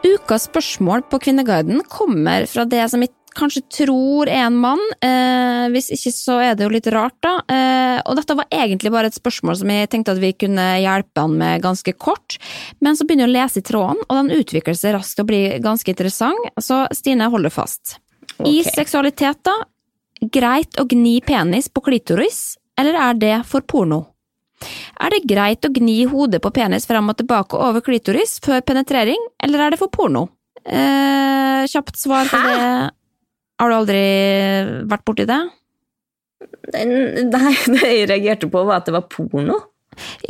Ukas 0.08 0.46
spørsmål 0.46 1.02
på 1.10 1.18
Kvinneguiden 1.24 1.82
kommer 1.90 2.46
fra 2.46 2.64
det 2.70 2.84
som 2.92 3.02
jeg 3.02 3.10
kanskje 3.38 3.62
tror 3.72 4.28
er 4.30 4.44
en 4.46 4.58
mann. 4.58 4.82
Eh, 5.04 5.68
hvis 5.74 5.90
ikke 5.94 6.12
så 6.14 6.38
er 6.42 6.58
det 6.58 6.66
jo 6.66 6.72
litt 6.74 6.88
rart, 6.92 7.16
da. 7.24 7.36
Eh, 7.46 8.00
og 8.04 8.18
dette 8.18 8.36
var 8.38 8.50
egentlig 8.50 8.92
bare 8.94 9.10
et 9.12 9.18
spørsmål 9.18 9.60
som 9.60 9.72
jeg 9.72 9.90
tenkte 9.92 10.14
at 10.16 10.22
vi 10.22 10.32
kunne 10.36 10.66
hjelpe 10.82 11.24
han 11.24 11.38
med 11.38 11.64
ganske 11.64 11.94
kort. 11.96 12.38
Men 12.84 12.98
så 12.98 13.06
begynner 13.06 13.28
jeg 13.28 13.32
å 13.32 13.36
lese 13.38 13.62
i 13.62 13.66
tråden, 13.70 14.02
og 14.06 14.20
den 14.20 14.34
utvikler 14.38 14.78
seg 14.78 14.96
raskt 14.98 15.22
og 15.22 15.30
blir 15.30 15.58
ganske 15.64 15.94
interessant. 15.94 16.52
Så 16.60 16.84
Stine 16.96 17.30
holder 17.32 17.54
fast. 17.54 17.98
I 18.46 18.60
seksualitet, 18.66 19.40
da. 19.46 19.56
Greit 20.18 20.78
å 20.80 20.86
gni 20.90 21.18
penis 21.22 21.70
på 21.70 21.82
klitoris, 21.86 22.56
eller 22.78 22.98
er 22.98 23.18
det 23.18 23.36
for 23.46 23.62
porno? 23.66 24.04
Er 24.98 25.14
det 25.14 25.26
greit 25.30 25.66
å 25.66 25.70
gni 25.70 26.00
hodet 26.10 26.40
på 26.42 26.50
penis 26.54 26.88
frem 26.88 27.06
og 27.10 27.18
tilbake 27.20 27.58
over 27.62 27.84
klitoris 27.84 28.38
før 28.42 28.64
penetrering, 28.66 29.28
eller 29.42 29.62
er 29.62 29.74
det 29.74 29.78
for 29.78 29.92
porno? 29.94 30.26
Eh, 30.66 31.66
kjapt 31.70 31.96
svar 31.96 32.26
på 32.28 32.36
Hæ? 32.36 32.48
det. 32.48 32.97
Har 33.58 33.70
du 33.70 33.76
aldri 33.78 34.02
vært 34.90 35.04
borti 35.08 35.26
det? 35.28 35.40
Nei, 36.74 37.54
det 37.74 37.88
jeg 37.88 38.08
reagerte 38.10 38.50
på, 38.50 38.62
var 38.68 38.82
at 38.82 38.88
det 38.88 38.94
var 38.94 39.08
porno. 39.10 39.58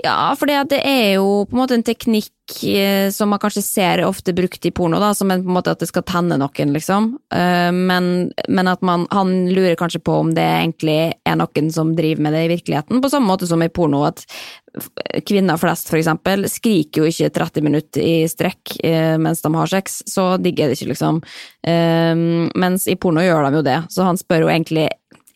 Ja, 0.04 0.34
for 0.38 0.48
det 0.48 0.80
er 0.82 1.14
jo 1.18 1.44
på 1.48 1.56
en 1.56 1.60
måte 1.62 1.76
en 1.76 1.84
teknikk 1.86 2.32
eh, 2.64 3.08
som 3.14 3.30
man 3.32 3.40
kanskje 3.42 3.62
ser 3.64 4.02
ofte 4.06 4.34
brukt 4.36 4.66
i 4.66 4.72
porno, 4.74 5.00
da, 5.00 5.12
som 5.14 5.30
en, 5.30 5.42
på 5.44 5.50
en 5.50 5.56
måte 5.58 5.72
at 5.74 5.82
det 5.82 5.90
skal 5.90 6.06
tenne 6.08 6.38
noen, 6.40 6.72
liksom. 6.74 7.10
Eh, 7.34 7.70
men, 7.74 8.30
men 8.48 8.70
at 8.70 8.84
man, 8.84 9.06
han 9.14 9.34
lurer 9.50 9.78
kanskje 9.80 10.02
på 10.04 10.20
om 10.22 10.32
det 10.36 10.46
egentlig 10.46 10.98
er 11.24 11.40
noen 11.40 11.72
som 11.74 11.94
driver 11.98 12.26
med 12.26 12.36
det 12.36 12.46
i 12.46 12.52
virkeligheten, 12.54 13.02
på 13.04 13.12
samme 13.12 13.30
måte 13.30 13.48
som 13.50 13.62
i 13.64 13.70
porno, 13.72 14.04
at 14.08 14.24
kvinner 15.26 15.58
flest, 15.58 15.88
for 15.90 15.98
eksempel, 15.98 16.46
skriker 16.50 17.02
jo 17.02 17.10
ikke 17.10 17.32
30 17.34 17.64
minutter 17.66 18.04
i 18.04 18.16
strekk 18.30 18.76
eh, 18.86 19.16
mens 19.18 19.42
de 19.42 19.52
har 19.56 19.72
sex, 19.72 20.02
så 20.06 20.30
digg 20.40 20.60
er 20.60 20.70
det 20.70 20.78
ikke, 20.78 20.92
liksom. 20.92 21.22
Mens 21.68 22.86
i 22.88 22.94
porno 23.00 23.20
gjør 23.24 23.48
de 23.48 23.58
jo 23.58 23.66
det, 23.66 23.78
så 23.92 24.06
han 24.06 24.18
spør 24.20 24.46
jo 24.46 24.52
egentlig 24.52 24.86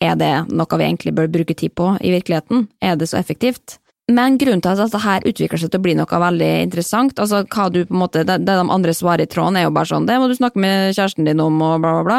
er 0.03 0.17
det 0.19 0.33
noe 0.51 0.79
vi 0.79 0.85
egentlig 0.85 1.13
bør 1.15 1.31
bruke 1.31 1.55
tid 1.55 1.73
på 1.77 1.93
i 2.01 2.11
virkeligheten? 2.13 2.67
Er 2.83 2.97
det 2.99 3.09
så 3.11 3.19
effektivt? 3.19 3.77
Men 4.11 4.35
grunnen 4.35 4.59
til 4.59 4.73
at 4.73 4.81
dette 4.81 4.99
her 4.99 5.23
utvikler 5.29 5.61
seg 5.61 5.69
til 5.71 5.79
å 5.79 5.83
bli 5.85 5.93
noe 5.95 6.19
veldig 6.19 6.49
interessant, 6.65 7.19
altså 7.23 7.45
hva 7.47 7.69
du 7.71 7.85
på 7.85 7.95
en 7.95 8.01
måte, 8.01 8.25
det, 8.27 8.41
det 8.43 8.57
de 8.59 8.65
andre 8.75 8.91
svarer 8.95 9.23
i 9.23 9.31
tråden 9.31 9.55
er 9.55 9.63
jo 9.63 9.71
bare 9.77 9.87
sånn, 9.93 10.09
det 10.09 10.17
må 10.19 10.27
du 10.27 10.35
snakke 10.35 10.59
med 10.59 10.91
kjæresten 10.97 11.29
din 11.29 11.39
om 11.39 11.61
og 11.63 11.77
bla 11.79 11.93
bla 11.95 12.03
bla, 12.09 12.17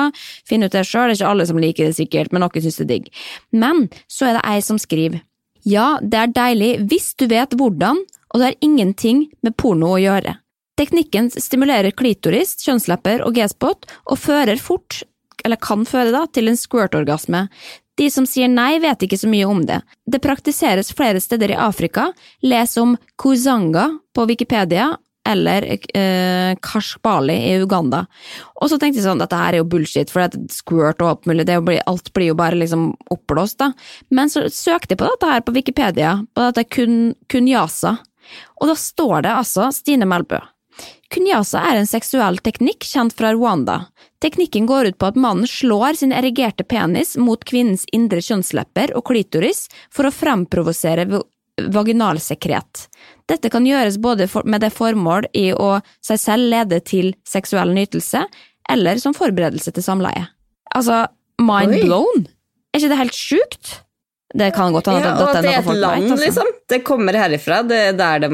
finne 0.49 0.71
ut 0.71 0.73
det 0.73 0.87
sjøl, 0.89 1.11
det 1.11 1.19
er 1.19 1.21
ikke 1.21 1.35
alle 1.35 1.47
som 1.51 1.61
liker 1.61 1.91
det 1.91 1.99
sikkert, 1.99 2.33
men 2.33 2.41
noen 2.41 2.65
syns 2.65 2.81
det 2.81 2.87
er 2.87 2.91
digg. 2.95 3.13
Men 3.53 3.85
så 4.09 4.31
er 4.31 4.39
det 4.39 4.47
ei 4.49 4.65
som 4.65 4.81
skriver, 4.81 5.21
ja, 5.69 5.99
det 6.01 6.23
er 6.23 6.33
deilig 6.33 6.73
hvis 6.89 7.13
du 7.21 7.27
vet 7.29 7.53
hvordan, 7.61 8.01
og 8.33 8.41
det 8.41 8.49
har 8.49 8.65
ingenting 8.65 9.27
med 9.45 9.57
porno 9.61 9.93
å 9.95 10.01
gjøre. 10.01 10.39
Teknikken 10.81 11.29
stimulerer 11.31 11.95
klitoris, 11.95 12.57
kjønnslepper 12.65 13.23
og 13.29 13.37
G-spot, 13.37 13.87
og 14.09 14.19
fører 14.19 14.57
fort, 14.59 15.05
eller 15.45 15.61
kan 15.61 15.85
føre 15.87 16.11
da, 16.15 16.25
til 16.33 16.51
en 16.51 16.59
squirt-orgasme. 16.59 17.45
De 17.99 18.11
som 18.11 18.27
sier 18.27 18.51
nei, 18.51 18.81
vet 18.83 19.07
ikke 19.07 19.19
så 19.21 19.31
mye 19.31 19.47
om 19.47 19.63
det. 19.67 19.81
Det 20.11 20.23
praktiseres 20.23 20.91
flere 20.97 21.23
steder 21.23 21.55
i 21.55 21.59
Afrika. 21.61 22.09
Les 22.43 22.77
om 22.81 22.97
kuzanga 23.21 23.87
på 24.15 24.27
Wikipedia, 24.31 24.93
eller 25.29 25.67
eh, 25.97 26.57
kashbali 26.63 27.37
i 27.49 27.55
Uganda. 27.63 28.05
Og 28.61 28.69
så 28.71 28.79
tenkte 28.79 29.01
jeg 29.01 29.07
sånn, 29.07 29.23
dette 29.23 29.39
her 29.39 29.55
er 29.55 29.63
jo 29.63 29.69
bullshit, 29.73 30.13
for 30.13 30.21
det 30.25 30.37
er 30.37 30.53
squirt 30.53 31.01
og 31.01 31.13
alt 31.13 31.29
mulig, 31.31 31.47
blir, 31.49 31.81
alt 31.89 32.13
blir 32.17 32.33
jo 32.33 32.39
bare 32.39 32.59
liksom 32.61 32.91
oppblåst, 33.15 33.59
da. 33.63 33.71
Men 34.13 34.33
så 34.33 34.45
søkte 34.53 34.95
jeg 34.95 35.01
på 35.01 35.09
dette 35.09 35.31
her 35.31 35.45
på 35.47 35.55
Wikipedia, 35.57 36.19
på 36.37 36.49
dette 36.49 36.67
kun, 36.69 37.15
kunyasa, 37.33 37.97
og 38.61 38.71
da 38.71 38.77
står 38.79 39.25
det 39.25 39.33
altså 39.33 39.71
Stine 39.75 40.09
Melbø. 40.09 40.41
Kunyasa 41.13 41.61
er 41.71 41.81
en 41.81 41.89
seksuell 41.89 42.39
teknikk 42.45 42.87
kjent 42.89 43.15
fra 43.17 43.35
Rwanda. 43.35 43.87
Teknikken 44.25 44.67
går 44.67 44.93
ut 44.93 44.99
på 44.99 45.11
at 45.11 45.19
mannen 45.21 45.47
slår 45.49 45.99
sin 46.01 46.15
erigerte 46.17 46.65
penis 46.65 47.15
mot 47.21 47.45
kvinnens 47.45 47.85
indre 47.93 48.23
kjønnslepper 48.25 48.95
og 48.97 49.05
klitoris 49.11 49.67
for 49.93 50.09
å 50.09 50.15
fremprovosere 50.15 51.07
vaginalsekret. 51.61 52.87
Dette 53.31 53.51
kan 53.53 53.67
gjøres 53.67 53.99
både 54.03 54.27
med 54.45 54.65
det 54.65 54.73
formål 54.75 55.29
i 55.37 55.51
å 55.53 55.77
seg 56.05 56.21
selv 56.21 56.51
lede 56.51 56.81
til 56.83 57.13
seksuell 57.29 57.75
nytelse, 57.77 58.25
eller 58.71 58.99
som 58.99 59.15
forberedelse 59.15 59.75
til 59.77 59.85
samleie. 59.85 60.27
Altså, 60.75 61.05
mind 61.39 61.77
Oi. 61.77 61.83
blown? 61.85 62.27
Er 62.73 62.81
ikke 62.81 62.91
det 62.91 63.03
helt 63.05 63.19
sjukt? 63.19 63.75
Det 64.35 64.51
kan 64.57 64.73
godt 64.75 64.89
hende 64.91 65.05
Ja, 65.05 65.13
at 65.15 65.37
at 65.37 65.45
det 65.45 65.53
er 65.53 65.61
et 65.61 65.79
land. 65.79 66.11
Altså. 66.11 66.25
liksom. 66.25 66.49
Det 66.69 66.81
kommer 66.83 67.15
herifra. 67.15 67.63
Det 67.63 67.81
er 67.93 67.93
der 67.95 68.25
de 68.25 68.31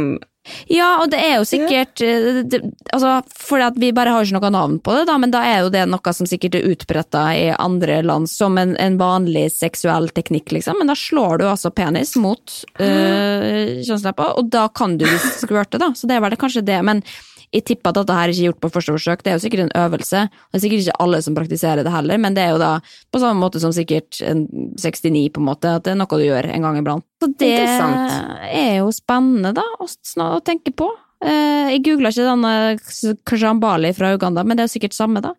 Ja, 0.73 0.95
og 1.03 1.11
det 1.13 1.19
er 1.21 1.35
jo 1.37 1.45
sikkert 1.45 2.01
eh, 2.05 2.41
det, 2.49 2.63
altså, 2.95 3.19
For 3.29 3.61
vi 3.77 3.91
bare 3.95 4.15
har 4.15 4.25
ikke 4.25 4.39
noe 4.39 4.53
navn 4.55 4.79
på 4.83 4.95
det, 4.97 5.05
da, 5.11 5.19
men 5.21 5.35
da 5.35 5.43
er 5.47 5.67
jo 5.67 5.73
det 5.73 5.85
noe 5.91 6.15
som 6.17 6.29
sikkert 6.29 6.57
er 6.57 6.69
utbretta 6.73 7.25
i 7.37 7.51
andre 7.53 8.01
land 8.07 8.31
som 8.31 8.57
en, 8.61 8.73
en 8.81 8.97
vanlig 9.01 9.51
seksuell 9.53 10.09
teknikk, 10.17 10.55
liksom. 10.57 10.81
Men 10.81 10.91
da 10.91 10.97
slår 10.99 11.43
du 11.43 11.47
altså 11.51 11.73
penis 11.75 12.15
mot 12.21 12.57
øh, 12.81 13.81
kjønnsleppa, 13.85 14.33
og 14.41 14.49
da 14.53 14.67
kan 14.73 14.97
du 15.01 15.07
skvørte, 15.43 15.81
da. 15.83 15.93
Så 15.97 16.09
det 16.09 16.17
er 16.17 16.25
vel 16.25 16.39
kanskje 16.41 16.65
det. 16.67 16.81
Men 16.89 17.05
jeg 17.51 17.65
tipper 17.67 17.91
at 17.91 17.99
dette 17.99 18.15
her 18.15 18.29
er 18.29 18.33
ikke 18.35 18.47
gjort 18.47 18.61
på 18.63 18.71
første 18.77 18.95
forsøk, 18.95 19.23
det 19.27 19.33
er 19.33 19.37
jo 19.37 19.43
sikkert 19.43 19.63
en 19.65 19.73
øvelse. 19.83 20.23
Det 20.31 20.59
er 20.59 20.63
sikkert 20.63 20.85
ikke 20.85 20.99
alle 21.03 21.21
som 21.27 21.35
praktiserer 21.35 21.83
det 21.87 21.93
heller, 21.95 22.21
men 22.23 22.37
det 22.37 22.45
er 22.45 22.53
jo 22.55 22.61
da 22.63 22.73
på 23.11 23.23
samme 23.23 23.43
måte 23.43 23.63
som 23.63 23.75
sikkert 23.75 24.21
en 24.27 24.45
69, 24.79 25.25
på 25.35 25.43
en 25.43 25.49
måte, 25.49 25.73
at 25.81 25.87
det 25.87 25.95
er 25.97 25.99
noe 25.99 26.21
du 26.21 26.27
gjør 26.29 26.47
en 26.55 26.67
gang 26.67 26.79
iblant. 26.79 27.07
Så 27.21 27.31
det 27.43 27.51
er 27.59 28.77
jo 28.79 28.93
spennende, 28.95 29.53
da, 29.59 29.67
å, 29.83 29.89
å 30.29 30.43
tenke 30.47 30.73
på. 30.79 30.89
Eh, 31.21 31.75
Jeg 31.75 31.83
googla 31.89 32.15
ikke 32.15 32.29
denne 32.31 33.17
Kajambali 33.29 33.91
fra 33.99 34.15
Uganda, 34.15 34.47
men 34.47 34.57
det 34.57 34.65
er 34.65 34.71
jo 34.71 34.77
sikkert 34.79 34.97
samme, 34.97 35.21
da. 35.25 35.35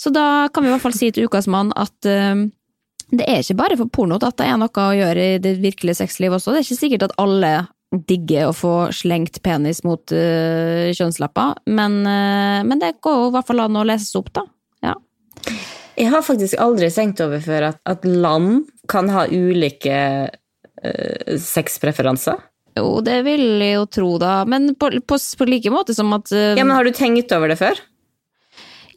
Så 0.00 0.14
da 0.14 0.46
kan 0.54 0.64
vi 0.64 0.70
i 0.70 0.74
hvert 0.76 0.86
fall 0.86 0.96
si 0.96 1.10
til 1.10 1.26
ukas 1.26 1.50
mann 1.50 1.74
at 1.76 2.08
eh, 2.08 2.46
det 3.10 3.26
er 3.26 3.42
ikke 3.42 3.58
bare 3.58 3.76
for 3.80 3.90
porno 3.90 4.20
at 4.22 4.38
det 4.38 4.46
er 4.46 4.58
noe 4.60 4.70
å 4.70 4.94
gjøre 4.94 5.26
i 5.34 5.38
det 5.42 5.56
virkelige 5.58 5.98
sexlivet 5.98 6.38
også. 6.38 6.54
Det 6.54 6.62
er 6.62 6.68
ikke 6.68 6.82
sikkert 6.84 7.08
at 7.08 7.16
alle 7.18 7.52
digger 7.90 8.50
å 8.50 8.54
få 8.54 8.74
slengt 8.94 9.40
penis 9.42 9.82
mot 9.86 10.12
uh, 10.14 10.90
kjønnslappa, 10.94 11.46
men, 11.66 12.00
uh, 12.06 12.62
men 12.66 12.82
det 12.82 12.96
går 13.02 13.16
jo 13.18 13.30
i 13.30 13.34
hvert 13.34 13.48
fall 13.48 13.64
an 13.64 13.80
å 13.80 13.86
leses 13.86 14.14
opp, 14.18 14.30
da. 14.36 14.44
Ja. 14.86 14.94
Jeg 15.98 16.12
har 16.12 16.22
faktisk 16.24 16.60
aldri 16.62 16.90
tenkt 16.94 17.22
over 17.24 17.42
før 17.42 17.72
at, 17.72 17.80
at 17.90 18.06
land 18.06 18.70
kan 18.90 19.10
ha 19.10 19.26
ulike 19.26 19.98
uh, 20.30 21.34
sexpreferanser. 21.34 22.38
Jo, 22.78 23.00
det 23.02 23.18
vil 23.26 23.58
jeg 23.58 23.74
jo 23.74 23.86
tro, 23.90 24.10
da, 24.22 24.40
men 24.48 24.76
på, 24.78 24.92
på, 25.02 25.18
på 25.18 25.50
like 25.50 25.74
måte 25.74 25.96
som 25.96 26.14
at 26.14 26.30
uh, 26.30 26.54
Ja, 26.54 26.62
men 26.62 26.76
Har 26.78 26.86
du 26.86 26.94
tenkt 26.94 27.34
over 27.34 27.50
det 27.50 27.58
før? 27.58 27.82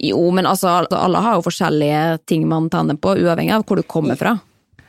Jo, 0.04 0.20
men 0.36 0.46
altså, 0.50 0.70
alle 0.92 1.22
har 1.24 1.38
jo 1.38 1.46
forskjellige 1.46 2.26
ting 2.30 2.46
man 2.50 2.70
tanner 2.70 2.98
på, 3.00 3.16
uavhengig 3.24 3.54
av 3.56 3.66
hvor 3.66 3.80
du 3.80 3.88
kommer 3.88 4.20
fra. 4.20 4.38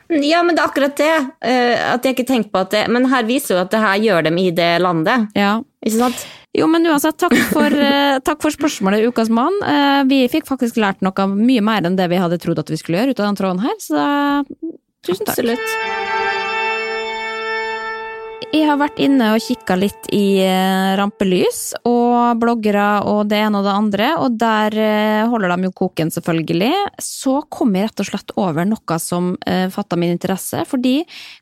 Ja, 0.09 0.43
men 0.45 0.55
det 0.55 0.61
er 0.61 0.69
akkurat 0.69 0.95
det. 0.99 1.13
eh, 1.41 1.93
at 1.93 2.05
jeg 2.05 2.15
ikke 2.15 2.27
tenkt 2.29 2.51
på 2.53 2.61
at 2.61 2.69
det 2.75 2.83
Men 2.93 3.07
her 3.09 3.23
viser 3.25 3.55
jo 3.55 3.61
at 3.63 3.71
det 3.73 3.79
her 3.81 3.97
gjør 4.03 4.27
dem 4.27 4.37
i 4.37 4.49
det 4.53 4.71
landet. 4.83 5.29
Ja. 5.35 5.61
Ikke 5.85 5.97
sant? 5.97 6.25
Jo, 6.55 6.67
men 6.71 6.85
uansett, 6.87 7.17
takk 7.19 7.35
for, 7.51 7.73
eh, 7.89 8.19
takk 8.23 8.41
for 8.45 8.53
spørsmålet, 8.53 9.07
Ukas 9.09 9.29
mann. 9.33 9.57
Eh, 9.65 10.03
vi 10.07 10.21
fikk 10.31 10.47
faktisk 10.47 10.77
lært 10.79 11.01
noe 11.03 11.27
mye 11.33 11.63
mer 11.65 11.83
enn 11.89 11.97
det 11.99 12.07
vi 12.13 12.21
hadde 12.21 12.39
trodd 12.39 12.61
at 12.61 12.69
vi 12.71 12.79
skulle 12.79 13.01
gjøre 13.01 13.15
ut 13.15 13.19
av 13.23 13.31
den 13.31 13.39
tråden 13.41 13.65
her, 13.65 13.75
så 13.83 14.05
tusen 15.05 15.25
takk. 15.25 15.35
Absolutt. 15.35 16.14
Jeg 18.35 18.65
har 18.67 18.77
vært 18.79 18.99
inne 19.03 19.29
og 19.35 19.43
kikka 19.43 19.75
litt 19.79 20.07
i 20.15 20.39
eh, 20.43 20.93
rampelys 20.99 21.73
og 21.87 22.39
bloggere 22.39 22.85
og 23.07 23.29
det 23.31 23.39
ene 23.43 23.59
og 23.59 23.65
det 23.67 23.73
andre, 23.73 24.09
og 24.19 24.35
der 24.39 24.75
eh, 24.79 25.27
holder 25.31 25.53
de 25.53 25.69
jo 25.69 25.73
koken, 25.75 26.11
selvfølgelig. 26.11 26.71
Så 27.03 27.37
kom 27.51 27.75
jeg 27.75 27.89
rett 27.89 28.03
og 28.03 28.09
slett 28.09 28.33
over 28.39 28.67
noe 28.67 28.97
som 29.01 29.33
uh, 29.35 29.67
fatta 29.73 29.97
min 29.99 30.13
interesse, 30.13 30.63
fordi 30.69 30.93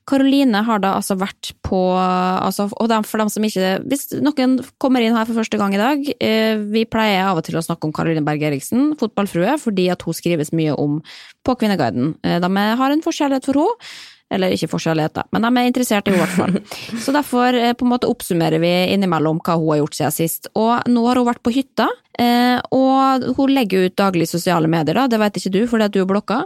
Karoline 0.09 0.63
har 0.67 0.81
da 0.83 0.93
altså 0.97 1.17
vært 1.19 1.53
på 1.65 1.81
altså, 1.95 2.65
Og 2.81 2.91
for 3.07 3.21
dem 3.21 3.29
som 3.31 3.45
ikke 3.45 3.75
Hvis 3.87 4.09
noen 4.23 4.57
kommer 4.81 5.03
inn 5.03 5.15
her 5.15 5.27
for 5.27 5.37
første 5.37 5.59
gang 5.59 5.75
i 5.75 5.81
dag, 5.81 6.07
eh, 6.17 6.55
vi 6.73 6.85
pleier 6.89 7.29
av 7.29 7.39
og 7.39 7.47
til 7.47 7.57
å 7.59 7.63
snakke 7.65 7.87
om 7.87 7.93
Karoline 7.95 8.25
Berg 8.25 8.43
Eriksen, 8.49 8.93
fotballfrue, 8.99 9.57
fordi 9.61 9.89
at 9.93 10.03
hun 10.05 10.17
skrives 10.17 10.53
mye 10.55 10.75
om 10.79 10.99
på 11.45 11.55
Kvinneguiden. 11.59 12.15
Eh, 12.23 12.39
de 12.43 12.65
har 12.81 12.91
en 12.91 13.05
forskjellighet 13.05 13.49
for 13.49 13.61
henne. 13.61 14.11
Eller 14.33 14.55
ikke 14.55 14.71
forskjelligheter, 14.71 15.27
men 15.35 15.45
de 15.45 15.51
er 15.51 15.69
interessert 15.69 16.07
i 16.07 16.13
henne 16.13 16.21
i 16.21 16.23
hvert 16.23 16.37
fall. 16.37 16.55
Så 17.03 17.13
derfor 17.13 17.53
eh, 17.57 17.75
på 17.77 17.85
en 17.85 17.91
måte 17.91 18.09
oppsummerer 18.09 18.61
vi 18.63 18.71
innimellom 18.93 19.41
hva 19.43 19.59
hun 19.59 19.69
har 19.73 19.83
gjort 19.83 19.99
siden 19.99 20.15
sist. 20.15 20.49
Og 20.57 20.89
nå 20.89 21.05
har 21.05 21.21
hun 21.21 21.27
vært 21.29 21.43
på 21.45 21.53
hytta, 21.53 21.87
eh, 22.19 22.57
og 22.73 23.27
hun 23.37 23.53
legger 23.53 23.87
ut 23.87 23.97
daglig 23.99 24.29
sosiale 24.31 24.71
medier, 24.71 24.97
da. 24.97 25.05
Det 25.11 25.21
vet 25.21 25.39
ikke 25.39 25.53
du 25.53 25.61
fordi 25.69 25.87
at 25.87 25.93
du 25.93 26.01
er 26.01 26.09
blokka. 26.09 26.41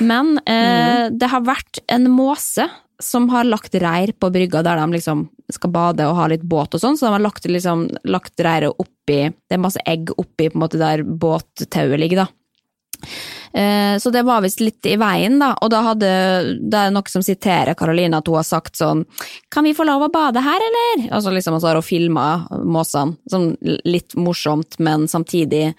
Men 0.00 0.36
eh, 0.44 1.10
mm. 1.10 1.18
det 1.18 1.32
har 1.34 1.44
vært 1.50 1.82
en 1.92 2.08
måse 2.12 2.68
som 3.02 3.28
har 3.32 3.44
lagt 3.44 3.74
reir 3.74 4.12
på 4.14 4.30
brygga 4.30 4.62
der 4.62 4.78
de 4.78 4.96
liksom 4.96 5.26
skal 5.52 5.72
bade 5.74 6.06
og 6.06 6.16
ha 6.16 6.28
litt 6.30 6.44
båt 6.46 6.76
og 6.76 6.82
sånn, 6.82 6.96
så 6.96 7.08
de 7.08 7.16
har 7.16 7.24
lagt, 7.24 7.46
liksom, 7.48 7.88
lagt 8.08 8.40
reiret 8.40 8.78
oppi 8.78 9.18
Det 9.34 9.56
er 9.56 9.60
masse 9.60 9.82
egg 9.88 10.12
oppi 10.14 10.46
på 10.48 10.56
en 10.56 10.62
måte 10.62 10.80
der 10.80 11.02
båttauet 11.02 11.98
ligger, 12.00 12.24
da. 12.24 13.08
Eh, 13.54 13.96
så 13.98 14.10
det 14.10 14.24
var 14.24 14.42
visst 14.44 14.62
litt 14.64 14.86
i 14.88 14.96
veien, 15.00 15.38
da, 15.42 15.52
og 15.60 15.72
da 15.72 15.82
hadde 15.90 16.12
det 16.60 16.78
er 16.78 16.92
noe 16.94 17.12
som 17.12 17.24
siterer 17.24 17.76
Karoline, 17.78 18.18
at 18.18 18.28
hun 18.30 18.38
har 18.38 18.46
sagt 18.48 18.78
sånn 18.80 19.04
Kan 19.52 19.66
vi 19.68 19.74
få 19.76 19.84
lov 19.84 20.06
å 20.06 20.12
bade 20.12 20.40
her, 20.40 20.68
eller? 20.68 21.08
Altså 21.12 21.32
liksom, 21.34 21.58
og 21.58 21.62
så 21.62 21.72
har 21.72 21.80
hun 21.80 21.86
filma 21.86 22.26
måsene, 22.64 23.18
sånn 23.30 23.52
litt 23.84 24.16
morsomt, 24.16 24.78
men 24.80 25.08
samtidig 25.10 25.72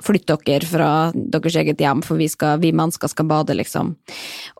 Flytt 0.00 0.30
dere 0.46 0.64
fra 0.64 0.90
deres 1.12 1.56
eget 1.60 1.80
hjem, 1.82 2.00
for 2.00 2.16
vi, 2.16 2.24
skal, 2.32 2.56
vi 2.62 2.70
mennesker 2.72 3.10
skal 3.12 3.26
bade, 3.28 3.52
liksom. 3.52 3.90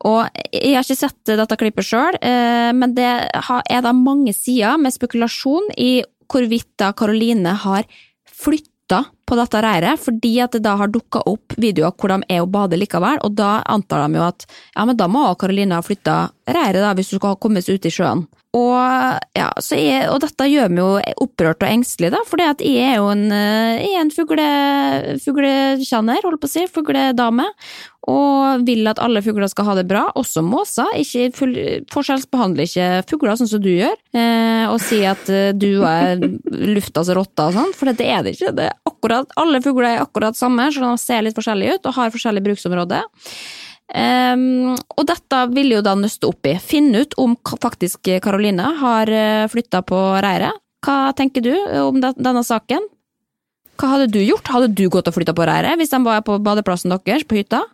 Og 0.05 0.27
jeg 0.53 0.75
har 0.75 0.85
ikke 0.85 0.99
sett 0.99 1.33
dette 1.33 1.57
klippet 1.57 1.87
sjøl, 1.89 2.18
eh, 2.21 2.68
men 2.77 2.93
det 2.93 3.09
er 3.09 3.87
da 3.87 3.95
mange 3.97 4.35
sider 4.37 4.77
med 4.77 4.93
spekulasjon 4.93 5.73
i 5.81 6.03
hvorvidt 6.31 6.75
da 6.81 6.93
Karoline 6.93 7.57
har 7.64 7.89
flytta 8.29 8.68
slutta 8.91 9.05
på 9.26 9.36
dette 9.36 9.62
reiret, 9.62 10.01
fordi 10.01 10.41
at 10.41 10.53
det 10.53 10.64
da 10.64 10.74
har 10.76 10.88
dukka 10.91 11.22
opp 11.26 11.55
videoer 11.57 11.93
hvor 11.95 12.11
de 12.11 12.24
er 12.28 12.43
og 12.43 12.51
bader 12.51 12.76
likevel, 12.76 13.20
og 13.22 13.36
da 13.38 13.62
antar 13.64 14.09
de 14.09 14.18
jo 14.18 14.24
at 14.26 14.47
ja, 14.74 14.84
men 14.84 14.97
da 14.97 15.07
må 15.07 15.34
Karoline 15.38 15.78
ha 15.78 15.82
flytta 15.82 16.30
reiret 16.51 16.97
hvis 16.97 17.11
du 17.12 17.18
skal 17.20 17.38
komme 17.38 17.62
seg 17.62 17.78
ut 17.78 17.86
i 17.86 17.91
sjøen. 17.95 18.26
Og, 18.51 19.21
ja, 19.39 19.47
jeg, 19.79 20.07
og 20.11 20.17
dette 20.25 20.47
gjør 20.51 20.73
meg 20.75 20.81
jo 20.83 21.19
opprørt 21.23 21.63
og 21.63 21.71
engstelig, 21.71 22.09
da, 22.17 22.19
for 22.27 22.43
jeg 22.43 22.57
er 22.83 22.97
jo 22.99 23.07
en, 23.13 23.29
eh, 23.31 23.85
en 24.01 24.11
fugle, 24.11 24.47
fuglekjenner, 25.23 26.19
holdt 26.27 26.43
på 26.43 26.49
å 26.49 26.51
si, 26.51 26.65
fugledame, 26.67 27.47
og 28.11 28.65
vil 28.67 28.91
at 28.91 28.99
alle 28.99 29.23
fugler 29.23 29.47
skal 29.53 29.69
ha 29.69 29.77
det 29.79 29.87
bra, 29.87 30.09
også 30.19 30.43
måser. 30.43 30.91
Ikke 30.99 31.29
forskjellsbehandler 31.95 32.67
ikke 32.67 32.89
fugler 33.13 33.39
sånn 33.39 33.53
som 33.53 33.63
du 33.63 33.71
gjør, 33.71 33.95
eh, 34.19 34.67
og 34.67 34.81
sier 34.83 35.13
at 35.13 35.31
eh, 35.31 35.53
du 35.55 35.85
er 35.87 36.19
luftas 36.51 37.15
rotte 37.15 37.47
og 37.53 37.55
sånn, 37.55 37.75
for 37.79 37.95
det 37.95 38.11
er 38.11 38.27
det 38.27 38.35
ikke. 38.35 38.51
Det 38.59 38.67
er 38.67 38.77
akkurat, 38.91 39.31
alle 39.39 39.63
fugler 39.63 39.93
er 39.93 40.03
akkurat 40.09 40.35
samme, 40.35 40.73
så 40.75 40.83
de 40.83 40.93
ser 40.99 41.23
litt 41.23 41.39
forskjellige 41.39 41.79
ut 41.79 41.91
og 41.93 41.99
har 42.01 42.15
forskjellig 42.19 42.49
bruksområde. 42.51 43.05
Um, 43.91 44.76
og 44.95 45.07
dette 45.09 45.41
vil 45.51 45.72
jo 45.74 45.82
da 45.82 45.97
nøste 45.99 46.28
opp 46.28 46.47
i. 46.47 46.55
Finne 46.62 47.03
ut 47.05 47.16
om 47.18 47.34
faktisk 47.51 48.11
Karoline 48.22 48.68
har 48.80 49.11
eh, 49.11 49.49
flytta 49.51 49.82
på 49.86 49.99
reiret. 50.22 50.62
Hva 50.80 51.11
tenker 51.16 51.45
du 51.45 51.53
om 51.82 51.99
denne 52.01 52.45
saken? 52.47 52.86
Hva 53.80 53.95
hadde 53.95 54.12
du 54.12 54.20
gjort? 54.22 54.49
Hadde 54.53 54.70
du 54.76 54.86
gått 54.93 55.11
og 55.11 55.16
flytta 55.16 55.34
på 55.36 55.45
reiret 55.49 55.80
hvis 55.80 55.93
de 55.93 56.01
var 56.05 56.22
på 56.24 56.38
badeplassen 56.45 56.93
deres 56.93 57.26
på 57.28 57.41
hytta? 57.41 57.64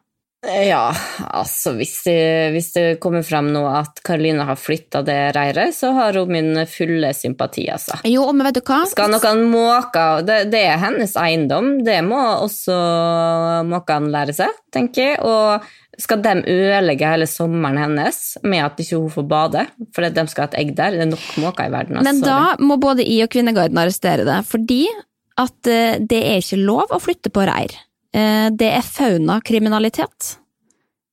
Ja, 0.47 0.93
altså 1.35 1.73
hvis 1.75 1.95
det, 2.07 2.19
hvis 2.55 2.69
det 2.75 2.85
kommer 3.03 3.25
frem 3.27 3.49
nå 3.55 3.65
at 3.67 3.99
Karoline 4.07 4.45
har 4.47 4.59
flytta 4.61 5.01
det 5.07 5.33
reiret, 5.35 5.75
så 5.75 5.91
har 5.97 6.19
hun 6.21 6.31
min 6.31 6.61
fulle 6.71 7.11
sympati, 7.17 7.65
altså. 7.73 7.99
Jo, 8.07 8.29
men 8.37 8.47
vet 8.47 8.61
du 8.61 8.63
hva? 8.69 8.83
Skal 8.87 9.11
noen 9.11 9.47
måker 9.51 10.23
det, 10.27 10.39
det, 10.53 10.63
er 10.69 10.79
hennes 10.85 11.17
eiendom, 11.19 11.73
det 11.87 11.99
må 12.07 12.21
også 12.45 12.77
måkene 13.67 14.13
lære 14.13 14.37
seg, 14.37 14.55
tenker 14.75 15.03
jeg. 15.03 15.19
Og 15.27 15.67
skal 16.01 16.23
de 16.25 16.35
ødelegge 16.53 17.09
hele 17.09 17.29
sommeren 17.31 17.81
hennes 17.81 18.21
med 18.45 18.65
at 18.65 18.81
ikke 18.83 19.01
hun 19.01 19.13
får 19.13 19.27
bade? 19.31 19.67
Fordi 19.97 20.13
de 20.17 20.25
skal 20.31 20.47
ha 20.47 20.51
et 20.53 20.59
egg 20.63 20.73
der? 20.77 20.97
Det 20.97 21.05
er 21.07 21.13
nok 21.13 21.27
måker 21.43 21.69
i 21.69 21.73
verden. 21.73 22.01
Altså. 22.01 22.13
Men 22.13 22.23
da 22.25 22.41
må 22.61 22.79
både 22.83 23.07
I 23.07 23.21
og 23.25 23.33
Kvinneguiden 23.33 23.81
arrestere 23.81 24.27
det, 24.29 24.41
fordi 24.49 24.85
at 25.41 25.71
eh, 25.71 25.99
det 26.01 26.23
er 26.23 26.41
ikke 26.41 26.61
lov 26.63 26.93
å 26.95 27.01
flytte 27.03 27.33
på 27.33 27.45
reir. 27.49 27.77
Eh, 28.17 28.49
det 28.53 28.73
er 28.79 28.85
faunakriminalitet. 28.85 30.37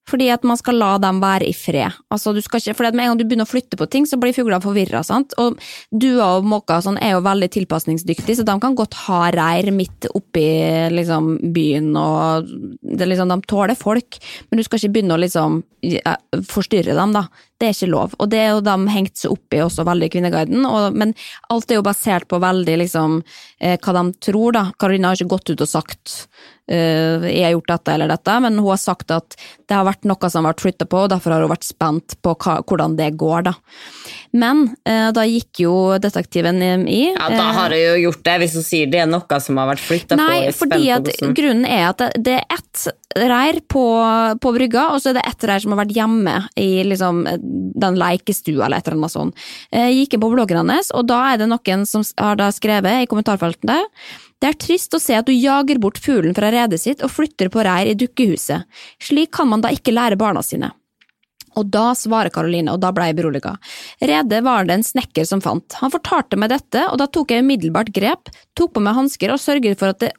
Fordi 0.09 0.27
at 0.33 0.43
man 0.43 0.59
skal 0.59 0.75
la 0.81 0.97
dem 0.99 1.21
være 1.23 1.47
i 1.47 1.53
fred. 1.55 1.95
Altså, 2.11 2.33
ikke, 2.35 2.75
fordi 2.75 2.89
at 2.89 2.97
Med 2.97 3.05
en 3.05 3.11
gang 3.13 3.19
du 3.21 3.23
begynner 3.23 3.47
å 3.47 3.53
flytte 3.53 3.79
på 3.79 3.87
ting, 3.89 4.05
så 4.05 4.19
blir 4.19 4.35
fuglene 4.35 4.63
forvirra. 4.63 4.99
Og 5.39 5.59
duer 5.91 6.23
og 6.25 6.49
måker 6.49 6.83
sånn, 6.83 6.99
er 6.99 7.15
jo 7.15 7.23
veldig 7.23 7.49
tilpasningsdyktige, 7.55 8.35
så 8.35 8.45
de 8.47 8.57
kan 8.59 8.75
godt 8.75 8.97
ha 9.05 9.31
reir 9.31 9.71
midt 9.71 10.09
oppi 10.11 10.45
liksom, 10.91 11.37
byen. 11.55 11.95
og 11.95 12.51
liksom, 12.83 13.31
De 13.31 13.39
tåler 13.47 13.79
folk, 13.79 14.19
men 14.49 14.59
du 14.59 14.63
skal 14.67 14.81
ikke 14.81 14.93
begynne 14.97 15.15
å 15.15 15.23
liksom, 15.23 15.63
forstyrre 16.51 16.97
dem. 16.99 17.15
da. 17.15 17.27
Det 17.63 17.69
er 17.69 17.77
ikke 17.77 17.93
lov. 17.93 18.15
Og 18.19 18.27
det 18.27 18.39
er 18.43 18.49
jo 18.51 18.63
de 18.65 18.73
hengt 18.91 19.21
seg 19.21 19.31
opp 19.31 19.55
i 19.55 19.61
også 19.63 19.85
veldig 19.87 20.09
i 20.09 20.11
Kvinneguiden. 20.11 20.65
Og, 20.67 20.97
men 20.99 21.13
alt 21.53 21.71
er 21.71 21.77
jo 21.79 21.85
basert 21.85 22.27
på 22.27 22.41
veldig 22.43 22.75
liksom 22.81 23.21
eh, 23.23 23.77
hva 23.77 23.93
de 23.95 24.03
tror, 24.27 24.57
da. 24.57 24.65
Karolina 24.75 25.13
har 25.13 25.21
ikke 25.21 25.31
gått 25.31 25.53
ut 25.53 25.63
og 25.63 25.69
sagt 25.71 26.17
eh, 26.67 27.23
jeg 27.29 27.45
har 27.45 27.53
gjort 27.55 27.71
dette 27.71 27.95
eller 27.95 28.11
dette, 28.11 28.35
men 28.43 28.59
hun 28.59 28.67
har 28.73 28.81
sagt 28.83 29.15
at 29.15 29.37
det 29.39 29.77
har 29.77 29.87
vært 29.87 30.03
noe 30.11 30.27
som 30.33 30.43
har 30.43 30.51
vært 30.51 30.65
flytta 30.65 30.89
på, 30.91 31.05
og 31.05 31.13
derfor 31.15 31.37
har 31.37 31.45
hun 31.45 31.53
vært 31.53 31.69
spent 31.69 32.17
på 32.19 32.35
hva, 32.35 32.57
hvordan 32.67 32.99
det 32.99 33.13
går, 33.23 33.47
da. 33.47 33.55
Men 34.33 34.63
eh, 34.89 35.11
da 35.13 35.23
gikk 35.29 35.61
jo 35.61 35.73
detektiven 36.01 36.57
i 36.89 37.03
Ja, 37.11 37.27
da 37.29 37.51
har 37.53 37.75
hun 37.75 37.77
jo 37.77 37.93
gjort 38.07 38.23
det, 38.25 38.37
hvis 38.41 38.55
hun 38.57 38.65
sier 38.65 38.89
det 38.89 39.03
er 39.03 39.09
noe 39.09 39.39
som 39.45 39.59
har 39.61 39.69
vært 39.69 39.83
flytta 39.85 40.17
på. 40.17 40.23
Nei, 40.23 40.49
fordi 40.57 40.89
at 40.95 41.11
grunnen 41.37 41.67
er 41.69 41.85
at 41.91 42.01
det, 42.01 42.09
det 42.25 42.39
er 42.39 42.57
ett 42.57 42.87
reir 43.13 43.61
på, 43.69 43.85
på, 44.41 44.55
brygga, 44.57 44.87
og 44.95 45.03
så 45.03 45.11
er 45.11 45.19
det 45.19 45.27
ett 45.29 45.45
reir 45.45 45.61
som 45.61 45.75
har 45.75 45.83
vært 45.83 45.93
hjemme 45.93 46.35
i 46.57 46.69
liksom, 46.89 47.21
den 47.85 48.01
leikestua 48.01 48.65
eller 48.65 48.81
et 48.81 48.89
eller 48.89 49.03
annet 49.03 49.13
sånt. 49.13 49.47
Jeg 49.69 49.85
eh, 49.85 49.95
gikk 50.01 50.17
inn 50.17 50.25
på 50.25 50.33
bloggen 50.33 50.63
hennes, 50.63 50.89
og 50.97 51.05
da 51.13 51.21
er 51.29 51.43
det 51.43 51.51
noen 51.53 51.85
som 51.89 52.05
har 52.17 52.41
skrevet 52.57 53.03
i 53.03 53.09
kommentarfeltet 53.11 53.69
der 53.69 53.85
det 54.43 54.49
er 54.49 54.57
trist 54.59 54.91
å 54.91 54.99
se 54.99 55.15
at 55.15 55.29
du 55.29 55.31
jager 55.31 55.79
bort 55.79 55.95
fuglen 56.03 56.35
fra 56.35 56.49
redet 56.51 56.81
sitt 56.81 56.99
og 57.05 57.13
flytter 57.13 57.47
på 57.47 57.63
reir 57.63 57.93
i 57.93 57.95
dukkehuset. 57.95 58.65
Slik 58.99 59.31
kan 59.37 59.47
man 59.47 59.63
da 59.63 59.71
ikke 59.71 59.93
lære 59.95 60.17
barna 60.19 60.43
sine. 60.43 60.73
Og 61.59 61.69
da 61.73 61.91
svarer 61.97 62.33
Karoline, 62.33 62.73
og 62.73 62.81
da 62.83 62.91
ble 62.95 63.09
jeg 63.09 63.17
beroliga. 63.17 63.55
Redet 64.01 64.41
var 64.45 64.67
det 64.67 64.77
en 64.77 64.85
snekker 64.85 65.27
som 65.27 65.41
fant. 65.43 65.77
Han 65.81 65.93
fortalte 65.93 66.39
meg 66.39 66.51
dette, 66.53 66.85
og 66.89 66.99
da 67.01 67.07
tok 67.07 67.33
jeg 67.33 67.45
umiddelbart 67.45 67.91
grep, 67.95 68.31
tok 68.57 68.73
på 68.75 68.83
meg 68.83 68.97
hansker 68.97 69.33
og 69.33 69.41
sørget 69.41 69.79
for, 69.79 69.95
det, 69.99 70.11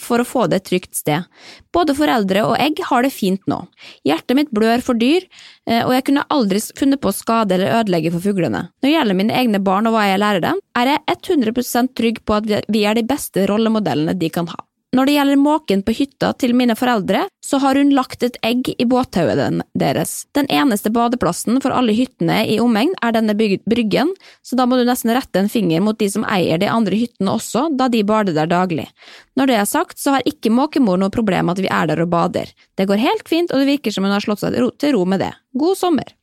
for, 0.00 0.22
å 0.22 0.28
få 0.28 0.46
det 0.48 0.62
et 0.62 0.68
trygt 0.70 0.98
sted. 0.98 1.26
Både 1.74 1.96
foreldre 1.98 2.44
og 2.48 2.56
egg 2.60 2.82
har 2.90 3.04
det 3.04 3.12
fint 3.14 3.42
nå. 3.50 3.62
Hjertet 4.08 4.38
mitt 4.38 4.52
blør 4.54 4.84
for 4.84 4.98
dyr, 4.98 5.26
eh, 5.68 5.82
og 5.84 5.94
jeg 5.96 6.08
kunne 6.08 6.26
aldri 6.34 6.62
funnet 6.78 7.02
på 7.02 7.12
å 7.12 7.16
skade 7.16 7.56
eller 7.56 7.80
ødelegge 7.80 8.14
for 8.14 8.24
fuglene. 8.24 8.68
Når 8.78 8.88
det 8.88 8.94
gjelder 8.94 9.20
mine 9.22 9.42
egne 9.42 9.62
barn 9.64 9.88
og 9.88 9.96
hva 9.96 10.06
jeg 10.08 10.22
lærer 10.22 10.44
dem, 10.44 10.62
er 10.78 10.94
jeg 10.94 11.18
100% 11.18 11.94
trygg 11.98 12.24
på 12.24 12.38
at 12.38 12.48
vi 12.68 12.86
er 12.86 12.98
de 12.98 13.06
beste 13.08 13.48
rollemodellene 13.50 14.16
de 14.18 14.32
kan 14.32 14.48
ha. 14.50 14.62
Når 14.96 15.04
det 15.04 15.14
gjelder 15.18 15.36
måken 15.36 15.82
på 15.84 15.92
hytta 15.92 16.30
til 16.40 16.54
mine 16.56 16.72
foreldre, 16.78 17.26
så 17.44 17.58
har 17.60 17.76
hun 17.76 17.90
lagt 17.92 18.22
et 18.24 18.38
egg 18.44 18.70
i 18.72 18.86
båttauet 18.88 19.60
deres. 19.76 20.14
Den 20.32 20.48
eneste 20.48 20.88
badeplassen 20.92 21.60
for 21.60 21.76
alle 21.76 21.92
hyttene 21.92 22.38
i 22.48 22.56
omegn 22.60 22.94
er 23.04 23.12
denne 23.12 23.36
bryggen, 23.36 24.14
så 24.40 24.56
da 24.56 24.64
må 24.64 24.78
du 24.80 24.86
nesten 24.88 25.12
rette 25.12 25.42
en 25.42 25.52
finger 25.52 25.84
mot 25.84 25.98
de 26.00 26.08
som 26.08 26.24
eier 26.24 26.60
de 26.60 26.70
andre 26.72 26.96
hyttene 26.96 27.36
også, 27.36 27.66
da 27.76 27.90
de 27.92 28.00
bader 28.08 28.36
der 28.36 28.48
daglig. 28.48 28.88
Når 29.36 29.52
det 29.52 29.58
er 29.60 29.68
sagt, 29.68 30.00
så 30.00 30.16
har 30.16 30.28
ikke 30.28 30.52
måkemor 30.56 31.00
noe 31.00 31.12
problem 31.12 31.50
med 31.50 31.58
at 31.58 31.66
vi 31.66 31.72
er 31.80 31.92
der 31.92 32.04
og 32.04 32.12
bader. 32.12 32.48
Det 32.80 32.88
går 32.88 33.04
helt 33.04 33.28
fint, 33.28 33.52
og 33.52 33.60
det 33.60 33.68
virker 33.74 33.92
som 33.92 34.08
hun 34.08 34.16
har 34.16 34.24
slått 34.24 34.40
seg 34.46 34.56
til 34.56 34.96
ro 34.96 35.04
med 35.04 35.20
det. 35.20 35.34
God 35.52 35.76
sommer! 35.76 36.17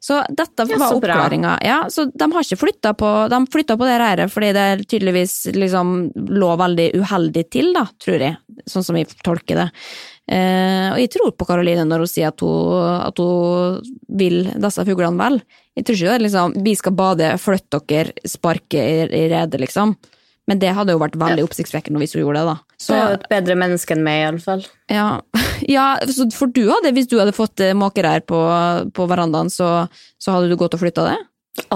Så 0.00 0.20
dette 0.28 0.66
var 0.68 0.84
ja, 0.86 0.90
oppklaringa. 0.96 1.56
Ja, 1.64 1.78
så 1.92 2.06
de 2.08 2.28
har 2.32 2.46
ikke 2.46 2.60
flytta 2.60 2.94
på 2.98 3.08
De 3.32 3.40
flytta 3.52 3.76
på 3.80 3.88
det 3.88 3.98
reiret 4.00 4.32
fordi 4.32 4.52
det 4.56 4.68
tydeligvis 4.90 5.34
liksom 5.56 5.96
lå 6.30 6.52
veldig 6.60 6.88
uheldig 7.00 7.44
til, 7.52 7.72
da, 7.76 7.86
tror 8.02 8.24
jeg. 8.26 8.38
Sånn 8.70 8.86
som 8.86 8.98
vi 8.98 9.04
tolker 9.24 9.64
det. 9.64 9.68
Eh, 10.30 10.86
og 10.92 11.00
jeg 11.02 11.10
tror 11.16 11.32
på 11.34 11.46
Karoline 11.48 11.82
når 11.88 12.04
hun 12.04 12.10
sier 12.10 12.30
at 12.30 12.44
hun, 12.44 12.86
at 13.02 13.18
hun 13.18 13.80
vil 14.20 14.44
disse 14.62 14.86
fuglene 14.86 15.18
vel. 15.18 15.40
Jeg 15.78 15.86
tror 15.86 15.98
ikke 15.98 16.14
det 16.14 16.24
liksom 16.26 16.56
Vi 16.64 16.74
skal 16.78 16.96
bade, 16.98 17.34
flytt 17.40 17.78
dere, 17.88 18.28
sparke 18.28 18.80
i, 18.80 19.04
i 19.06 19.26
redet, 19.32 19.60
liksom. 19.62 19.96
Men 20.50 20.62
det 20.62 20.74
hadde 20.74 20.94
jo 20.94 21.02
vært 21.02 21.18
veldig 21.18 21.46
oppsiktsvekkende 21.46 22.00
hvis 22.02 22.16
hun 22.16 22.24
gjorde 22.24 22.42
det, 22.42 22.54
da. 22.54 22.69
Så, 22.80 22.96
et 22.96 23.26
bedre 23.28 23.56
menneske 23.60 23.92
enn 23.92 24.04
meg, 24.04 24.22
iallfall. 24.24 24.62
Ja, 24.88 25.20
ja 25.76 25.86
for 26.32 26.48
du 26.48 26.62
hadde, 26.70 26.94
hvis 26.96 27.10
du 27.10 27.18
hadde 27.20 27.36
fått 27.36 27.60
eh, 27.64 27.76
måkereir 27.76 28.24
på, 28.28 28.40
på 28.96 29.08
verandaen, 29.10 29.52
så, 29.52 29.84
så, 30.16 30.32
hadde 30.36 30.48
du 30.48 30.56
gått 30.60 30.78
og 30.78 30.82
flytta 30.82 31.10
det? 31.10 31.18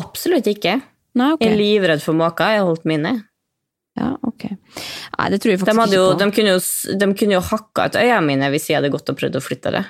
Absolutt 0.00 0.48
ikke. 0.48 0.78
Nei, 1.14 1.34
okay. 1.34 1.46
Jeg 1.46 1.52
er 1.52 1.60
livredd 1.60 2.02
for 2.02 2.16
måker, 2.16 2.54
jeg 2.54 2.62
har 2.62 2.70
holdt 2.70 2.88
mine. 2.88 3.18
Ja, 3.94 4.14
ok. 4.26 4.48
Nei, 4.48 5.26
det 5.30 5.42
tror 5.42 5.52
jeg 5.52 5.60
faktisk 5.60 5.92
de 5.92 5.98
jo, 5.98 6.06
ikke 6.08 6.16
på. 6.16 6.22
De 6.22 6.30
kunne 6.38 6.54
jo, 6.54 6.62
de 7.02 7.10
kunne 7.20 7.36
jo 7.36 7.42
hakka 7.50 7.84
ut 7.86 7.98
øynene 8.00 8.24
mine 8.26 8.48
hvis 8.54 8.70
jeg 8.70 8.80
hadde 8.80 8.90
gått 8.94 9.12
og 9.12 9.20
prøvd 9.20 9.38
å 9.38 9.44
flytte 9.44 9.74
det. 9.76 9.84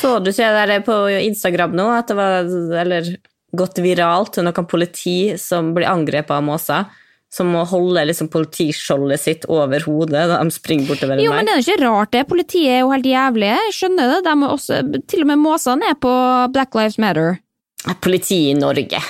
Så 0.00 0.16
du 0.24 0.32
ser 0.34 0.56
der 0.56 0.80
på 0.82 0.96
Instagram 1.20 1.76
nå 1.78 1.84
at 1.94 2.08
det 2.10 2.16
var 2.18 2.48
eller 2.80 3.12
gått 3.54 3.78
viralt 3.82 4.40
noen 4.42 4.66
politi 4.70 5.36
som 5.38 5.74
blir 5.76 5.90
angrepet 5.90 6.32
av 6.34 6.42
måser 6.46 6.88
som 7.30 7.50
må 7.54 7.62
holde 7.70 8.02
liksom, 8.10 8.28
politiskjoldet 8.32 9.22
sitt 9.22 9.44
over 9.50 9.84
hodet 9.86 10.24
de 10.32 10.54
springer 10.54 10.90
bortover. 10.90 11.22
Jo, 11.22 11.34
men 11.34 11.46
det 11.46 11.54
er 11.54 11.60
jo 11.60 11.66
ikke 11.66 11.84
rart 11.84 12.14
det. 12.16 12.24
Politiet 12.30 12.72
er 12.74 12.80
jo 12.82 12.90
helt 12.90 13.06
jævlige. 13.06 13.58
Jeg 13.68 13.76
skjønner 13.76 14.14
det. 14.14 14.20
De 14.26 14.48
også, 14.48 14.80
til 15.10 15.22
og 15.24 15.30
med 15.30 15.42
måsene 15.44 15.92
er 15.92 15.98
på 16.02 16.14
Black 16.54 16.74
Lives 16.74 16.98
Matter. 17.02 17.38
Politiet 18.02 18.56
i 18.56 18.58
Norge. 18.58 19.02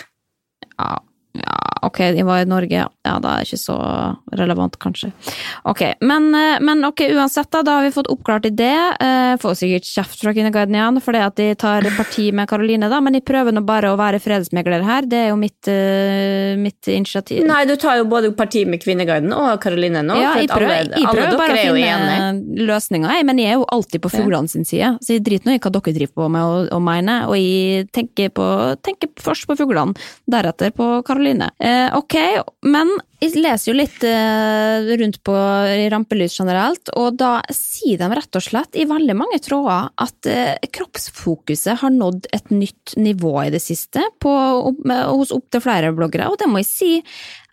Ja, 0.76 0.90
ja, 1.44 1.58
ok, 1.82 1.98
de 2.16 2.24
var 2.26 2.42
i 2.42 2.48
Norge, 2.48 2.84
ja, 3.04 3.14
da 3.22 3.34
er 3.34 3.44
det 3.44 3.48
ikke 3.48 3.60
så 3.60 3.76
relevant, 4.36 4.76
kanskje. 4.82 5.10
Ok, 5.68 5.82
men, 6.00 6.28
eh, 6.34 6.58
men 6.60 6.84
ok, 6.84 7.02
uansett, 7.16 7.50
da, 7.52 7.62
da 7.66 7.78
har 7.78 7.86
vi 7.86 7.94
fått 7.94 8.10
oppklart 8.12 8.46
i 8.48 8.52
det. 8.54 8.76
Eh, 9.00 9.34
får 9.40 9.56
sikkert 9.60 9.88
kjeft 9.88 10.24
fra 10.24 10.34
Kvinneguiden 10.36 10.76
igjen, 10.76 11.00
fordi 11.04 11.22
at 11.24 11.36
de 11.40 11.48
tar 11.58 11.86
parti 11.96 12.30
med 12.36 12.48
Karoline, 12.50 12.90
da, 12.92 13.00
men 13.00 13.16
de 13.16 13.22
prøver 13.24 13.54
nå 13.56 13.64
bare 13.66 13.92
å 13.92 13.98
være 14.00 14.20
fredsmegler 14.22 14.84
her. 14.86 15.08
Det 15.10 15.22
er 15.24 15.28
jo 15.30 15.38
mitt, 15.40 15.70
eh, 15.70 16.56
mitt 16.60 16.90
initiativ. 16.90 17.44
Nei, 17.46 17.64
du 17.68 17.76
tar 17.80 18.00
jo 18.00 18.08
både 18.10 18.32
parti 18.36 18.66
med 18.66 18.82
Kvinneguiden 18.82 19.32
og 19.36 19.60
Karoline 19.62 20.04
nå. 20.04 20.18
ja, 20.20 20.34
jeg 20.40 20.50
prøver, 20.50 20.76
alle, 20.84 21.00
jeg 21.00 21.08
prøver 21.08 21.38
bare 21.40 21.64
å 21.70 21.76
finne 21.78 22.66
løsninger, 22.70 23.16
jeg, 23.16 23.26
men 23.26 23.40
jeg 23.40 23.54
er 23.54 23.60
jo 23.60 23.66
alltid 23.72 24.04
på 24.04 24.12
fuglene 24.12 24.50
sin 24.50 24.66
side. 24.68 24.98
Så 25.04 25.16
jeg 25.16 25.24
driter 25.24 25.48
nå 25.48 25.56
i 25.56 25.62
hva 25.62 25.72
dere 25.72 25.96
driver 25.96 26.14
på 26.20 26.28
med 26.28 26.42
og, 26.42 26.68
og 26.74 26.82
mener, 26.84 27.28
og 27.30 27.36
jeg 27.38 27.88
tenker, 27.94 28.32
på, 28.34 28.46
tenker 28.84 29.08
først 29.20 29.48
på 29.48 29.56
fuglene, 29.56 29.96
deretter 30.30 30.74
på 30.76 30.90
Karoline. 31.06 31.29
Eh, 31.58 31.88
ok, 31.96 32.16
men 32.66 32.90
jeg 33.20 33.36
leser 33.40 33.70
jo 33.70 33.76
litt 33.76 34.02
eh, 34.06 34.90
rundt 35.00 35.20
på 35.26 35.34
rampelys 35.92 36.38
generelt, 36.40 36.92
og 36.98 37.18
da 37.20 37.32
sier 37.54 38.00
de 38.00 38.08
rett 38.16 38.40
og 38.40 38.44
slett 38.44 38.78
i 38.80 38.88
veldig 38.88 39.16
mange 39.18 39.40
tråder 39.44 39.90
at 40.00 40.30
eh, 40.30 40.70
kroppsfokuset 40.72 41.80
har 41.82 41.94
nådd 41.94 42.30
et 42.36 42.52
nytt 42.54 42.96
nivå 43.00 43.36
i 43.44 43.54
det 43.54 43.62
siste 43.64 44.04
på, 44.22 44.34
opp, 44.72 44.82
hos 45.12 45.34
opptil 45.36 45.64
flere 45.64 45.94
bloggere, 45.96 46.30
og 46.30 46.40
det 46.40 46.50
må 46.50 46.62
jeg 46.64 46.70
si 46.70 46.92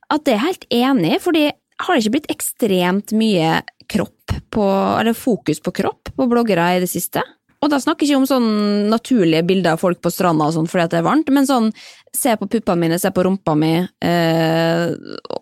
at 0.08 0.24
det 0.24 0.38
er 0.38 0.46
helt 0.46 0.70
enig 0.72 1.18
i, 1.18 1.24
fordi 1.24 1.48
har 1.84 1.94
det 1.94 2.04
ikke 2.04 2.16
blitt 2.16 2.32
ekstremt 2.34 3.14
mye 3.18 3.60
kropp 3.92 4.38
på, 4.52 4.68
eller 5.00 5.18
fokus 5.18 5.62
på 5.64 5.74
kropp 5.76 6.14
på 6.16 6.30
bloggere 6.30 6.72
i 6.76 6.82
det 6.84 6.90
siste? 6.92 7.22
Og 7.58 7.72
da 7.74 7.80
snakker 7.82 8.06
jeg 8.06 8.14
ikke 8.14 8.22
om 8.22 8.28
sånn 8.30 8.50
naturlige 8.92 9.46
bilder 9.48 9.74
av 9.74 9.82
folk 9.82 10.00
på 10.04 10.12
stranda 10.14 10.46
og 10.46 10.54
sånn 10.54 10.68
fordi 10.70 10.84
at 10.86 10.94
det 10.94 11.00
er 11.00 11.08
varmt, 11.08 11.32
men 11.34 11.48
sånn 11.50 11.72
se 12.14 12.36
på 12.38 12.48
puppene 12.54 12.84
mine, 12.84 13.00
se 13.02 13.10
på 13.14 13.24
rumpa 13.26 13.56
mi, 13.58 13.74
eh, 13.82 14.84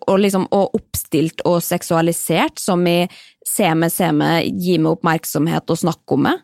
og 0.08 0.16
liksom 0.22 0.46
og 0.48 0.78
oppstilt 0.78 1.44
og 1.48 1.60
seksualisert, 1.64 2.60
som 2.60 2.84
i 2.88 3.02
se 3.46 3.68
meg, 3.76 3.92
se 3.92 4.08
meg, 4.16 4.48
gi 4.60 4.78
meg 4.80 4.96
oppmerksomhet 4.96 5.72
og 5.72 5.80
snakke 5.84 6.16
om 6.16 6.26
meg. 6.30 6.40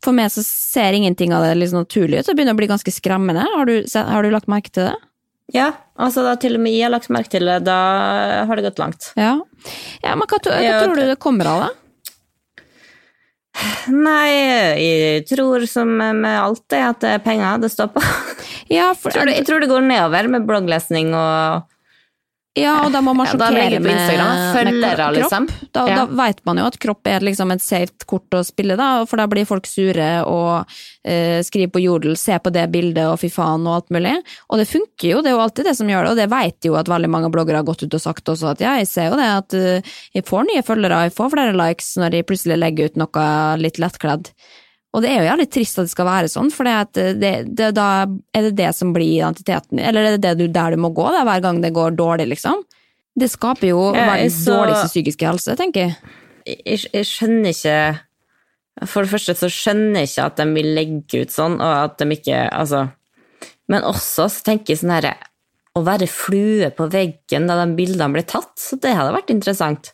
For 0.00 0.16
meg 0.16 0.32
så 0.32 0.42
ser 0.46 0.96
ingenting 0.96 1.34
av 1.36 1.44
det 1.44 1.52
liksom 1.60 1.84
naturlig 1.84 2.22
ut, 2.22 2.30
det 2.30 2.36
begynner 2.38 2.56
å 2.56 2.60
bli 2.62 2.70
ganske 2.72 2.94
skremmende. 2.94 3.44
Har 3.56 3.68
du, 3.68 3.76
har 3.84 4.24
du 4.24 4.32
lagt 4.32 4.48
merke 4.48 4.72
til 4.72 4.88
det? 4.88 4.96
Ja, 5.52 5.72
altså 5.98 6.22
da 6.24 6.36
til 6.40 6.54
og 6.56 6.62
med 6.62 6.76
jeg 6.76 6.86
har 6.86 6.94
lagt 6.94 7.10
merke 7.12 7.32
til 7.32 7.48
det, 7.48 7.58
da 7.66 7.76
har 8.46 8.56
det 8.56 8.68
gått 8.68 8.80
langt. 8.80 9.10
Ja. 9.18 9.34
ja 10.04 10.16
men 10.16 10.30
hva, 10.30 10.38
hva 10.40 10.76
tror 10.84 10.96
du 10.96 11.04
det 11.10 11.20
kommer 11.22 11.50
av, 11.50 11.64
da? 11.66 11.79
Nei, 13.90 14.30
jeg 14.80 15.24
tror 15.28 15.64
som 15.68 15.90
med 15.98 16.30
alt 16.30 16.62
det, 16.72 16.80
at 16.80 17.02
det 17.02 17.12
er 17.16 17.24
penger 17.24 17.60
det 17.62 17.72
på. 17.92 18.02
Ja, 18.70 18.92
for, 18.94 19.10
Jeg 19.10 19.16
tror 19.16 19.26
det, 19.26 19.36
jeg 19.40 19.46
tror 19.48 19.62
det 19.64 19.68
går 19.70 19.82
nedover 19.82 20.28
med 20.30 20.44
blogglesning 20.46 21.10
og 21.16 21.64
Ja, 22.58 22.80
og 22.82 22.90
da 22.90 22.98
må 22.98 23.12
man 23.14 23.28
sjokkere 23.30 23.62
ja, 23.62 23.78
med, 23.78 23.84
på 23.84 23.94
med, 23.94 24.40
følgere, 24.56 24.96
kropp. 24.96 25.14
liksom. 25.14 25.44
Da, 25.70 25.84
Ja. 25.86 25.98
da 26.00 26.06
vet 26.18 26.40
man 26.48 26.58
jo 26.58 26.64
at 26.66 26.78
kropp 26.82 27.06
er 27.06 27.22
liksom 27.22 27.52
et 27.54 27.62
safe 27.62 28.06
kort 28.10 28.26
å 28.34 28.40
spille, 28.42 28.74
da, 28.74 29.04
for 29.06 29.22
da 29.22 29.28
blir 29.30 29.46
folk 29.46 29.68
sure 29.70 30.08
og 30.26 30.66
eh, 31.06 31.38
skriver 31.46 31.70
på 31.70 31.82
jodel, 31.84 32.16
se 32.18 32.34
på 32.42 32.50
det 32.50 32.66
bildet 32.72 33.06
og 33.06 33.20
fy 33.22 33.30
faen 33.30 33.68
og 33.70 33.76
alt 33.76 33.94
mulig. 33.94 34.16
Og 34.50 34.58
det 34.58 34.66
funker 34.66 35.12
jo, 35.12 35.20
det 35.22 35.30
er 35.30 35.36
jo 35.36 35.44
alltid 35.44 35.70
det 35.70 35.76
som 35.78 35.92
gjør 35.92 36.08
det, 36.08 36.10
og 36.10 36.18
det 36.18 36.30
vet 36.34 36.66
jo 36.66 36.74
at 36.80 36.90
veldig 36.90 37.12
mange 37.14 37.30
bloggere 37.30 37.62
har 37.62 37.68
gått 37.68 37.84
ut 37.86 37.94
og 37.94 38.02
sagt 38.02 38.32
også, 38.34 38.50
at 38.56 38.64
ja, 38.66 38.74
jeg 38.82 38.90
ser 38.90 39.12
jo 39.12 39.20
det 39.20 39.30
at 39.36 39.54
uh, 39.54 39.94
jeg 40.18 40.26
får 40.26 40.50
nye 40.50 40.66
følgere, 40.66 41.04
jeg 41.06 41.14
får 41.20 41.30
flere 41.36 41.54
likes 41.54 41.92
når 42.02 42.18
jeg 42.18 42.26
plutselig 42.26 42.58
legger 42.58 42.90
ut 42.90 42.98
noe 42.98 43.28
litt 43.62 43.78
lettkledd. 43.78 44.32
Og 44.90 45.02
det 45.04 45.10
er 45.12 45.20
jo 45.20 45.28
jævlig 45.28 45.46
trist 45.54 45.78
at 45.78 45.86
det 45.86 45.92
skal 45.92 46.06
være 46.08 46.28
sånn, 46.32 46.48
for 46.50 46.66
det, 46.66 47.02
det, 47.22 47.32
det, 47.54 47.68
da 47.76 47.84
er 48.34 48.46
det 48.48 48.56
det 48.58 48.70
som 48.74 48.90
blir 48.92 49.06
identiteten 49.20 49.78
eller 49.78 50.02
er 50.08 50.16
det 50.16 50.22
det 50.24 50.32
du, 50.40 50.48
der 50.50 50.74
du 50.74 50.80
må 50.82 50.90
gå 50.96 51.04
da, 51.14 51.20
hver 51.28 51.42
gang 51.44 51.60
det 51.62 51.70
går 51.76 51.94
dårlig, 51.98 52.26
liksom? 52.32 52.64
Det 53.20 53.28
skaper 53.30 53.68
jo 53.70 53.84
Ja, 53.94 54.08
verdens 54.10 54.40
så- 54.44 54.56
dårligste 54.56 54.88
psykiske 54.90 55.26
helse, 55.28 55.54
tenker 55.58 55.80
jeg. 55.84 55.96
jeg, 56.66 56.80
jeg 56.92 57.06
skjønner 57.06 57.52
ikke 57.54 58.00
For 58.88 59.02
det 59.04 59.10
første 59.12 59.34
så 59.36 59.48
skjønner 59.52 60.00
jeg 60.00 60.08
ikke 60.10 60.26
at 60.26 60.36
de 60.40 60.46
vil 60.54 60.68
legge 60.74 61.22
ut 61.22 61.30
sånn, 61.34 61.58
og 61.60 61.72
at 61.84 61.98
de 61.98 62.06
ikke 62.16 62.42
Altså 62.50 62.88
Men 63.68 63.82
også 63.86 64.26
så 64.30 64.42
tenker 64.46 64.72
jeg 64.74 64.80
sånn 64.82 64.94
herre 64.94 65.14
Å 65.76 65.82
være 65.86 66.08
flue 66.10 66.70
på 66.74 66.88
veggen 66.90 67.46
da 67.46 67.60
de 67.64 67.74
bildene 67.78 68.10
ble 68.14 68.22
tatt, 68.26 68.54
så 68.58 68.78
det 68.80 68.90
hadde 68.96 69.12
vært 69.14 69.30
interessant. 69.30 69.92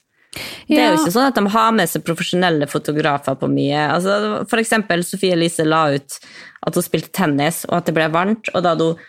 Det 0.69 0.79
er 0.79 0.93
jo 0.93 1.01
ikke 1.01 1.15
sånn 1.15 1.29
at 1.31 1.39
de 1.39 1.53
har 1.55 1.75
med 1.77 1.91
seg 1.91 2.05
profesjonelle 2.07 2.69
fotografer 2.71 3.37
på 3.41 3.49
mye. 3.51 3.83
Altså, 3.95 4.45
for 4.51 4.63
eksempel 4.63 5.05
Sofie 5.07 5.37
Elise 5.37 5.67
la 5.67 5.87
ut 5.97 6.19
at 6.67 6.79
hun 6.79 6.85
spilte 6.85 7.13
tennis, 7.15 7.65
og 7.71 7.81
at 7.81 7.91
det 7.91 7.97
ble 7.97 8.09
varmt, 8.13 8.51
og 8.53 8.65
da 8.65 8.75
hadde 8.75 8.89
hun 8.91 9.05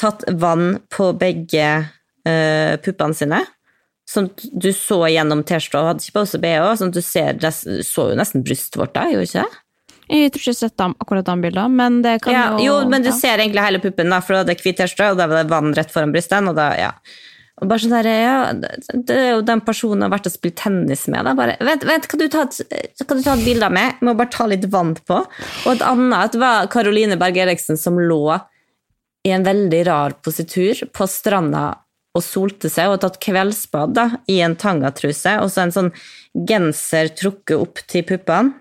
tatt 0.00 0.24
vann 0.40 0.78
på 0.92 1.10
begge 1.20 1.70
uh, 1.84 2.74
puppene 2.84 3.16
sine. 3.16 3.40
Som 4.10 4.30
du 4.34 4.72
så 4.74 5.04
gjennom 5.12 5.44
T-skjorta, 5.46 5.82
og 5.82 5.90
hadde 5.92 6.06
ikke 6.06 6.18
på 6.18 6.26
seg 6.26 6.42
BH, 6.42 6.70
sånn 6.80 6.94
du 6.94 7.02
ser, 7.04 7.36
så 7.86 8.06
jo 8.10 8.16
nesten 8.18 8.42
brystvorta, 8.46 9.06
gjorde 9.12 9.28
ikke 9.28 9.44
det? 9.44 9.60
Jeg 10.10 10.32
tror 10.34 10.42
ikke 10.42 10.48
jeg 10.48 10.56
har 10.56 10.62
sett 10.64 10.78
dem, 10.80 10.94
akkurat 10.98 11.28
de 11.28 11.34
bildene, 11.44 11.78
men 11.78 12.00
det 12.02 12.16
kan 12.24 12.34
Ja, 12.34 12.46
jo 12.58 12.64
jo, 12.66 12.78
men 12.90 13.04
du 13.06 13.12
ser 13.14 13.38
egentlig 13.38 13.62
hele 13.62 13.82
puppen, 13.82 14.10
da, 14.10 14.18
for 14.24 14.34
da 14.34 14.42
hadde 14.42 14.56
hvit 14.58 14.80
T-skjorte, 14.80 15.12
og 15.12 15.20
da 15.20 15.28
var 15.30 15.44
det 15.44 15.52
vann 15.52 15.74
rett 15.76 15.92
foran 15.94 16.14
brystet, 16.14 16.48
og 16.50 16.58
da, 16.58 16.72
ja. 16.80 16.90
Og 17.60 17.68
bare 17.68 17.82
sånn 17.82 17.92
der, 17.92 18.08
ja, 18.08 18.52
det- 18.54 19.10
er 19.16 19.30
jo 19.34 19.42
den 19.42 19.60
personen 19.60 20.02
har 20.02 20.10
vært 20.10 20.26
og 20.26 20.32
spilt 20.32 20.56
tennis 20.56 21.06
med, 21.08 21.24
da, 21.24 21.34
bare, 21.34 21.56
vent, 21.60 21.84
vent, 21.84 22.08
kan 22.08 22.18
du 22.18 22.28
ta 22.28 22.42
et, 22.42 22.60
et 22.72 23.44
bilde 23.44 23.66
av 23.66 23.72
meg? 23.72 23.98
Jeg 24.00 24.08
må 24.08 24.16
bare 24.16 24.32
ta 24.32 24.46
litt 24.46 24.64
vann 24.72 24.94
på. 24.94 25.20
Og 25.66 25.74
et 25.74 25.82
annet 25.84 26.34
var 26.40 26.68
Karoline 26.72 27.18
Berg 27.20 27.36
Eriksen 27.36 27.76
som 27.76 27.98
lå 28.00 28.40
i 29.26 29.30
en 29.36 29.44
veldig 29.44 29.86
rar 29.86 30.16
positur 30.24 30.86
på 30.92 31.06
stranda 31.06 31.74
og 32.16 32.24
solte 32.26 32.70
seg, 32.72 32.88
og 32.90 33.00
tatt 33.04 33.20
kveldsbad 33.22 33.92
da, 33.94 34.06
i 34.26 34.40
en 34.42 34.56
tangatruse, 34.58 35.36
og 35.42 35.50
så 35.52 35.62
en 35.62 35.74
sånn 35.76 35.92
genser 36.48 37.12
trukket 37.14 37.60
opp 37.60 37.84
til 37.86 38.02
puppene. 38.08 38.56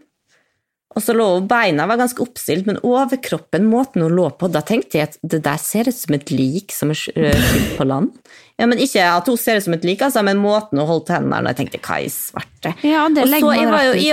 Og 0.97 1.03
så 1.05 1.13
lå 1.13 1.25
beina 1.47 1.85
var 1.87 1.99
ganske 2.01 2.21
oppstilt, 2.23 2.65
men 2.65 2.79
overkroppen, 2.81 3.67
måten 3.69 4.01
hun 4.01 4.15
lå 4.17 4.25
på, 4.37 4.49
da 4.51 4.63
tenkte 4.65 4.97
jeg 4.97 5.11
at 5.11 5.17
det 5.21 5.43
der 5.45 5.59
ser 5.61 5.87
ut 5.87 5.95
som 5.95 6.15
et 6.17 6.31
lik 6.33 6.73
som 6.73 6.89
er 6.89 6.97
skylt 6.97 7.75
på 7.77 7.85
land. 7.87 8.09
Ja, 8.59 8.67
men 8.67 8.81
ikke 8.83 9.05
at 9.07 9.29
hun 9.31 9.39
ser 9.39 9.59
ut 9.59 9.65
som 9.65 9.75
et 9.77 9.87
lik, 9.87 10.03
altså, 10.03 10.23
men 10.25 10.41
måten 10.41 10.81
hun 10.81 10.87
holdt 10.89 11.13
hendene 11.13 11.39
og 11.39 11.51
jeg 11.53 11.61
tenkte, 11.61 11.81
hva 11.85 12.01
i 12.03 12.11
svarte? 12.11 12.75
Ja, 12.83 13.07
det 13.07 13.23
og 13.23 13.31
legger 13.31 13.47
så, 13.47 13.55
man 13.55 13.73
rett 13.77 13.95
ut. 13.95 14.05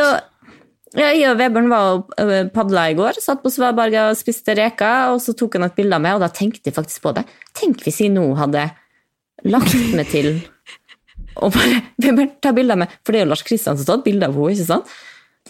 ja, 0.97 1.11
jeg 1.11 1.29
og 1.33 1.41
Vebjørn 1.41 1.71
var 1.73 1.89
og 1.97 2.13
øh, 2.23 2.51
padla 2.55 2.87
i 2.93 2.99
går, 2.99 3.19
satt 3.23 3.43
på 3.43 3.51
Svaberga 3.53 4.09
og 4.13 4.19
spiste 4.21 4.55
reker, 4.59 5.17
og 5.17 5.23
så 5.25 5.35
tok 5.37 5.59
han 5.59 5.67
et 5.67 5.79
bilde 5.79 5.99
av 5.99 6.05
meg, 6.05 6.19
og 6.19 6.23
da 6.23 6.31
tenkte 6.31 6.71
jeg 6.71 6.79
faktisk 6.79 7.03
på 7.09 7.17
det. 7.19 7.27
Tenk 7.59 7.83
hvis 7.83 8.05
jeg 8.05 8.15
nå 8.15 8.29
hadde 8.39 8.69
lagt 9.51 9.75
meg 9.99 10.07
til 10.15 10.37
og 11.37 11.53
bare 11.53 11.83
Vebjørn, 12.01 12.31
ta 12.41 12.55
bilde 12.57 12.77
av 12.77 12.81
meg, 12.85 12.95
for 13.05 13.13
det 13.13 13.21
er 13.21 13.27
jo 13.27 13.33
Lars 13.35 13.45
Kristian 13.45 13.77
som 13.77 13.85
har 13.85 13.99
tatt 13.99 14.07
bilde 14.07 14.31
av 14.31 14.39
henne, 14.39 14.55
ikke 14.55 14.71
sant? 14.71 14.95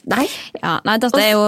Nei. 0.06 0.26
Ja, 0.60 0.76
nei, 0.86 0.96
er 1.02 1.30
jo, 1.32 1.44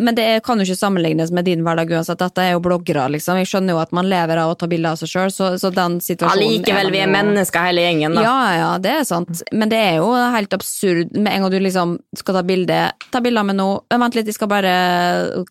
men 0.00 0.16
det 0.16 0.26
kan 0.46 0.60
jo 0.60 0.64
ikke 0.64 0.78
sammenlignes 0.78 1.32
med 1.34 1.44
din 1.48 1.64
hverdag 1.66 1.90
uansett. 1.92 2.20
Dette 2.20 2.44
er 2.44 2.54
jo 2.54 2.62
bloggere, 2.64 3.04
liksom. 3.12 3.40
Jeg 3.42 3.50
skjønner 3.50 3.76
jo 3.76 3.80
at 3.82 3.92
man 3.96 4.08
lever 4.08 4.40
av 4.40 4.52
å 4.52 4.56
ta 4.58 4.68
bilder 4.70 4.94
av 4.94 5.00
seg 5.00 5.10
sjøl, 5.12 5.32
så, 5.34 5.50
så 5.60 5.70
den 5.74 5.98
situasjonen 6.04 6.38
Allikevel, 6.38 6.88
ja, 6.88 6.94
vi 6.94 7.02
er 7.04 7.12
mennesker 7.12 7.68
hele 7.68 7.84
gjengen, 7.84 8.16
da. 8.16 8.24
Ja, 8.24 8.38
ja, 8.56 8.70
det 8.82 8.94
er 9.00 9.04
sant. 9.08 9.42
Men 9.52 9.72
det 9.72 9.80
er 9.90 9.98
jo 10.00 10.08
helt 10.14 10.56
absurd 10.56 11.12
med 11.18 11.32
en 11.34 11.44
gang 11.44 11.52
du 11.52 11.58
liksom 11.64 11.98
skal 12.16 12.40
ta 12.40 12.44
bilde 12.46 12.80
Ta 13.12 13.20
bilde 13.24 13.40
av 13.40 13.48
meg 13.48 13.58
nå. 13.58 13.68
«Øh, 13.88 13.98
Vent 13.98 14.16
litt, 14.16 14.28
jeg 14.30 14.38
skal 14.38 14.50
bare 14.50 14.72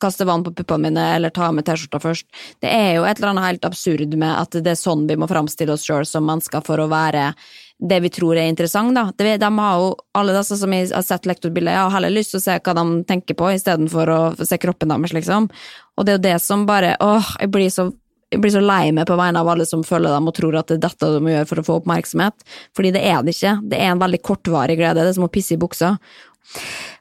kaste 0.01 0.25
vann 0.27 0.45
på 0.45 0.53
puppene 0.57 0.87
mine, 0.89 1.05
eller 1.17 1.33
ta 1.33 1.51
meg 1.53 1.67
T-skjorta 1.67 2.01
først. 2.01 2.27
Det 2.63 2.71
er 2.71 2.97
jo 2.97 3.05
et 3.07 3.19
eller 3.19 3.33
annet 3.33 3.47
helt 3.51 3.69
absurd 3.69 4.17
med 4.17 4.33
at 4.33 4.57
det 4.63 4.73
er 4.73 4.79
sånn 4.79 5.05
vi 5.09 5.17
må 5.19 5.29
framstille 5.29 5.75
oss 5.75 5.85
sjøl 5.85 6.07
som 6.07 6.25
mennesker 6.27 6.63
for 6.65 6.81
å 6.81 6.89
være 6.91 7.31
det 7.79 7.99
vi 8.01 8.09
tror 8.09 8.37
er 8.37 8.49
interessant, 8.49 8.95
da. 8.97 9.11
De, 9.17 9.35
de 9.37 9.49
har 9.59 9.77
jo, 9.81 9.91
alle 10.17 10.33
disse 10.33 10.57
som 10.57 10.73
jeg 10.73 10.89
har 10.89 11.05
sett 11.05 11.29
lektorbildet, 11.29 11.75
jeg 11.75 11.83
har 11.83 11.93
heller 11.93 12.15
lyst 12.15 12.33
til 12.33 12.41
å 12.41 12.45
se 12.47 12.57
hva 12.57 12.73
de 12.79 12.85
tenker 13.09 13.37
på, 13.37 13.51
istedenfor 13.53 14.11
å 14.13 14.21
se 14.41 14.57
kroppen 14.61 14.93
deres, 14.93 15.13
liksom. 15.13 15.49
Og 15.97 16.05
det 16.05 16.13
er 16.13 16.17
jo 16.17 16.25
det 16.25 16.35
som 16.41 16.65
bare 16.69 16.95
Åh, 17.03 17.33
jeg 17.43 17.53
blir 17.53 17.71
så 17.73 17.91
jeg 18.27 18.41
blir 18.43 18.51
så 18.51 18.59
lei 18.59 18.89
meg 18.91 19.07
på 19.07 19.15
vegne 19.15 19.39
av 19.39 19.47
alle 19.47 19.63
som 19.63 19.85
følger 19.87 20.11
dem 20.11 20.25
og 20.27 20.33
tror 20.35 20.57
at 20.59 20.67
det 20.67 20.75
er 20.81 20.81
dette 20.83 21.11
de 21.13 21.19
må 21.23 21.31
gjøre 21.31 21.47
for 21.47 21.61
å 21.61 21.63
få 21.63 21.75
oppmerksomhet, 21.79 22.43
fordi 22.75 22.89
det 22.97 23.03
er 23.07 23.21
det 23.23 23.37
ikke. 23.37 23.53
Det 23.71 23.77
er 23.79 23.93
en 23.93 24.01
veldig 24.01 24.19
kortvarig 24.19 24.75
glede, 24.75 24.99
det 24.99 25.13
er 25.13 25.15
som 25.15 25.29
å 25.29 25.31
pisse 25.31 25.55
i 25.55 25.61
buksa. 25.61 25.93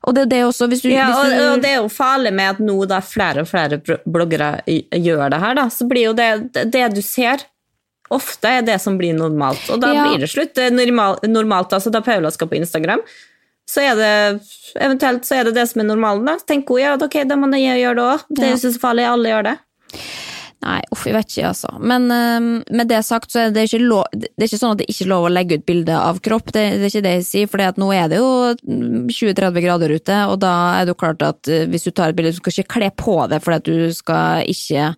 Og 0.06 0.14
det 0.14 0.26
er 0.36 0.44
også, 0.46 0.68
hvis 0.70 0.84
du, 0.84 0.90
Ja, 0.92 1.08
hvis 1.10 1.34
du 1.34 1.42
og 1.48 1.64
det 1.64 1.72
er 1.72 1.80
jo 1.80 1.90
farlig 1.90 2.32
med 2.34 2.54
at 2.54 2.62
nå 2.62 2.78
da 2.86 3.00
flere 3.02 3.42
og 3.42 3.50
flere 3.50 3.80
bloggere 4.06 4.52
gjør 4.66 5.34
det 5.34 5.42
her, 5.42 5.58
da, 5.58 5.66
så 5.72 5.86
blir 5.90 6.08
jo 6.08 6.14
det, 6.18 6.30
det 6.54 6.86
du 6.94 7.02
ser, 7.02 7.42
ofte 8.10 8.44
er 8.58 8.62
det 8.66 8.80
som 8.80 8.98
blir 8.98 9.14
normalt. 9.16 9.62
Og 9.70 9.80
da 9.80 9.92
Ja. 9.92 10.04
blir 10.06 10.20
det 10.20 10.28
slutt 10.30 10.54
det 10.54 10.72
normal, 10.72 11.18
normalt. 11.24 11.72
altså 11.72 11.90
Da 11.90 12.00
Paula 12.00 12.30
skal 12.30 12.48
på 12.48 12.56
Instagram, 12.56 13.00
så 13.68 13.82
er 13.82 13.94
det 13.96 14.40
eventuelt 14.80 15.24
så 15.26 15.40
er 15.40 15.44
det 15.44 15.54
det 15.54 15.68
som 15.68 15.80
er 15.80 15.84
normalen. 15.84 16.24
da. 16.24 16.36
Så 16.36 16.46
tenker 16.46 16.68
hun 16.68 16.80
ja, 16.80 16.94
ok, 16.94 17.24
da 17.26 17.34
må 17.36 17.50
jeg 17.54 17.82
gjøre 17.82 17.96
det 17.96 18.04
òg. 18.04 18.24
Det 18.30 18.44
er 18.44 18.50
jo 18.52 18.56
ikke 18.60 18.74
så 18.76 18.80
farlig, 18.80 19.06
alle 19.10 19.28
gjør 19.28 19.42
det. 19.50 19.58
Nei, 20.64 20.78
uff, 20.90 21.02
jeg 21.04 21.12
vet 21.12 21.28
ikke, 21.28 21.50
altså. 21.50 21.68
Men 21.84 22.06
øhm, 22.10 22.46
med 22.72 22.88
det 22.88 23.02
sagt, 23.04 23.28
så 23.32 23.42
er 23.42 23.50
det 23.52 23.66
ikke, 23.68 23.80
lov, 23.84 24.06
det 24.16 24.30
er 24.32 24.48
ikke 24.48 24.58
sånn 24.58 24.72
at 24.72 24.80
det 24.80 24.86
ikke 24.88 25.04
er 25.04 25.10
lov 25.10 25.26
å 25.28 25.32
legge 25.32 25.58
ut 25.60 25.66
bilde 25.68 25.98
av 26.00 26.20
kropp. 26.24 26.48
Det, 26.48 26.62
det 26.80 26.86
er 26.86 26.92
ikke 26.94 27.04
det 27.04 27.12
jeg 27.18 27.26
sier, 27.28 27.50
for 27.52 27.82
nå 27.82 27.90
er 27.92 28.08
det 28.10 28.22
jo 28.22 28.30
20-30 28.64 29.66
grader 29.66 29.92
ute, 29.92 30.16
og 30.32 30.40
da 30.42 30.54
er 30.78 30.86
det 30.86 30.94
jo 30.94 31.00
klart 31.04 31.22
at 31.26 31.52
øh, 31.52 31.66
hvis 31.70 31.86
du 31.86 31.92
tar 31.92 32.10
et 32.14 32.18
bilde, 32.18 32.32
du 32.32 32.40
skal 32.40 32.56
ikke 32.56 32.76
kle 32.78 32.90
på 32.96 33.18
det 33.30 33.42
fordi 33.44 33.60
at 33.60 33.68
du 33.68 33.94
skal 33.94 34.48
ikke 34.48 34.88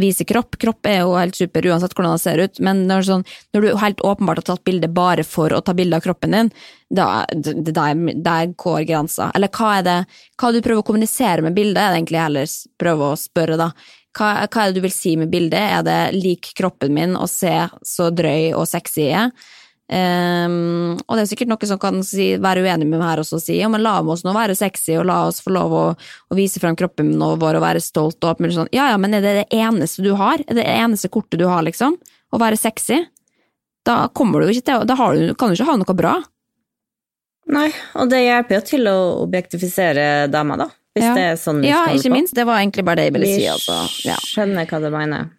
vise 0.00 0.26
kropp. 0.26 0.56
Kropp 0.60 0.88
er 0.88 1.02
jo 1.02 1.14
helt 1.18 1.36
super 1.36 1.68
uansett 1.68 1.94
hvordan 1.94 2.16
det 2.16 2.24
ser 2.24 2.42
ut, 2.42 2.62
men 2.64 2.86
når, 2.88 3.08
sånn, 3.10 3.26
når 3.52 3.66
du 3.66 3.72
helt 3.84 4.04
åpenbart 4.08 4.40
har 4.40 4.54
tatt 4.54 4.66
bilde 4.66 4.88
bare 4.88 5.28
for 5.28 5.52
å 5.52 5.60
ta 5.60 5.76
bilde 5.76 6.00
av 6.00 6.06
kroppen 6.08 6.38
din, 6.38 6.52
da, 6.92 7.24
det, 7.32 7.60
der, 7.68 7.96
der 8.24 8.52
går 8.56 8.86
grensa. 8.88 9.30
Eller 9.36 9.52
hva 9.52 9.76
er 9.78 9.86
det 9.86 9.98
hva 10.40 10.52
du 10.52 10.64
prøver 10.64 10.80
å 10.80 10.86
kommunisere 10.86 11.44
med 11.44 11.56
bildet, 11.56 11.80
er 11.80 11.92
det 11.92 12.00
egentlig 12.00 12.24
heller 12.24 12.54
prøver 12.80 13.12
å 13.12 13.20
spørre, 13.20 13.60
da. 13.60 13.72
Hva, 14.12 14.44
hva, 14.44 14.62
er 14.62 14.70
det 14.70 14.80
du 14.80 14.84
vil 14.84 14.94
si 14.94 15.16
med 15.16 15.32
bildet? 15.32 15.62
Er 15.78 15.82
det 15.86 15.98
lik 16.18 16.52
kroppen 16.58 16.92
min 16.94 17.16
å 17.16 17.26
se 17.30 17.54
så 17.86 18.10
drøy 18.12 18.52
og 18.52 18.66
sexy 18.68 19.06
jeg 19.08 19.26
er? 19.26 19.50
Um, 19.92 20.94
og 21.04 21.18
det 21.18 21.24
er 21.24 21.28
sikkert 21.28 21.50
noen 21.50 21.68
som 21.68 21.78
kan 21.80 21.98
si, 22.06 22.30
være 22.40 22.62
uenig 22.64 22.86
med 22.86 22.96
meg 22.96 23.10
her 23.10 23.20
også 23.20 23.36
og 23.36 23.42
si 23.44 23.58
ja, 23.58 23.66
men 23.68 23.82
la 23.84 23.98
oss 24.00 24.22
nå 24.24 24.32
være 24.32 24.54
sexy, 24.56 24.94
og 24.96 25.04
la 25.10 25.18
oss 25.26 25.42
få 25.44 25.52
lov 25.52 25.74
å, 25.76 25.82
å 26.32 26.38
vise 26.38 26.62
frem 26.62 26.78
kroppen 26.78 27.10
vår 27.20 27.58
og 27.58 27.64
være 27.64 27.82
stolt 27.82 28.22
og 28.22 28.30
alt 28.30 28.54
sånn. 28.56 28.70
Ja 28.72 28.88
ja, 28.92 29.00
men 29.00 29.18
er 29.18 29.24
det 29.24 29.34
det 29.42 29.58
eneste 29.58 30.04
du 30.06 30.14
har? 30.16 30.40
Er 30.46 30.54
det 30.54 30.62
det 30.62 30.78
eneste 30.78 31.12
kortet 31.12 31.42
du 31.42 31.44
har, 31.50 31.60
liksom? 31.66 31.98
Å 32.32 32.40
være 32.40 32.60
sexy? 32.60 33.02
Da 33.84 34.06
kommer 34.14 34.40
du 34.40 34.52
ikke 34.52 34.68
til 34.70 34.86
Da 34.88 34.96
du, 34.96 35.34
kan 35.34 35.50
du 35.50 35.58
ikke 35.58 35.68
ha 35.68 35.76
noe 35.76 35.98
bra. 35.98 36.14
Nei, 37.52 37.68
og 37.98 38.08
det 38.08 38.22
hjelper 38.22 38.60
jo 38.60 38.64
til 38.64 38.88
å 38.88 38.98
objektifisere 39.24 40.06
dama, 40.32 40.56
da. 40.62 40.70
Hvis 40.92 41.06
ja. 41.06 41.12
det 41.16 41.28
er 41.30 41.38
sånn 41.40 41.62
vi 41.62 41.70
ja, 41.70 41.82
skal 41.82 41.92
holde 41.92 41.92
på. 41.92 42.00
Ja, 42.00 42.00
ikke 42.02 42.16
minst. 42.18 42.34
Det 42.36 42.48
var 42.48 42.60
egentlig 42.60 42.88
bare 42.88 43.00
det 43.00 43.06
jeg 43.08 43.14
ville 43.16 43.30
vi 43.30 43.38
si. 43.38 43.46
Altså. 43.48 43.78
Ja. 44.08 44.18
skjønner 44.28 44.68
hva 44.68 44.82
du 44.82 44.90
mener. 44.92 45.30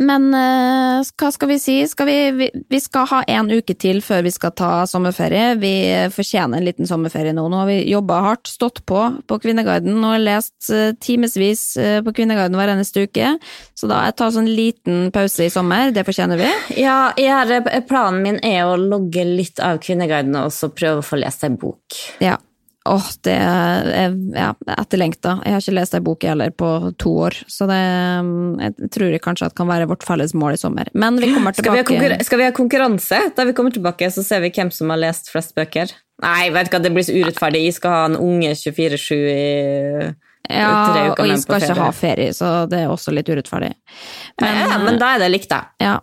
Men 0.00 0.30
uh, 0.32 1.02
hva 1.20 1.28
skal 1.34 1.50
vi 1.50 1.58
si? 1.60 1.74
Skal 1.90 2.08
vi, 2.08 2.16
vi, 2.38 2.46
vi, 2.72 2.78
skal 2.80 3.06
ha 3.10 3.20
en 3.28 3.50
uke 3.52 3.74
til 3.78 4.00
før 4.04 4.22
vi 4.24 4.32
skal 4.32 4.54
ta 4.56 4.70
sommerferie. 4.88 5.52
Vi 5.60 5.72
fortjener 6.14 6.58
en 6.58 6.66
liten 6.66 6.88
sommerferie 6.88 7.34
nå. 7.36 7.44
Nå 7.52 7.60
har 7.60 7.68
vi 7.68 7.78
jobba 7.90 8.20
hardt, 8.24 8.48
stått 8.50 8.82
på 8.88 9.02
på 9.28 9.38
Kvinneguiden 9.42 9.98
og 10.06 10.22
lest 10.22 10.70
uh, 10.72 10.94
timevis 11.02 11.64
uh, 11.76 11.98
på 12.06 12.14
Kvinneguiden 12.16 12.56
hver 12.58 12.72
eneste 12.74 13.04
uke. 13.06 13.34
Så 13.78 13.90
da 13.90 14.04
jeg 14.06 14.16
tar 14.20 14.32
sånn 14.34 14.48
liten 14.50 15.10
pause 15.14 15.46
i 15.46 15.52
sommer. 15.52 15.92
Det 15.94 16.06
fortjener 16.08 16.40
vi. 16.40 16.48
Ja, 16.82 17.12
jeg, 17.20 17.62
planen 17.90 18.22
min 18.24 18.40
er 18.46 18.64
å 18.70 18.78
logge 18.80 19.26
litt 19.28 19.60
av 19.62 19.82
Kvinneguiden 19.82 20.40
og 20.40 20.54
så 20.56 20.72
prøve 20.72 21.02
å 21.02 21.06
få 21.06 21.20
lest 21.20 21.44
ei 21.46 21.52
bok. 21.52 22.00
Ja, 22.22 22.38
Åh, 22.84 23.08
det 23.22 23.34
er 23.38 24.14
ja, 24.34 24.48
etterlengta. 24.74 25.36
Jeg 25.46 25.54
har 25.54 25.62
ikke 25.62 25.74
lest 25.76 25.94
ei 25.94 26.02
bok 26.02 26.24
heller 26.26 26.50
på 26.50 26.70
to 26.98 27.12
år, 27.28 27.36
så 27.46 27.68
det 27.70 27.78
jeg 27.78 28.90
tror 28.96 29.14
jeg 29.14 29.22
kanskje 29.22 29.50
at 29.50 29.56
kan 29.58 29.70
være 29.70 29.86
vårt 29.90 30.06
felles 30.06 30.34
mål 30.34 30.56
i 30.56 30.60
sommer. 30.60 30.90
Men 30.94 31.20
vi 31.22 31.30
kommer 31.30 31.54
tilbake 31.54 31.84
Skal 31.86 32.00
vi 32.00 32.10
ha, 32.10 32.18
skal 32.26 32.42
vi 32.42 32.48
ha 32.48 32.56
konkurranse? 32.56 33.20
Da 33.36 33.46
vi 33.46 33.54
kommer 33.54 33.74
tilbake, 33.74 34.10
så 34.10 34.26
ser 34.26 34.42
vi 34.42 34.50
hvem 34.54 34.72
som 34.74 34.90
har 34.90 34.98
lest 34.98 35.30
flest 35.30 35.54
bøker. 35.58 35.94
Nei, 36.22 36.50
vet 36.54 36.70
du 36.70 36.76
hva, 36.76 36.82
det 36.82 36.92
blir 36.94 37.06
så 37.06 37.14
urettferdig. 37.14 37.64
Jeg 37.68 37.78
skal 37.78 37.96
ha 37.96 38.04
en 38.10 38.18
unge 38.18 38.54
24-7 38.58 39.14
i 39.16 39.42
ja, 40.50 40.70
og 41.14 41.28
jeg 41.28 41.38
skal 41.38 41.62
ikke 41.62 41.78
ha 41.78 41.90
ferie, 41.94 42.32
så 42.34 42.48
det 42.68 42.82
er 42.82 42.90
også 42.90 43.14
litt 43.14 43.28
urettferdig. 43.30 43.70
Men, 44.42 44.56
ja, 44.58 44.78
men 44.82 44.98
da 44.98 45.14
er 45.14 45.22
det 45.22 45.30
likt, 45.30 45.52
da. 45.52 45.68
Ja, 45.80 46.00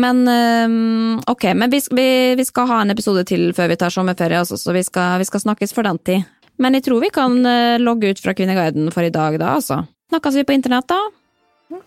men 0.00 0.24
ehm, 0.28 1.20
ok, 1.26 1.50
men 1.58 1.70
vi, 1.70 1.80
vi, 1.90 2.08
vi, 2.38 2.44
skal 2.44 2.68
ha 2.70 2.80
en 2.82 2.94
episode 2.94 3.24
til 3.28 3.50
før 3.56 3.70
vi 3.72 3.78
tar 3.80 3.94
sommerferie, 3.94 4.40
altså, 4.40 4.58
så 4.60 4.74
vi 4.76 4.82
skal, 4.86 5.18
vi 5.22 5.28
skal, 5.28 5.44
snakkes 5.44 5.74
for 5.76 5.86
den 5.88 6.00
tid. 6.06 6.26
Men 6.58 6.74
jeg 6.74 6.88
tror 6.88 7.02
vi 7.04 7.12
kan 7.14 7.38
uh, 7.46 7.78
logge 7.78 8.10
ut 8.10 8.22
fra 8.22 8.34
Kvinneguiden 8.34 8.90
for 8.94 9.06
i 9.06 9.12
dag, 9.14 9.38
da, 9.38 9.54
altså. 9.60 9.84
Snakkes 10.10 10.40
vi 10.40 10.46
på 10.48 10.56
internett, 10.56 10.88
da? 10.90 10.98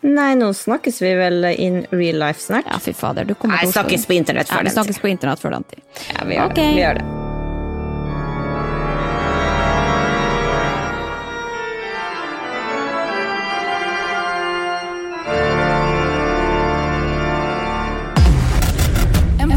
Nei, 0.06 0.36
nå 0.38 0.52
snakkes 0.54 1.02
vi 1.02 1.16
vel 1.18 1.50
in 1.56 1.82
real 1.90 2.22
life 2.22 2.40
snart. 2.44 2.70
Ja, 2.70 2.78
fy 2.80 2.94
fader, 2.94 3.26
du 3.26 3.34
kommer 3.34 3.58
Nei, 3.58 3.72
snakkes 3.72 4.06
på 4.06 4.16
internett 4.20 4.52
før 4.52 4.62
den 4.62 4.70
tid. 4.70 4.78
Snakkes 4.78 5.02
på 5.02 5.12
internett 5.12 5.42
før 5.42 5.58
den 5.58 5.68
tid. 5.74 5.84
Ja, 6.14 6.22
vi 6.24 6.38
gjør 6.38 6.54
okay. 6.54 6.64
det. 6.64 6.72
Vi 6.78 6.86
gjør 6.86 7.02
det. 7.02 7.21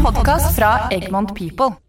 Podkast 0.05 0.55
fra 0.55 0.87
Egmont 0.89 1.33
People. 1.33 1.84